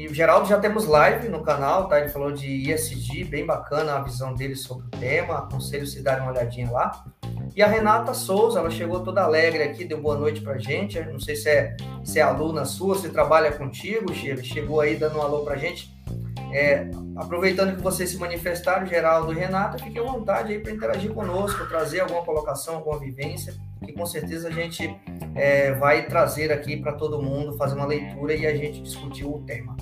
E 0.00 0.06
o 0.06 0.14
Geraldo 0.14 0.48
já 0.48 0.58
temos 0.58 0.86
live 0.86 1.28
no 1.28 1.42
canal, 1.42 1.86
tá? 1.86 2.00
Ele 2.00 2.08
falou 2.08 2.32
de 2.32 2.72
ESG, 2.72 3.22
bem 3.22 3.44
bacana 3.44 3.96
a 3.96 4.00
visão 4.00 4.32
dele 4.32 4.56
sobre 4.56 4.86
o 4.86 4.98
tema. 4.98 5.40
Aconselho 5.40 5.86
se 5.86 6.02
darem 6.02 6.22
uma 6.22 6.32
olhadinha 6.32 6.70
lá. 6.70 7.04
E 7.54 7.62
a 7.62 7.66
Renata 7.66 8.14
Souza, 8.14 8.60
ela 8.60 8.70
chegou 8.70 9.00
toda 9.00 9.22
alegre 9.22 9.62
aqui, 9.62 9.84
deu 9.84 10.00
boa 10.00 10.16
noite 10.16 10.40
pra 10.40 10.56
gente. 10.56 10.98
Não 11.00 11.20
sei 11.20 11.36
se 11.36 11.50
é, 11.50 11.76
se 12.02 12.18
é 12.18 12.22
aluna 12.22 12.64
sua, 12.64 12.96
se 12.96 13.10
trabalha 13.10 13.52
contigo, 13.52 14.10
Shirley. 14.14 14.42
Chegou 14.42 14.80
aí 14.80 14.96
dando 14.96 15.18
um 15.18 15.20
alô 15.20 15.44
pra 15.44 15.56
gente. 15.56 15.94
É, 16.50 16.88
aproveitando 17.14 17.76
que 17.76 17.82
vocês 17.82 18.08
se 18.08 18.16
manifestaram, 18.16 18.86
Geraldo 18.86 19.34
e 19.34 19.36
Renata, 19.36 19.76
fique 19.76 19.98
à 19.98 20.02
vontade 20.02 20.54
aí 20.54 20.60
para 20.60 20.72
interagir 20.72 21.12
conosco, 21.12 21.68
trazer 21.68 22.00
alguma 22.00 22.24
colocação, 22.24 22.76
alguma 22.76 22.98
vivência, 22.98 23.54
que 23.84 23.92
com 23.92 24.06
certeza 24.06 24.48
a 24.48 24.50
gente 24.50 24.98
é, 25.34 25.72
vai 25.72 26.06
trazer 26.06 26.50
aqui 26.50 26.78
para 26.78 26.92
todo 26.92 27.22
mundo, 27.22 27.56
fazer 27.58 27.74
uma 27.74 27.86
leitura 27.86 28.34
e 28.34 28.46
a 28.46 28.56
gente 28.56 28.80
discutir 28.80 29.26
o 29.26 29.40
tema. 29.40 29.76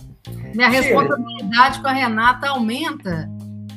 Minha 0.54 0.68
responsabilidade 0.68 1.80
com 1.80 1.88
a 1.88 1.92
Renata 1.92 2.48
aumenta, 2.48 3.30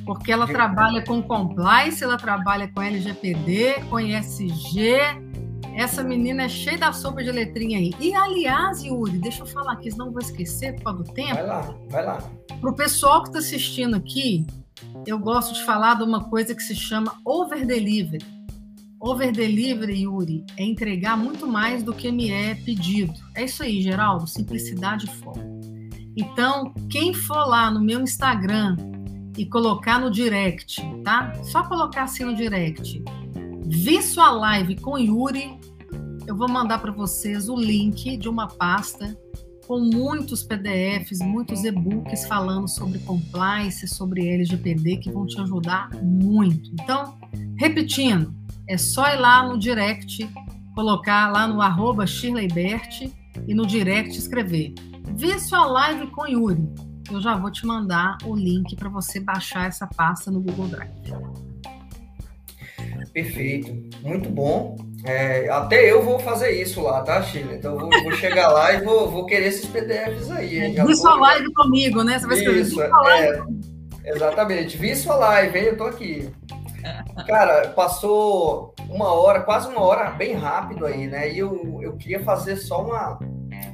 porque 0.06 0.32
ela 0.32 0.48
trabalha 0.48 1.04
com 1.04 1.22
compliance, 1.22 2.04
ela 2.04 2.18
trabalha 2.18 2.68
com 2.74 2.82
LGPD, 2.82 3.84
com 3.90 4.00
ISG, 4.00 4.98
essa 5.76 6.04
menina 6.04 6.44
é 6.44 6.50
cheia 6.50 6.78
da 6.78 6.92
sopa 6.92 7.24
de 7.24 7.32
letrinha 7.32 7.78
aí. 7.78 7.94
E, 8.00 8.14
aliás, 8.14 8.84
Yuri, 8.84 9.18
deixa 9.18 9.44
eu 9.44 9.46
falar 9.46 9.74
aqui, 9.74 9.90
senão 9.92 10.12
vou 10.12 10.20
esquecer 10.20 10.76
por 10.76 10.84
causa 10.84 11.04
do 11.04 11.14
tempo. 11.14 11.34
Vai 11.34 11.46
lá, 11.46 11.76
vai 11.90 12.06
lá. 12.06 12.32
Para 12.60 12.70
o 12.70 12.76
pessoal 12.76 13.22
que 13.22 13.30
está 13.30 13.40
assistindo 13.40 13.96
aqui, 13.96 14.46
eu 15.06 15.18
gosto 15.18 15.54
de 15.54 15.64
falar 15.64 15.96
de 15.96 16.04
uma 16.04 16.26
coisa 16.26 16.54
que 16.54 16.62
se 16.62 16.76
chama 16.76 17.16
over 17.26 17.66
delivery. 17.66 18.24
Over 19.00 19.32
delivery, 19.32 20.04
Yuri, 20.04 20.46
é 20.58 20.64
entregar 20.64 21.18
muito 21.18 21.48
mais 21.48 21.82
do 21.82 21.94
que 21.94 22.12
me 22.12 22.30
é 22.30 22.54
pedido. 22.54 23.14
É 23.34 23.46
isso 23.46 23.64
aí, 23.64 23.82
Geraldo, 23.82 24.28
simplicidade 24.28 25.06
e 25.06 25.10
foco. 25.10 25.40
Então, 26.16 26.74
quem 26.90 27.14
for 27.14 27.46
lá 27.46 27.72
no 27.72 27.82
meu 27.82 28.02
Instagram 28.02 28.76
e 29.38 29.46
colocar 29.46 30.00
no 30.00 30.12
direct, 30.12 30.82
tá? 31.04 31.34
Só 31.44 31.64
colocar 31.64 32.04
assim 32.04 32.26
no 32.26 32.36
direct. 32.36 33.04
Vi 33.66 34.02
sua 34.02 34.32
live 34.32 34.76
com 34.82 34.98
Yuri, 34.98 35.58
eu 36.28 36.36
vou 36.36 36.50
mandar 36.50 36.80
para 36.80 36.92
vocês 36.92 37.50
o 37.50 37.56
link 37.56 38.18
de 38.18 38.28
uma 38.28 38.48
pasta 38.48 39.18
com 39.68 39.80
muitos 39.80 40.44
PDFs, 40.44 41.20
muitos 41.20 41.64
e-books 41.64 42.26
falando 42.26 42.68
sobre 42.68 43.00
compliance, 43.00 43.88
sobre 43.88 44.28
LGPD, 44.28 44.98
que 44.98 45.12
vão 45.12 45.26
te 45.26 45.40
ajudar 45.40 45.90
muito. 46.04 46.70
Então, 46.74 47.18
repetindo, 47.58 48.36
é 48.68 48.78
só 48.78 49.08
ir 49.14 49.18
lá 49.18 49.48
no 49.48 49.58
direct, 49.58 50.30
colocar 50.76 51.32
lá 51.32 51.48
no 51.48 51.62
arroba 51.62 52.06
Shirley 52.06 52.50
Bert 52.50 53.10
e 53.48 53.54
no 53.54 53.66
direct 53.66 54.18
escrever. 54.18 54.74
Vê 55.16 55.40
sua 55.40 55.66
live 55.66 56.08
com 56.08 56.28
Yuri. 56.28 56.68
Eu 57.12 57.22
já 57.22 57.36
vou 57.36 57.52
te 57.52 57.66
mandar 57.66 58.18
o 58.24 58.36
link 58.36 58.76
para 58.76 58.90
você 58.90 59.20
baixar 59.20 59.68
essa 59.68 59.88
pasta 59.88 60.32
no 60.32 60.42
Google 60.42 60.68
Drive. 60.68 60.92
Perfeito, 63.14 63.72
muito 64.02 64.30
bom. 64.30 64.78
É, 65.04 65.50
até 65.50 65.92
eu 65.92 66.04
vou 66.04 66.20
fazer 66.20 66.62
isso 66.62 66.82
lá, 66.82 67.02
tá, 67.02 67.22
Chile? 67.22 67.56
Então 67.56 67.74
eu 67.74 67.80
vou, 67.80 68.04
vou 68.04 68.12
chegar 68.14 68.50
lá 68.50 68.74
e 68.74 68.82
vou, 68.84 69.10
vou 69.10 69.26
querer 69.26 69.48
esses 69.48 69.66
PDFs 69.66 70.32
aí. 70.32 70.72
Vi 70.72 70.96
sua 70.96 71.16
live 71.16 71.52
comigo, 71.54 72.04
né? 72.04 72.20
Você 72.20 72.28
vai 72.28 72.38
escrever 72.38 72.62
isso, 72.62 72.82
é, 72.82 73.44
exatamente. 74.06 74.78
Vi 74.78 74.96
sua 74.96 75.16
live, 75.16 75.58
hein? 75.58 75.66
Eu 75.66 75.78
tô 75.78 75.84
aqui. 75.86 76.30
Cara, 77.28 77.70
passou 77.70 78.74
uma 78.90 79.12
hora, 79.14 79.42
quase 79.42 79.68
uma 79.68 79.82
hora, 79.82 80.12
bem 80.12 80.34
rápido 80.34 80.86
aí, 80.86 81.08
né? 81.08 81.32
E 81.32 81.40
eu, 81.40 81.80
eu 81.82 81.94
queria 81.98 82.24
fazer 82.24 82.56
só 82.56 82.84
uma. 82.84 83.20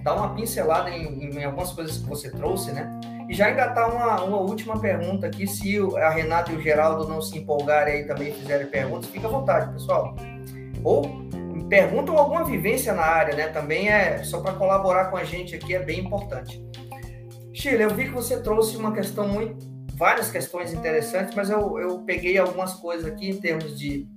Dar 0.03 0.15
uma 0.15 0.33
pincelada 0.33 0.89
em, 0.89 1.29
em 1.29 1.43
algumas 1.43 1.71
coisas 1.71 1.97
que 1.97 2.07
você 2.07 2.29
trouxe, 2.31 2.71
né? 2.71 2.99
E 3.29 3.33
já 3.33 3.51
engatar 3.51 3.93
uma, 3.93 4.23
uma 4.23 4.37
última 4.37 4.79
pergunta 4.79 5.27
aqui, 5.27 5.45
se 5.45 5.77
a 5.97 6.09
Renata 6.09 6.51
e 6.51 6.55
o 6.55 6.61
Geraldo 6.61 7.07
não 7.07 7.21
se 7.21 7.37
empolgarem 7.37 7.95
aí 7.95 8.03
também 8.05 8.33
fizerem 8.33 8.67
perguntas, 8.67 9.09
fica 9.09 9.27
à 9.27 9.29
vontade, 9.29 9.71
pessoal. 9.73 10.15
Ou 10.83 11.27
perguntam 11.67 12.17
alguma 12.17 12.45
vivência 12.45 12.93
na 12.93 13.03
área, 13.03 13.35
né? 13.35 13.47
Também 13.47 13.89
é 13.89 14.23
só 14.23 14.39
para 14.39 14.53
colaborar 14.53 15.05
com 15.05 15.17
a 15.17 15.23
gente 15.23 15.55
aqui 15.55 15.75
é 15.75 15.79
bem 15.79 15.99
importante. 15.99 16.63
Sheila, 17.53 17.83
eu 17.83 17.89
vi 17.89 18.05
que 18.05 18.11
você 18.11 18.41
trouxe 18.41 18.77
uma 18.77 18.93
questão 18.93 19.27
muito, 19.27 19.57
várias 19.95 20.31
questões 20.31 20.73
interessantes, 20.73 21.35
mas 21.35 21.49
eu, 21.49 21.79
eu 21.79 21.99
peguei 21.99 22.37
algumas 22.37 22.75
coisas 22.75 23.05
aqui 23.05 23.29
em 23.29 23.37
termos 23.37 23.77
de 23.77 24.07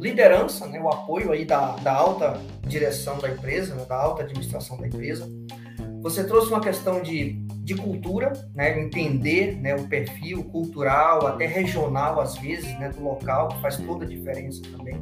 liderança, 0.00 0.66
né? 0.66 0.80
O 0.80 0.88
apoio 0.88 1.32
aí 1.32 1.44
da, 1.44 1.76
da 1.76 1.92
alta 1.92 2.40
direção 2.66 3.18
da 3.18 3.28
empresa, 3.28 3.74
né? 3.74 3.84
da 3.84 3.96
alta 3.96 4.22
administração 4.22 4.78
da 4.78 4.86
empresa. 4.86 5.28
Você 6.02 6.24
trouxe 6.24 6.48
uma 6.48 6.60
questão 6.60 7.02
de 7.02 7.38
de 7.70 7.74
cultura, 7.76 8.32
né, 8.52 8.80
entender 8.80 9.56
né, 9.60 9.76
o 9.76 9.86
perfil 9.86 10.42
cultural, 10.44 11.26
até 11.26 11.46
regional 11.46 12.20
às 12.20 12.36
vezes, 12.36 12.66
né, 12.80 12.88
do 12.88 13.02
local, 13.02 13.48
que 13.48 13.60
faz 13.60 13.76
toda 13.76 14.04
a 14.04 14.08
diferença 14.08 14.60
também. 14.76 15.00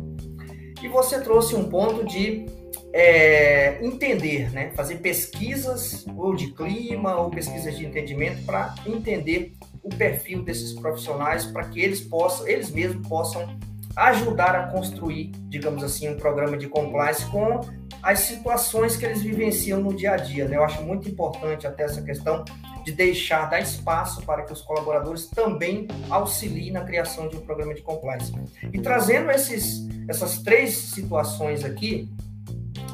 E 0.82 0.86
você 0.86 1.20
trouxe 1.20 1.54
um 1.54 1.68
ponto 1.68 2.04
de 2.04 2.46
é, 2.92 3.78
entender, 3.82 4.50
né, 4.52 4.70
fazer 4.74 4.96
pesquisas 4.96 6.06
ou 6.14 6.34
de 6.34 6.52
clima 6.52 7.16
ou 7.16 7.30
pesquisas 7.30 7.76
de 7.76 7.86
entendimento 7.86 8.44
para 8.44 8.74
entender 8.86 9.54
o 9.82 9.88
perfil 9.88 10.42
desses 10.42 10.74
profissionais, 10.74 11.46
para 11.46 11.64
que 11.64 11.80
eles 11.80 12.00
possam, 12.02 12.46
eles 12.46 12.70
mesmos 12.70 13.06
possam 13.08 13.58
ajudar 13.98 14.54
a 14.54 14.68
construir, 14.68 15.32
digamos 15.48 15.82
assim, 15.82 16.08
um 16.08 16.16
programa 16.16 16.56
de 16.56 16.68
compliance 16.68 17.26
com 17.26 17.60
as 18.00 18.20
situações 18.20 18.96
que 18.96 19.04
eles 19.04 19.20
vivenciam 19.20 19.80
no 19.80 19.92
dia 19.92 20.12
a 20.12 20.16
dia. 20.16 20.46
Né? 20.46 20.56
Eu 20.56 20.62
acho 20.62 20.80
muito 20.82 21.08
importante 21.08 21.66
até 21.66 21.82
essa 21.82 22.00
questão 22.00 22.44
de 22.84 22.92
deixar, 22.92 23.46
dar 23.46 23.60
espaço 23.60 24.22
para 24.22 24.44
que 24.44 24.52
os 24.52 24.62
colaboradores 24.62 25.26
também 25.26 25.88
auxiliem 26.08 26.70
na 26.70 26.84
criação 26.84 27.28
de 27.28 27.36
um 27.36 27.40
programa 27.40 27.74
de 27.74 27.82
compliance. 27.82 28.32
E 28.72 28.80
trazendo 28.80 29.32
esses, 29.32 29.88
essas 30.08 30.38
três 30.38 30.76
situações 30.76 31.64
aqui, 31.64 32.08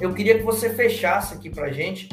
eu 0.01 0.15
queria 0.15 0.39
que 0.39 0.43
você 0.43 0.71
fechasse 0.71 1.35
aqui 1.35 1.51
para 1.51 1.67
a 1.67 1.71
gente, 1.71 2.09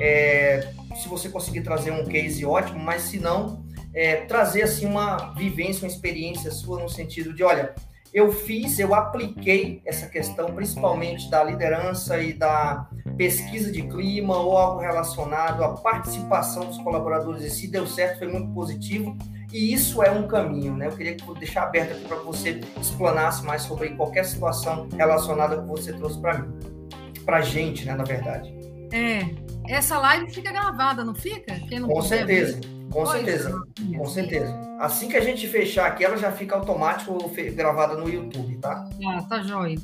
é, 0.00 0.68
se 1.00 1.08
você 1.08 1.28
conseguir 1.28 1.62
trazer 1.62 1.92
um 1.92 2.04
case 2.04 2.44
ótimo, 2.44 2.80
mas 2.80 3.02
se 3.02 3.20
não, 3.20 3.64
é, 3.94 4.16
trazer 4.16 4.62
assim 4.62 4.84
uma 4.84 5.32
vivência, 5.34 5.84
uma 5.84 5.94
experiência 5.94 6.50
sua 6.50 6.82
no 6.82 6.88
sentido 6.88 7.32
de, 7.32 7.44
olha, 7.44 7.72
eu 8.12 8.30
fiz, 8.30 8.78
eu 8.78 8.94
apliquei 8.94 9.80
essa 9.86 10.06
questão, 10.06 10.52
principalmente 10.54 11.30
da 11.30 11.42
liderança 11.42 12.18
e 12.18 12.34
da 12.34 12.86
pesquisa 13.16 13.72
de 13.72 13.82
clima 13.82 14.36
ou 14.36 14.56
algo 14.56 14.80
relacionado 14.80 15.64
à 15.64 15.70
participação 15.70 16.66
dos 16.66 16.78
colaboradores. 16.78 17.42
E 17.44 17.50
se 17.50 17.68
deu 17.68 17.86
certo, 17.86 18.18
foi 18.18 18.28
muito 18.28 18.52
positivo. 18.52 19.16
E 19.50 19.72
isso 19.72 20.02
é 20.02 20.10
um 20.10 20.26
caminho, 20.26 20.76
né? 20.76 20.88
Eu 20.88 20.92
queria 20.92 21.16
deixar 21.38 21.64
aberto 21.64 21.92
aqui 21.92 22.04
para 22.04 22.16
você 22.18 22.60
explanasse 22.80 23.44
mais 23.44 23.62
sobre 23.62 23.90
qualquer 23.90 24.24
situação 24.24 24.88
relacionada 24.94 25.60
que 25.60 25.66
você 25.66 25.92
trouxe 25.92 26.20
para 26.20 26.38
mim, 26.38 26.58
para 27.24 27.40
gente, 27.40 27.84
né? 27.86 27.94
Na 27.94 28.04
verdade. 28.04 28.54
É, 28.92 29.20
essa 29.68 29.98
live 29.98 30.30
fica 30.32 30.52
gravada, 30.52 31.02
não 31.02 31.14
fica? 31.14 31.58
Não 31.70 31.88
Com 31.88 32.02
certeza. 32.02 32.60
Ver. 32.60 32.81
Com 32.92 33.06
certeza, 33.06 33.62
com 33.96 34.06
certeza. 34.06 34.76
Assim 34.78 35.08
que 35.08 35.16
a 35.16 35.20
gente 35.20 35.48
fechar 35.48 35.86
aqui, 35.86 36.04
ela 36.04 36.16
já 36.16 36.30
fica 36.30 36.54
automático 36.54 37.16
gravada 37.54 37.96
no 37.96 38.08
YouTube, 38.08 38.56
tá? 38.58 38.88
Ah, 39.06 39.22
tá 39.22 39.42
jóia. 39.42 39.78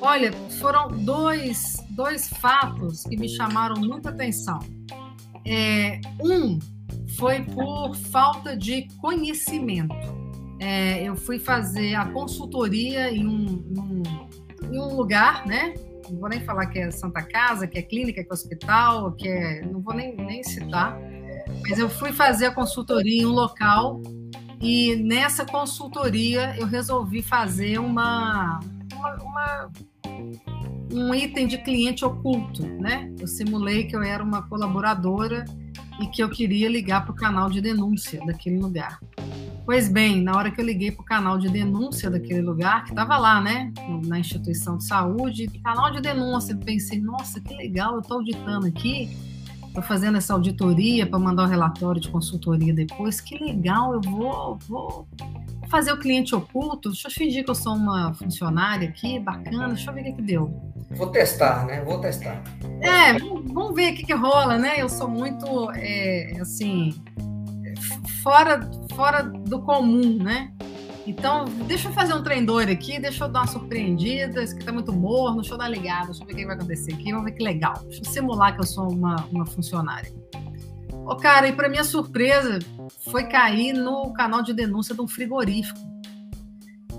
Olha, 0.00 0.32
foram 0.60 0.88
dois, 0.88 1.76
dois 1.90 2.28
fatos 2.28 3.04
que 3.04 3.16
me 3.16 3.28
chamaram 3.28 3.80
muita 3.80 4.10
atenção. 4.10 4.60
É, 5.46 6.00
um 6.20 6.58
foi 7.16 7.42
por 7.42 7.94
falta 7.96 8.56
de 8.56 8.88
conhecimento. 9.00 9.94
É, 10.60 11.02
eu 11.02 11.16
fui 11.16 11.38
fazer 11.38 11.94
a 11.94 12.06
consultoria 12.06 13.10
em 13.10 13.26
um, 13.26 13.64
um, 13.76 14.02
em 14.70 14.78
um 14.78 14.94
lugar, 14.94 15.44
né? 15.46 15.74
Não 16.08 16.20
vou 16.20 16.28
nem 16.28 16.40
falar 16.40 16.66
que 16.66 16.78
é 16.78 16.90
Santa 16.90 17.22
Casa, 17.22 17.66
que 17.66 17.78
é 17.78 17.82
clínica, 17.82 18.22
que 18.22 18.30
é 18.30 18.32
hospital, 18.32 19.12
que 19.12 19.28
é. 19.28 19.62
Não 19.62 19.80
vou 19.80 19.94
nem, 19.94 20.14
nem 20.16 20.42
citar 20.44 20.96
mas 21.68 21.78
eu 21.78 21.88
fui 21.88 22.12
fazer 22.12 22.46
a 22.46 22.50
consultoria 22.50 23.22
em 23.22 23.26
um 23.26 23.30
local 23.30 24.00
e 24.60 24.96
nessa 24.96 25.44
consultoria 25.44 26.54
eu 26.58 26.66
resolvi 26.66 27.22
fazer 27.22 27.78
uma, 27.78 28.60
uma, 28.94 29.14
uma 29.22 29.70
um 30.92 31.14
item 31.14 31.46
de 31.46 31.58
cliente 31.58 32.04
oculto, 32.04 32.66
né? 32.66 33.10
Eu 33.18 33.26
simulei 33.26 33.84
que 33.84 33.96
eu 33.96 34.02
era 34.02 34.22
uma 34.22 34.42
colaboradora 34.42 35.44
e 36.00 36.06
que 36.06 36.22
eu 36.22 36.28
queria 36.28 36.68
ligar 36.68 37.04
para 37.04 37.12
o 37.12 37.14
canal 37.14 37.48
de 37.48 37.60
denúncia 37.60 38.24
daquele 38.26 38.58
lugar. 38.58 39.00
Pois 39.64 39.88
bem, 39.88 40.20
na 40.20 40.36
hora 40.36 40.50
que 40.50 40.60
eu 40.60 40.64
liguei 40.64 40.90
para 40.90 41.02
o 41.02 41.04
canal 41.04 41.38
de 41.38 41.48
denúncia 41.48 42.10
daquele 42.10 42.42
lugar, 42.42 42.84
que 42.84 42.90
estava 42.90 43.16
lá, 43.16 43.40
né, 43.40 43.72
na 44.06 44.18
instituição 44.18 44.76
de 44.76 44.84
saúde, 44.84 45.46
canal 45.62 45.90
de 45.92 46.00
denúncia, 46.00 46.56
pensei, 46.56 47.00
nossa, 47.00 47.40
que 47.40 47.54
legal, 47.54 47.94
eu 47.94 48.00
estou 48.00 48.18
auditando 48.18 48.66
aqui 48.66 49.16
Estou 49.72 49.82
fazendo 49.82 50.18
essa 50.18 50.34
auditoria 50.34 51.06
para 51.06 51.18
mandar 51.18 51.44
o 51.44 51.46
um 51.46 51.48
relatório 51.48 51.98
de 51.98 52.10
consultoria 52.10 52.74
depois. 52.74 53.22
Que 53.22 53.42
legal, 53.42 53.94
eu 53.94 54.02
vou, 54.02 54.58
vou 54.68 55.08
fazer 55.66 55.90
o 55.94 55.96
cliente 55.98 56.34
oculto. 56.34 56.90
Deixa 56.90 57.08
eu 57.08 57.10
fingir 57.10 57.42
que 57.42 57.50
eu 57.50 57.54
sou 57.54 57.74
uma 57.74 58.12
funcionária 58.12 58.90
aqui, 58.90 59.18
bacana. 59.18 59.68
Deixa 59.68 59.88
eu 59.88 59.94
ver 59.94 60.02
o 60.02 60.04
que, 60.04 60.12
que 60.12 60.20
deu. 60.20 60.72
Vou 60.90 61.06
testar, 61.06 61.64
né? 61.64 61.80
Vou 61.80 61.98
testar. 61.98 62.42
É, 62.82 63.14
vamos 63.14 63.74
ver 63.74 63.94
o 63.94 63.96
que, 63.96 64.04
que 64.04 64.12
rola, 64.12 64.58
né? 64.58 64.74
Eu 64.78 64.90
sou 64.90 65.08
muito, 65.08 65.70
é, 65.70 66.36
assim, 66.38 66.92
fora, 68.22 68.70
fora 68.94 69.22
do 69.22 69.62
comum, 69.62 70.18
né? 70.22 70.52
Então, 71.06 71.44
deixa 71.66 71.88
eu 71.88 71.92
fazer 71.92 72.14
um 72.14 72.22
trem 72.22 72.46
aqui, 72.70 72.98
deixa 73.00 73.24
eu 73.24 73.28
dar 73.28 73.40
uma 73.40 73.46
surpreendida. 73.46 74.42
Isso 74.42 74.54
aqui 74.54 74.64
tá 74.64 74.72
muito 74.72 74.92
morno, 74.92 75.40
deixa 75.40 75.54
eu 75.54 75.58
dar 75.58 75.68
ligada, 75.68 76.06
deixa 76.06 76.22
eu 76.22 76.26
ver 76.26 76.32
o 76.32 76.36
que 76.36 76.46
vai 76.46 76.54
acontecer 76.54 76.92
aqui, 76.92 77.10
vamos 77.10 77.24
ver 77.24 77.32
que 77.32 77.42
legal. 77.42 77.74
Deixa 77.84 78.00
eu 78.00 78.04
simular 78.04 78.54
que 78.54 78.60
eu 78.60 78.66
sou 78.66 78.90
uma, 78.90 79.16
uma 79.32 79.44
funcionária. 79.44 80.12
Ô, 81.04 81.16
cara, 81.16 81.48
e 81.48 81.52
para 81.52 81.68
minha 81.68 81.82
surpresa, 81.82 82.60
foi 83.10 83.24
cair 83.24 83.72
no 83.72 84.12
canal 84.12 84.42
de 84.42 84.54
denúncia 84.54 84.94
de 84.94 85.00
um 85.00 85.08
frigorífico. 85.08 85.80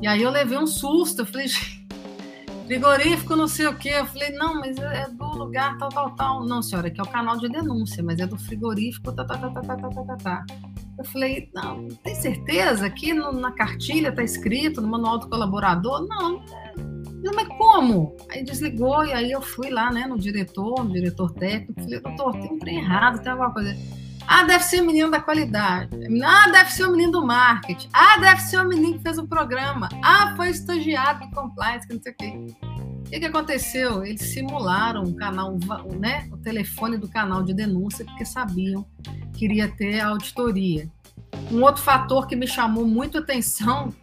E 0.01 0.07
aí 0.07 0.21
eu 0.21 0.29
levei 0.29 0.57
um 0.57 0.67
susto, 0.67 1.21
eu 1.21 1.25
falei, 1.25 1.47
frigorífico 2.67 3.37
não 3.37 3.47
sei 3.47 3.67
o 3.67 3.77
quê. 3.77 3.91
Eu 3.95 4.05
falei, 4.05 4.31
não, 4.31 4.59
mas 4.59 4.77
é 4.77 5.07
do 5.07 5.25
lugar 5.37 5.77
tal, 5.77 5.87
tal, 5.87 6.11
tal. 6.15 6.45
Não, 6.45 6.61
senhora, 6.61 6.89
aqui 6.89 6.99
é 6.99 7.03
o 7.03 7.07
canal 7.07 7.37
de 7.37 7.47
denúncia, 7.47 8.03
mas 8.03 8.19
é 8.19 8.27
do 8.27 8.37
frigorífico, 8.37 9.13
tá, 9.13 9.23
tá, 9.23 9.37
tá, 9.37 9.49
tá, 9.49 9.61
tá, 9.61 9.77
tá, 9.77 10.03
tá, 10.03 10.17
tá. 10.17 10.45
Eu 10.97 11.05
falei, 11.05 11.49
não, 11.53 11.87
tem 12.03 12.15
certeza? 12.15 12.85
Aqui 12.85 13.13
no, 13.13 13.31
na 13.31 13.51
cartilha 13.51 14.09
está 14.09 14.23
escrito, 14.23 14.81
no 14.81 14.87
manual 14.87 15.17
do 15.17 15.29
colaborador? 15.29 16.07
Não, 16.07 16.43
não, 17.23 17.33
mas 17.33 17.47
como? 17.57 18.15
Aí 18.29 18.43
desligou, 18.43 19.05
e 19.05 19.13
aí 19.13 19.31
eu 19.31 19.41
fui 19.41 19.69
lá, 19.69 19.89
né, 19.89 20.05
no 20.05 20.19
diretor, 20.19 20.83
no 20.83 20.91
diretor 20.91 21.31
técnico, 21.33 21.81
falei, 21.81 21.99
doutor, 21.99 22.33
tem 22.33 22.51
um 22.51 22.59
trem 22.59 22.79
errado, 22.79 23.21
tem 23.21 23.31
alguma 23.31 23.53
coisa. 23.53 23.75
Ah, 24.27 24.43
deve 24.43 24.63
ser 24.63 24.81
o 24.81 24.85
menino 24.85 25.09
da 25.11 25.19
qualidade. 25.19 25.89
Ah, 26.23 26.49
deve 26.49 26.71
ser 26.71 26.85
o 26.85 26.91
menino 26.91 27.11
do 27.11 27.25
marketing. 27.25 27.89
Ah, 27.93 28.17
deve 28.19 28.41
ser 28.41 28.57
o 28.57 28.67
menino 28.67 28.93
que 28.93 29.03
fez 29.03 29.17
o 29.17 29.27
programa. 29.27 29.89
Ah, 30.01 30.33
foi 30.35 30.49
estagiário 30.49 31.21
do 31.21 31.35
compliance, 31.35 31.87
que 31.87 31.93
não 31.93 32.01
sei 32.01 32.11
o 32.11 32.15
quê. 32.15 32.47
Que, 33.13 33.19
que 33.19 33.25
aconteceu? 33.27 34.03
Eles 34.03 34.21
simularam 34.21 35.03
o 35.03 35.13
canal, 35.13 35.55
né, 35.99 36.27
o 36.31 36.37
telefone 36.37 36.97
do 36.97 37.07
canal 37.07 37.43
de 37.43 37.53
denúncia, 37.53 38.03
porque 38.03 38.25
sabiam 38.25 38.87
que 39.35 39.45
iria 39.45 39.69
ter 39.69 39.99
a 39.99 40.07
auditoria. 40.07 40.89
Um 41.51 41.61
outro 41.61 41.83
fator 41.83 42.25
que 42.25 42.35
me 42.35 42.47
chamou 42.47 42.87
muito 42.87 43.19
atenção 43.19 43.93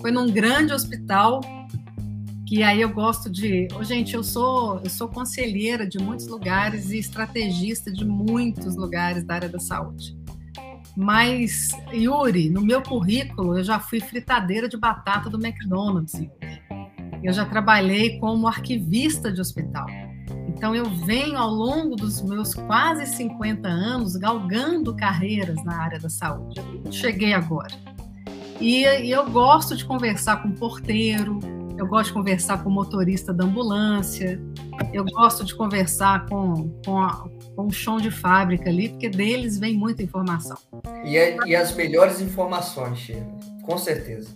foi 0.00 0.10
num 0.10 0.30
grande 0.30 0.72
hospital 0.72 1.42
que 2.46 2.62
aí 2.62 2.80
eu 2.80 2.88
gosto 2.88 3.28
de, 3.28 3.68
oh, 3.78 3.84
gente, 3.84 4.14
eu 4.14 4.24
sou 4.24 4.80
eu 4.82 4.88
sou 4.88 5.08
conselheira 5.08 5.86
de 5.86 5.98
muitos 5.98 6.26
lugares 6.26 6.90
e 6.90 6.98
estrategista 6.98 7.92
de 7.92 8.06
muitos 8.06 8.76
lugares 8.76 9.24
da 9.24 9.34
área 9.34 9.48
da 9.50 9.60
saúde. 9.60 10.16
Mas 10.96 11.72
Yuri, 11.92 12.48
no 12.48 12.62
meu 12.62 12.80
currículo 12.80 13.58
eu 13.58 13.64
já 13.64 13.78
fui 13.78 14.00
fritadeira 14.00 14.70
de 14.70 14.78
batata 14.78 15.28
do 15.28 15.36
McDonald's. 15.44 16.14
Eu 17.24 17.32
já 17.32 17.46
trabalhei 17.46 18.18
como 18.18 18.46
arquivista 18.46 19.32
de 19.32 19.40
hospital. 19.40 19.86
Então 20.46 20.74
eu 20.74 20.84
venho 20.84 21.38
ao 21.38 21.50
longo 21.50 21.96
dos 21.96 22.20
meus 22.22 22.54
quase 22.54 23.06
50 23.06 23.66
anos 23.66 24.14
galgando 24.14 24.94
carreiras 24.94 25.64
na 25.64 25.82
área 25.82 25.98
da 25.98 26.10
saúde. 26.10 26.60
Cheguei 26.90 27.32
agora. 27.32 27.72
E, 28.60 28.84
e 28.84 29.10
eu 29.10 29.28
gosto 29.30 29.74
de 29.74 29.84
conversar 29.84 30.42
com 30.42 30.52
porteiro, 30.52 31.40
eu 31.76 31.86
gosto 31.86 32.08
de 32.08 32.12
conversar 32.12 32.62
com 32.62 32.68
o 32.68 32.72
motorista 32.72 33.32
da 33.32 33.44
ambulância, 33.44 34.40
eu 34.92 35.04
gosto 35.04 35.44
de 35.44 35.54
conversar 35.54 36.26
com, 36.26 36.70
com, 36.84 36.98
a, 36.98 37.26
com 37.56 37.66
o 37.66 37.72
chão 37.72 37.96
de 37.96 38.10
fábrica 38.10 38.68
ali, 38.68 38.90
porque 38.90 39.08
deles 39.08 39.58
vem 39.58 39.76
muita 39.76 40.02
informação. 40.02 40.56
E, 41.04 41.16
é, 41.16 41.36
e 41.46 41.56
as 41.56 41.74
melhores 41.74 42.20
informações, 42.20 42.98
Sheila, 42.98 43.26
com 43.62 43.76
certeza. 43.76 44.28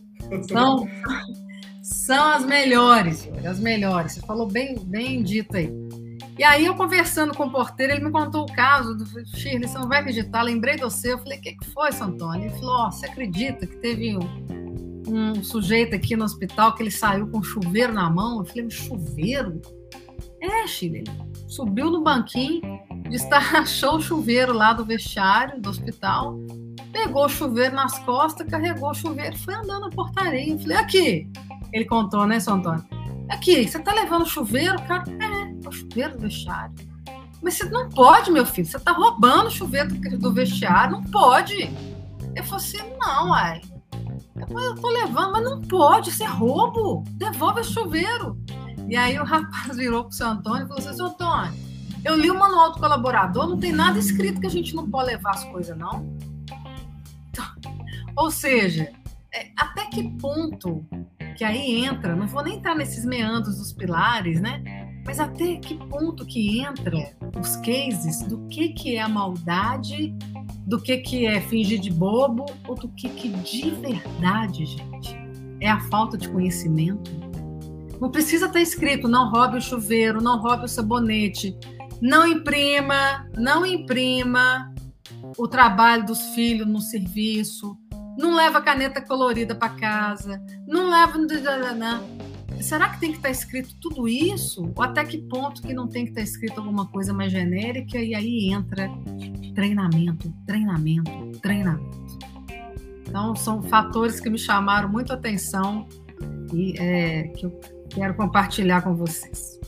São, 0.51 0.87
são 1.89 2.29
as 2.29 2.45
melhores, 2.45 3.29
as 3.47 3.59
melhores. 3.59 4.13
Você 4.13 4.21
falou 4.21 4.47
bem, 4.47 4.79
bem 4.79 5.23
dito 5.23 5.57
aí. 5.57 5.73
E 6.39 6.45
aí, 6.45 6.67
eu 6.67 6.75
conversando 6.75 7.35
com 7.35 7.47
o 7.47 7.51
porteiro, 7.51 7.95
ele 7.95 8.05
me 8.05 8.13
contou 8.13 8.45
o 8.45 8.53
caso 8.53 8.95
do 8.95 9.05
Shirley, 9.37 9.67
você 9.67 9.77
não 9.77 9.89
vai 9.89 10.01
acreditar, 10.01 10.43
lembrei 10.43 10.77
de 10.77 10.83
você. 10.83 11.15
Eu 11.15 11.19
falei, 11.19 11.39
o 11.39 11.41
que, 11.41 11.53
que 11.55 11.71
foi, 11.71 11.91
Santônio? 11.91 12.49
Ele 12.49 12.59
falou, 12.61 12.87
oh, 12.87 12.93
você 12.93 13.07
acredita 13.07 13.67
que 13.67 13.77
teve 13.77 14.17
um, 14.17 14.21
um 15.09 15.43
sujeito 15.43 15.97
aqui 15.97 16.15
no 16.15 16.25
hospital 16.25 16.75
que 16.75 16.83
ele 16.83 16.91
saiu 16.91 17.27
com 17.27 17.39
um 17.39 17.43
chuveiro 17.43 17.93
na 17.93 18.09
mão. 18.09 18.39
Eu 18.39 18.45
falei, 18.45 18.67
um 18.67 18.71
chuveiro? 18.71 19.61
É, 20.41 20.67
Chile. 20.67 21.05
Subiu 21.49 21.91
no 21.91 22.03
banquinho, 22.03 22.63
achou 23.57 23.97
o 23.97 24.01
chuveiro 24.01 24.53
lá 24.53 24.73
do 24.75 24.85
vestiário 24.85 25.61
do 25.61 25.71
hospital, 25.71 26.39
pegou 26.93 27.25
o 27.25 27.29
chuveiro 27.29 27.75
nas 27.75 27.99
costas, 28.01 28.47
carregou 28.47 28.91
o 28.91 28.95
chuveiro 28.95 29.35
e 29.35 29.39
foi 29.39 29.55
andando 29.55 29.81
na 29.81 29.91
portaria. 29.91 30.53
Eu 30.53 30.59
falei, 30.59 30.77
aqui. 30.77 31.29
Ele 31.73 31.85
contou, 31.85 32.27
né, 32.27 32.41
seu 32.41 32.55
Antônio? 32.55 32.85
Aqui, 33.29 33.69
você 33.69 33.79
tá 33.79 33.93
levando 33.93 34.27
chuveiro, 34.27 34.81
cara? 34.83 35.05
É, 35.21 35.65
é 35.65 35.69
o 35.69 35.73
chuveiro 35.73 36.17
do 36.17 36.23
vestiário. 36.23 36.75
Mas 37.43 37.55
você 37.55 37.69
não 37.69 37.89
pode, 37.89 38.31
meu 38.31 38.45
filho. 38.47 38.67
Você 38.67 38.79
tá 38.79 38.93
roubando 38.93 39.47
o 39.47 39.51
chuveiro 39.51 39.95
do 40.19 40.33
vestiário. 40.33 40.93
Não 40.93 41.05
pode. 41.05 41.71
Eu 42.35 42.45
falei 42.45 42.65
assim, 42.65 42.79
não, 42.99 43.33
ai. 43.33 43.61
Eu 44.37 44.75
tô 44.77 44.89
levando, 44.89 45.33
mas 45.33 45.45
não 45.45 45.61
pode, 45.61 46.11
isso 46.11 46.23
é 46.23 46.27
roubo. 46.27 47.05
Devolve 47.13 47.61
o 47.61 47.65
chuveiro. 47.65 48.39
E 48.89 48.97
aí 48.97 49.19
o 49.19 49.25
rapaz 49.25 49.75
virou 49.77 50.05
pro 50.05 50.13
seu 50.13 50.29
Antônio 50.29 50.65
e 50.65 50.69
falou 50.69 50.79
assim: 50.79 50.97
seu 50.97 51.07
Antônio, 51.07 51.53
eu 52.05 52.17
li 52.17 52.31
o 52.31 52.39
manual 52.39 52.73
do 52.73 52.81
colaborador, 52.81 53.47
não 53.47 53.59
tem 53.59 53.73
nada 53.73 53.99
escrito 53.99 54.41
que 54.41 54.47
a 54.47 54.51
gente 54.51 54.75
não 54.75 54.89
pode 54.89 55.11
levar 55.11 55.31
as 55.31 55.45
coisas, 55.45 55.77
não. 55.77 56.17
Então, 57.29 57.45
ou 58.17 58.31
seja, 58.31 58.91
é, 59.35 59.51
até 59.57 59.87
que 59.87 60.09
ponto 60.19 60.87
que 61.39 61.45
aí 61.45 61.85
entra, 61.85 62.17
não 62.17 62.27
vou 62.27 62.43
nem 62.43 62.57
entrar 62.57 62.75
nesses 62.75 63.05
meandros 63.05 63.59
dos 63.59 63.73
pilares, 63.73 64.41
né? 64.41 64.61
Mas 65.07 65.21
até 65.21 65.55
que 65.55 65.77
ponto 65.87 66.27
que 66.27 66.61
entra 66.61 67.17
os 67.41 67.55
cases 67.59 68.25
do 68.25 68.49
que, 68.49 68.71
que 68.71 68.97
é 68.97 69.01
a 69.01 69.09
maldade 69.09 70.13
do 70.67 70.81
que, 70.81 70.97
que 70.97 71.27
é 71.27 71.41
fingir 71.41 71.79
de 71.79 71.93
bobo 71.93 72.45
ou 72.67 72.75
do 72.75 72.89
que, 72.89 73.09
que 73.11 73.29
de 73.29 73.71
verdade, 73.71 74.67
gente, 74.67 75.17
é 75.61 75.71
a 75.71 75.79
falta 75.83 76.19
de 76.19 76.29
conhecimento. 76.29 77.09
Não 78.01 78.11
precisa 78.11 78.47
estar 78.47 78.61
escrito, 78.61 79.07
não 79.07 79.31
roube 79.31 79.59
o 79.59 79.63
chuveiro, 79.63 80.21
não 80.21 80.41
roube 80.41 80.65
o 80.65 80.69
sabonete, 80.69 81.57
não 82.03 82.27
imprima, 82.27 83.31
não 83.37 83.65
imprima 83.65 84.75
o 85.37 85.47
trabalho 85.47 86.05
dos 86.05 86.21
filhos 86.35 86.67
no 86.67 86.81
serviço, 86.81 87.79
não 88.19 88.35
leva 88.35 88.61
caneta 88.61 89.01
colorida 89.01 89.55
para 89.55 89.69
casa, 89.71 90.43
não 90.67 90.91
leva. 90.91 91.17
Será 92.61 92.89
que 92.89 92.99
tem 92.99 93.13
que 93.13 93.19
estar 93.19 93.29
tá 93.29 93.33
escrito 93.33 93.77
tudo 93.81 94.09
isso? 94.09 94.73
Ou 94.75 94.83
até 94.83 95.05
que 95.05 95.19
ponto 95.19 95.63
que 95.63 95.73
não 95.73 95.87
tem 95.87 96.05
que 96.05 96.11
estar 96.11 96.23
tá 96.23 96.25
escrito 96.25 96.59
alguma 96.59 96.87
coisa 96.87 97.15
mais 97.15 97.31
genérica 97.31 97.97
e 97.97 98.17
aí 98.17 98.51
entra 98.51 98.91
treinamento, 99.55 100.35
treinamento, 100.45 101.39
treinamento. 101.41 102.19
Então, 103.07 103.37
são 103.37 103.63
fatores 103.63 104.19
que 104.19 104.29
me 104.29 104.39
chamaram 104.39 104.89
muito 104.89 105.13
atenção 105.13 105.87
e 106.53 106.75
é, 106.77 107.23
que 107.29 107.47
eu 107.47 107.61
quero 107.89 108.15
compartilhar 108.15 108.83
com 108.83 108.97
vocês. 108.97 109.61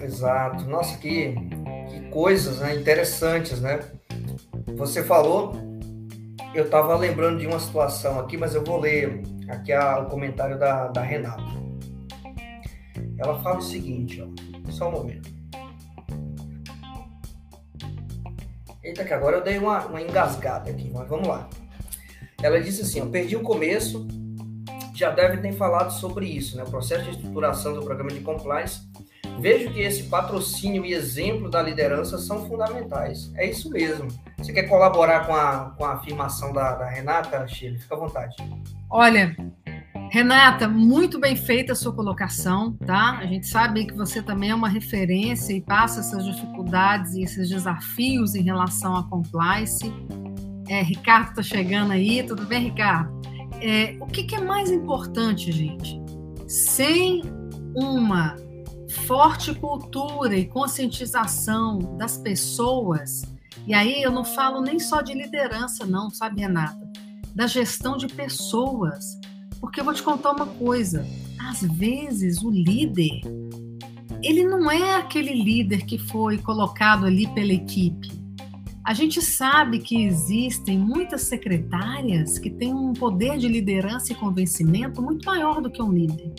Exato. 0.00 0.64
Nossa, 0.66 0.96
que, 0.98 1.34
que 1.90 2.08
coisas 2.10 2.60
né, 2.60 2.76
interessantes, 2.76 3.60
né? 3.60 3.80
Você 4.76 5.02
falou, 5.02 5.69
eu 6.54 6.64
estava 6.64 6.96
lembrando 6.96 7.38
de 7.38 7.46
uma 7.46 7.60
situação 7.60 8.18
aqui, 8.18 8.36
mas 8.36 8.54
eu 8.54 8.64
vou 8.64 8.80
ler 8.80 9.22
aqui 9.48 9.72
a, 9.72 10.00
o 10.00 10.06
comentário 10.06 10.58
da, 10.58 10.88
da 10.88 11.00
Renata. 11.00 11.42
Ela 13.18 13.38
fala 13.40 13.58
o 13.58 13.62
seguinte, 13.62 14.22
ó, 14.22 14.70
só 14.70 14.88
um 14.88 14.92
momento. 14.92 15.30
Eita, 18.82 19.04
que 19.04 19.12
agora 19.12 19.36
eu 19.36 19.44
dei 19.44 19.58
uma, 19.58 19.86
uma 19.86 20.00
engasgada 20.00 20.70
aqui, 20.70 20.90
mas 20.92 21.08
vamos 21.08 21.28
lá. 21.28 21.48
Ela 22.42 22.60
disse 22.60 22.82
assim: 22.82 23.00
Eu 23.00 23.10
perdi 23.10 23.36
o 23.36 23.42
começo, 23.42 24.08
já 24.94 25.10
deve 25.10 25.36
ter 25.36 25.52
falado 25.52 25.92
sobre 25.92 26.26
isso, 26.26 26.56
né? 26.56 26.64
O 26.64 26.70
processo 26.70 27.04
de 27.04 27.10
estruturação 27.10 27.74
do 27.74 27.84
programa 27.84 28.10
de 28.10 28.20
compliance 28.20 28.90
Vejo 29.40 29.72
que 29.72 29.80
esse 29.80 30.02
patrocínio 30.02 30.84
e 30.84 30.92
exemplo 30.92 31.48
da 31.48 31.62
liderança 31.62 32.18
são 32.18 32.46
fundamentais. 32.46 33.30
É 33.36 33.48
isso 33.48 33.70
mesmo. 33.70 34.08
Você 34.40 34.54
quer 34.54 34.62
colaborar 34.62 35.26
com 35.26 35.34
a, 35.34 35.74
com 35.76 35.84
a 35.84 35.92
afirmação 35.92 36.52
da, 36.52 36.74
da 36.74 36.88
Renata, 36.88 37.46
Chile? 37.46 37.78
Fica 37.78 37.94
à 37.94 37.98
vontade. 37.98 38.36
Olha, 38.88 39.36
Renata, 40.10 40.66
muito 40.66 41.20
bem 41.20 41.36
feita 41.36 41.72
a 41.72 41.76
sua 41.76 41.92
colocação, 41.92 42.72
tá? 42.72 43.18
A 43.18 43.26
gente 43.26 43.46
sabe 43.46 43.84
que 43.84 43.94
você 43.94 44.22
também 44.22 44.50
é 44.50 44.54
uma 44.54 44.68
referência 44.68 45.52
e 45.52 45.60
passa 45.60 46.00
essas 46.00 46.24
dificuldades 46.24 47.14
e 47.14 47.22
esses 47.22 47.50
desafios 47.50 48.34
em 48.34 48.42
relação 48.42 48.96
à 48.96 49.04
compliance. 49.04 49.92
É, 50.68 50.82
Ricardo 50.82 51.28
está 51.30 51.42
chegando 51.42 51.92
aí, 51.92 52.22
tudo 52.22 52.46
bem, 52.46 52.64
Ricardo? 52.64 53.20
É, 53.60 53.94
o 54.00 54.06
que, 54.06 54.24
que 54.24 54.34
é 54.34 54.40
mais 54.40 54.70
importante, 54.70 55.52
gente? 55.52 56.00
Sem 56.48 57.22
uma 57.76 58.36
forte 59.06 59.54
cultura 59.54 60.34
e 60.34 60.46
conscientização 60.46 61.78
das 61.98 62.16
pessoas, 62.16 63.22
e 63.66 63.74
aí 63.74 64.02
eu 64.02 64.10
não 64.10 64.24
falo 64.24 64.60
nem 64.60 64.78
só 64.78 65.00
de 65.00 65.14
liderança, 65.14 65.86
não, 65.86 66.10
sabe, 66.10 66.40
Renata? 66.40 66.80
Da 67.34 67.46
gestão 67.46 67.96
de 67.96 68.06
pessoas. 68.06 69.18
Porque 69.60 69.80
eu 69.80 69.84
vou 69.84 69.94
te 69.94 70.02
contar 70.02 70.32
uma 70.32 70.46
coisa: 70.46 71.06
às 71.38 71.60
vezes 71.62 72.42
o 72.42 72.50
líder, 72.50 73.20
ele 74.22 74.44
não 74.44 74.70
é 74.70 74.96
aquele 74.96 75.32
líder 75.42 75.84
que 75.84 75.98
foi 75.98 76.38
colocado 76.38 77.06
ali 77.06 77.26
pela 77.34 77.52
equipe. 77.52 78.20
A 78.84 78.94
gente 78.94 79.22
sabe 79.22 79.78
que 79.78 80.04
existem 80.04 80.78
muitas 80.78 81.22
secretárias 81.22 82.38
que 82.38 82.50
têm 82.50 82.74
um 82.74 82.92
poder 82.92 83.38
de 83.38 83.46
liderança 83.46 84.12
e 84.12 84.16
convencimento 84.16 85.02
muito 85.02 85.24
maior 85.26 85.60
do 85.60 85.70
que 85.70 85.82
um 85.82 85.92
líder. 85.92 86.32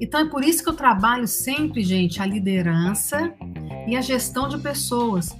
Então 0.00 0.20
é 0.20 0.28
por 0.28 0.42
isso 0.42 0.62
que 0.62 0.68
eu 0.68 0.74
trabalho 0.74 1.28
sempre, 1.28 1.82
gente, 1.82 2.20
a 2.20 2.26
liderança 2.26 3.32
e 3.86 3.96
a 3.96 4.00
gestão 4.00 4.48
de 4.48 4.58
pessoas. 4.58 5.34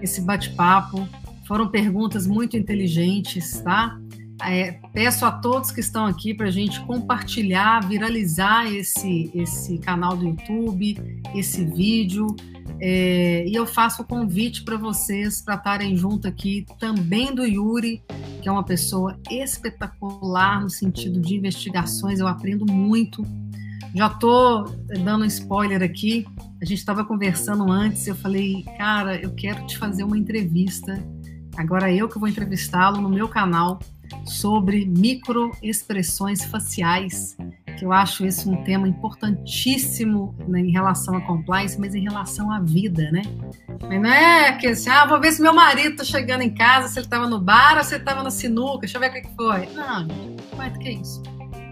esse 0.02 0.20
bate-papo. 0.20 1.08
Foram 1.46 1.68
perguntas 1.68 2.26
muito 2.26 2.56
inteligentes, 2.56 3.60
tá? 3.60 3.98
É, 4.44 4.78
peço 4.92 5.24
a 5.24 5.32
todos 5.32 5.72
que 5.72 5.80
estão 5.80 6.06
aqui 6.06 6.32
para 6.32 6.46
a 6.46 6.50
gente 6.50 6.80
compartilhar, 6.82 7.80
viralizar 7.80 8.72
esse, 8.72 9.30
esse 9.34 9.78
canal 9.78 10.16
do 10.16 10.26
YouTube, 10.26 10.96
esse 11.34 11.64
vídeo. 11.64 12.26
É, 12.80 13.44
e 13.46 13.54
eu 13.54 13.66
faço 13.66 14.02
o 14.02 14.04
convite 14.04 14.62
para 14.62 14.76
vocês 14.76 15.42
para 15.42 15.56
estarem 15.56 15.96
junto 15.96 16.28
aqui 16.28 16.64
também 16.78 17.34
do 17.34 17.44
Yuri, 17.44 18.00
que 18.40 18.48
é 18.48 18.52
uma 18.52 18.62
pessoa 18.62 19.18
espetacular 19.28 20.62
no 20.62 20.70
sentido 20.70 21.20
de 21.20 21.34
investigações, 21.34 22.20
eu 22.20 22.28
aprendo 22.28 22.64
muito. 22.64 23.24
Já 23.94 24.06
estou 24.06 24.64
dando 25.04 25.24
um 25.24 25.26
spoiler 25.26 25.82
aqui. 25.82 26.26
A 26.60 26.64
gente 26.64 26.78
estava 26.78 27.04
conversando 27.04 27.70
antes, 27.70 28.06
eu 28.06 28.14
falei, 28.14 28.64
cara, 28.76 29.16
eu 29.20 29.34
quero 29.34 29.66
te 29.66 29.78
fazer 29.78 30.04
uma 30.04 30.18
entrevista. 30.18 31.02
Agora 31.56 31.92
eu 31.92 32.08
que 32.08 32.18
vou 32.18 32.28
entrevistá-lo 32.28 33.00
no 33.00 33.08
meu 33.08 33.28
canal 33.28 33.80
sobre 34.24 34.86
microexpressões 34.86 36.44
faciais, 36.44 37.36
que 37.78 37.84
eu 37.84 37.92
acho 37.92 38.24
esse 38.26 38.48
um 38.48 38.62
tema 38.64 38.88
importantíssimo 38.88 40.34
né, 40.46 40.60
em 40.60 40.70
relação 40.70 41.16
a 41.16 41.20
compliance, 41.20 41.78
mas 41.78 41.94
em 41.94 42.02
relação 42.02 42.50
à 42.50 42.60
vida, 42.60 43.10
né? 43.10 43.22
Mas 43.82 44.02
não 44.02 44.10
é 44.10 44.52
que 44.52 44.66
assim, 44.68 44.90
ah, 44.90 45.06
vou 45.06 45.20
ver 45.20 45.32
se 45.32 45.42
meu 45.42 45.54
marido 45.54 45.96
tá 45.96 46.04
chegando 46.04 46.42
em 46.42 46.54
casa, 46.54 46.88
se 46.88 46.98
ele 46.98 47.06
estava 47.06 47.28
no 47.28 47.40
bar 47.40 47.76
ou 47.76 47.84
se 47.84 47.94
ele 47.94 48.02
estava 48.02 48.22
na 48.22 48.30
sinuca, 48.30 48.80
deixa 48.80 48.96
eu 48.96 49.00
ver 49.00 49.10
o 49.10 49.12
que 49.12 49.34
foi. 49.36 49.66
Não, 49.74 50.08
mais 50.56 50.72
do 50.72 50.78
que 50.78 50.90
isso, 50.90 51.22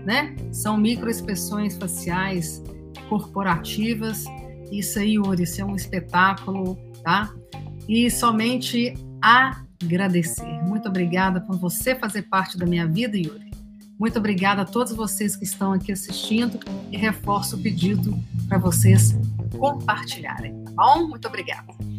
né? 0.06 0.34
São 0.52 0.78
microexpressões 0.78 1.76
faciais 1.76 2.62
corporativas. 3.08 4.24
Isso 4.70 4.98
aí, 5.00 5.14
Yuri, 5.14 5.42
isso 5.42 5.60
é 5.60 5.64
um 5.64 5.74
espetáculo, 5.74 6.78
tá? 7.02 7.34
E 7.88 8.10
somente 8.10 8.94
agradecer. 9.20 10.62
Muito 10.62 10.88
obrigada 10.88 11.40
por 11.40 11.56
você 11.58 11.94
fazer 11.94 12.22
parte 12.22 12.56
da 12.56 12.64
minha 12.64 12.86
vida, 12.86 13.16
Yuri. 13.16 13.50
Muito 13.98 14.18
obrigada 14.18 14.62
a 14.62 14.64
todos 14.64 14.92
vocês 14.92 15.34
que 15.34 15.44
estão 15.44 15.72
aqui 15.72 15.90
assistindo 15.90 16.60
e 16.92 16.96
reforço 16.96 17.56
o 17.56 17.58
pedido 17.58 18.16
para 18.48 18.58
vocês 18.58 19.16
compartilharem, 19.58 20.52
tá 20.64 20.70
bom? 20.72 21.08
Muito 21.08 21.26
obrigada. 21.26 21.95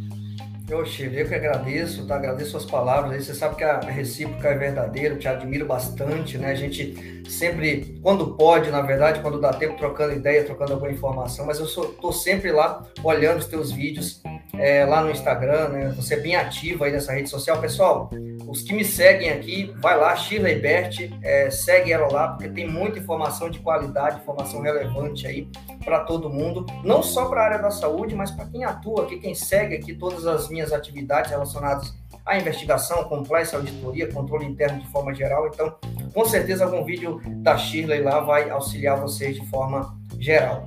Eu, 0.69 0.85
Chile, 0.85 1.21
eu 1.21 1.27
que 1.27 1.33
agradeço, 1.33 2.05
tá? 2.05 2.15
Agradeço 2.15 2.57
as 2.57 2.65
palavras 2.65 3.13
aí. 3.13 3.21
Você 3.21 3.33
sabe 3.33 3.55
que 3.55 3.63
a 3.63 3.79
recíproca 3.79 4.49
é 4.49 4.57
verdadeira, 4.57 5.15
eu 5.15 5.19
te 5.19 5.25
admiro 5.25 5.65
bastante, 5.65 6.37
né? 6.37 6.51
A 6.51 6.55
gente 6.55 7.23
sempre, 7.29 7.97
quando 8.03 8.35
pode, 8.35 8.69
na 8.69 8.81
verdade, 8.81 9.21
quando 9.21 9.39
dá 9.39 9.53
tempo, 9.53 9.77
trocando 9.77 10.13
ideia, 10.13 10.43
trocando 10.43 10.73
alguma 10.73 10.91
informação, 10.91 11.45
mas 11.45 11.59
eu 11.59 11.65
sou, 11.65 11.85
tô 11.93 12.11
sempre 12.11 12.51
lá 12.51 12.85
olhando 13.01 13.39
os 13.39 13.45
teus 13.45 13.71
vídeos 13.71 14.21
é, 14.57 14.83
lá 14.83 15.01
no 15.01 15.09
Instagram, 15.09 15.69
né? 15.69 15.93
Você 15.95 16.15
é 16.15 16.19
bem 16.19 16.35
ativo 16.35 16.83
aí 16.83 16.91
nessa 16.91 17.13
rede 17.13 17.29
social. 17.29 17.61
Pessoal, 17.61 18.09
os 18.47 18.61
que 18.61 18.73
me 18.73 18.85
seguem 18.85 19.29
aqui, 19.29 19.73
vai 19.81 19.97
lá, 19.97 20.15
Sheila 20.15 20.47
Bert, 20.55 21.11
é, 21.21 21.49
segue 21.51 21.91
ela 21.91 22.11
lá, 22.11 22.29
porque 22.29 22.47
tem 22.47 22.67
muita 22.67 22.97
informação 22.97 23.49
de 23.49 23.59
qualidade, 23.59 24.21
informação 24.21 24.61
relevante 24.61 25.27
aí 25.27 25.49
para 25.83 25.99
todo 26.01 26.29
mundo, 26.29 26.65
não 26.83 27.03
só 27.03 27.25
para 27.25 27.41
a 27.41 27.43
área 27.43 27.57
da 27.59 27.69
saúde, 27.69 28.15
mas 28.15 28.31
para 28.31 28.45
quem 28.45 28.63
atua 28.63 29.03
aqui, 29.03 29.19
quem 29.19 29.35
segue 29.35 29.75
aqui 29.75 29.93
todas 29.93 30.25
as 30.25 30.49
minhas 30.49 30.71
atividades 30.71 31.29
relacionadas 31.29 31.93
à 32.25 32.37
investigação, 32.37 33.03
compliance, 33.03 33.53
auditoria, 33.53 34.11
controle 34.11 34.45
interno 34.45 34.79
de 34.79 34.87
forma 34.87 35.13
geral. 35.13 35.47
Então, 35.47 35.75
com 36.13 36.25
certeza 36.25 36.63
algum 36.63 36.85
vídeo 36.85 37.21
da 37.41 37.57
Shirley 37.57 38.01
lá 38.01 38.21
vai 38.21 38.49
auxiliar 38.49 38.97
vocês 38.97 39.35
de 39.35 39.45
forma 39.47 39.93
geral. 40.19 40.65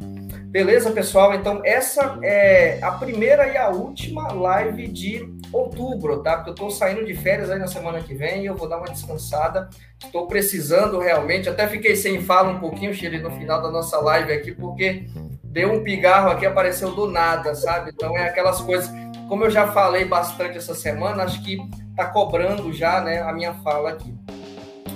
Beleza, 0.50 0.90
pessoal? 0.90 1.32
Então, 1.34 1.62
essa 1.64 2.18
é 2.22 2.78
a 2.82 2.90
primeira 2.92 3.46
e 3.52 3.56
a 3.56 3.68
última 3.68 4.32
live 4.32 4.88
de 4.88 5.39
outubro, 5.52 6.22
tá? 6.22 6.36
Porque 6.36 6.50
eu 6.50 6.54
estou 6.54 6.70
saindo 6.70 7.04
de 7.04 7.14
férias 7.14 7.50
aí 7.50 7.58
na 7.58 7.66
semana 7.66 8.00
que 8.00 8.14
vem 8.14 8.42
e 8.42 8.46
eu 8.46 8.56
vou 8.56 8.68
dar 8.68 8.78
uma 8.78 8.88
descansada. 8.88 9.68
Estou 10.02 10.26
precisando 10.26 10.98
realmente. 10.98 11.48
Até 11.48 11.66
fiquei 11.66 11.96
sem 11.96 12.22
fala 12.22 12.50
um 12.50 12.60
pouquinho, 12.60 12.94
Chile, 12.94 13.18
no 13.18 13.30
final 13.30 13.60
da 13.60 13.70
nossa 13.70 13.98
live 13.98 14.32
aqui, 14.32 14.52
porque 14.52 15.06
deu 15.44 15.72
um 15.72 15.82
pigarro 15.82 16.30
aqui, 16.30 16.46
apareceu 16.46 16.92
do 16.92 17.08
nada, 17.08 17.54
sabe? 17.54 17.90
Então, 17.90 18.16
é 18.16 18.28
aquelas 18.28 18.60
coisas. 18.60 18.90
Como 19.28 19.44
eu 19.44 19.50
já 19.50 19.68
falei 19.68 20.04
bastante 20.04 20.58
essa 20.58 20.74
semana, 20.74 21.24
acho 21.24 21.42
que 21.42 21.58
tá 21.96 22.06
cobrando 22.06 22.72
já, 22.72 23.00
né, 23.00 23.20
a 23.20 23.32
minha 23.32 23.54
fala 23.54 23.90
aqui. 23.90 24.14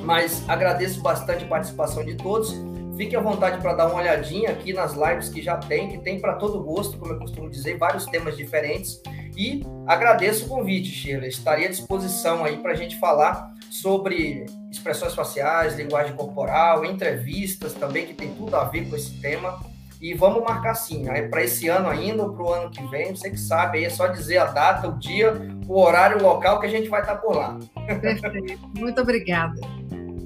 Mas 0.04 0.48
agradeço 0.48 1.00
bastante 1.00 1.44
a 1.44 1.48
participação 1.48 2.04
de 2.04 2.14
todos. 2.16 2.54
Fique 2.96 3.16
à 3.16 3.20
vontade 3.20 3.60
para 3.60 3.74
dar 3.74 3.86
uma 3.86 3.96
olhadinha 3.96 4.50
aqui 4.50 4.72
nas 4.72 4.94
lives 4.94 5.28
que 5.28 5.42
já 5.42 5.56
tem, 5.56 5.88
que 5.88 5.98
tem 5.98 6.20
para 6.20 6.34
todo 6.34 6.62
gosto, 6.62 6.96
como 6.96 7.12
eu 7.12 7.18
costumo 7.18 7.50
dizer, 7.50 7.76
vários 7.76 8.06
temas 8.06 8.36
diferentes. 8.36 9.00
E 9.36 9.64
agradeço 9.86 10.46
o 10.46 10.48
convite, 10.48 10.88
Sheila. 10.88 11.26
Estaria 11.26 11.66
à 11.66 11.70
disposição 11.70 12.44
aí 12.44 12.56
para 12.58 12.72
a 12.72 12.74
gente 12.74 12.98
falar 12.98 13.52
sobre 13.70 14.46
expressões 14.70 15.14
faciais, 15.14 15.76
linguagem 15.76 16.14
corporal, 16.14 16.84
entrevistas 16.84 17.74
também, 17.74 18.06
que 18.06 18.14
tem 18.14 18.34
tudo 18.34 18.56
a 18.56 18.64
ver 18.64 18.88
com 18.88 18.96
esse 18.96 19.20
tema. 19.20 19.58
E 20.00 20.12
vamos 20.12 20.42
marcar 20.44 20.74
sim, 20.74 21.08
aí 21.08 21.28
para 21.28 21.42
esse 21.42 21.66
ano 21.68 21.88
ainda 21.88 22.24
ou 22.24 22.34
para 22.34 22.44
o 22.44 22.52
ano 22.52 22.70
que 22.70 22.84
vem, 22.88 23.16
você 23.16 23.30
que 23.30 23.38
sabe, 23.38 23.78
aí 23.78 23.84
é 23.84 23.90
só 23.90 24.06
dizer 24.06 24.36
a 24.36 24.44
data, 24.44 24.88
o 24.88 24.98
dia, 24.98 25.32
o 25.66 25.80
horário, 25.80 26.18
o 26.18 26.22
local 26.22 26.60
que 26.60 26.66
a 26.66 26.70
gente 26.70 26.88
vai 26.88 27.00
estar 27.00 27.16
por 27.16 27.36
lá. 27.36 27.58
Perfeito. 27.86 28.70
Muito 28.76 29.00
obrigada. 29.00 29.58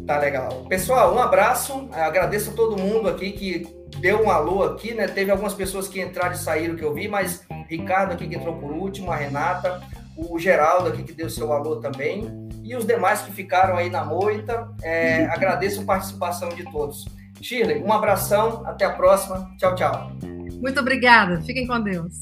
Tá 0.05 0.19
legal. 0.19 0.65
Pessoal, 0.69 1.15
um 1.15 1.19
abraço. 1.19 1.89
Agradeço 1.93 2.51
a 2.51 2.55
todo 2.55 2.81
mundo 2.81 3.09
aqui 3.09 3.31
que 3.31 3.78
deu 4.01 4.25
um 4.25 4.31
alô 4.31 4.63
aqui, 4.63 4.95
né? 4.95 5.07
Teve 5.07 5.31
algumas 5.31 5.55
pessoas 5.55 5.89
que 5.89 6.01
entraram 6.01 6.33
e 6.33 6.39
saíram 6.39 6.77
que 6.77 6.85
eu 6.85 6.95
vi, 6.95 7.09
mas 7.09 7.47
Ricardo 7.69 8.13
aqui 8.13 8.29
que 8.29 8.37
entrou 8.37 8.57
por 8.57 8.71
último, 8.71 9.11
a 9.11 9.17
Renata, 9.17 9.81
o 10.17 10.39
Geraldo 10.39 10.89
aqui 10.89 11.03
que 11.03 11.13
deu 11.13 11.29
seu 11.29 11.53
alô 11.53 11.77
também, 11.77 12.49
e 12.63 12.75
os 12.77 12.85
demais 12.85 13.23
que 13.23 13.33
ficaram 13.33 13.77
aí 13.77 13.89
na 13.91 14.05
moita. 14.05 14.69
É, 14.83 15.25
agradeço 15.27 15.81
a 15.83 15.85
participação 15.85 16.49
de 16.51 16.65
todos. 16.71 17.07
Shirley, 17.41 17.83
um 17.83 17.93
abração, 17.93 18.63
até 18.67 18.85
a 18.85 18.91
próxima. 18.91 19.51
Tchau, 19.59 19.75
tchau. 19.75 20.13
Muito 20.61 20.81
obrigada. 20.81 21.41
Fiquem 21.43 21.67
com 21.67 21.81
Deus. 21.81 22.19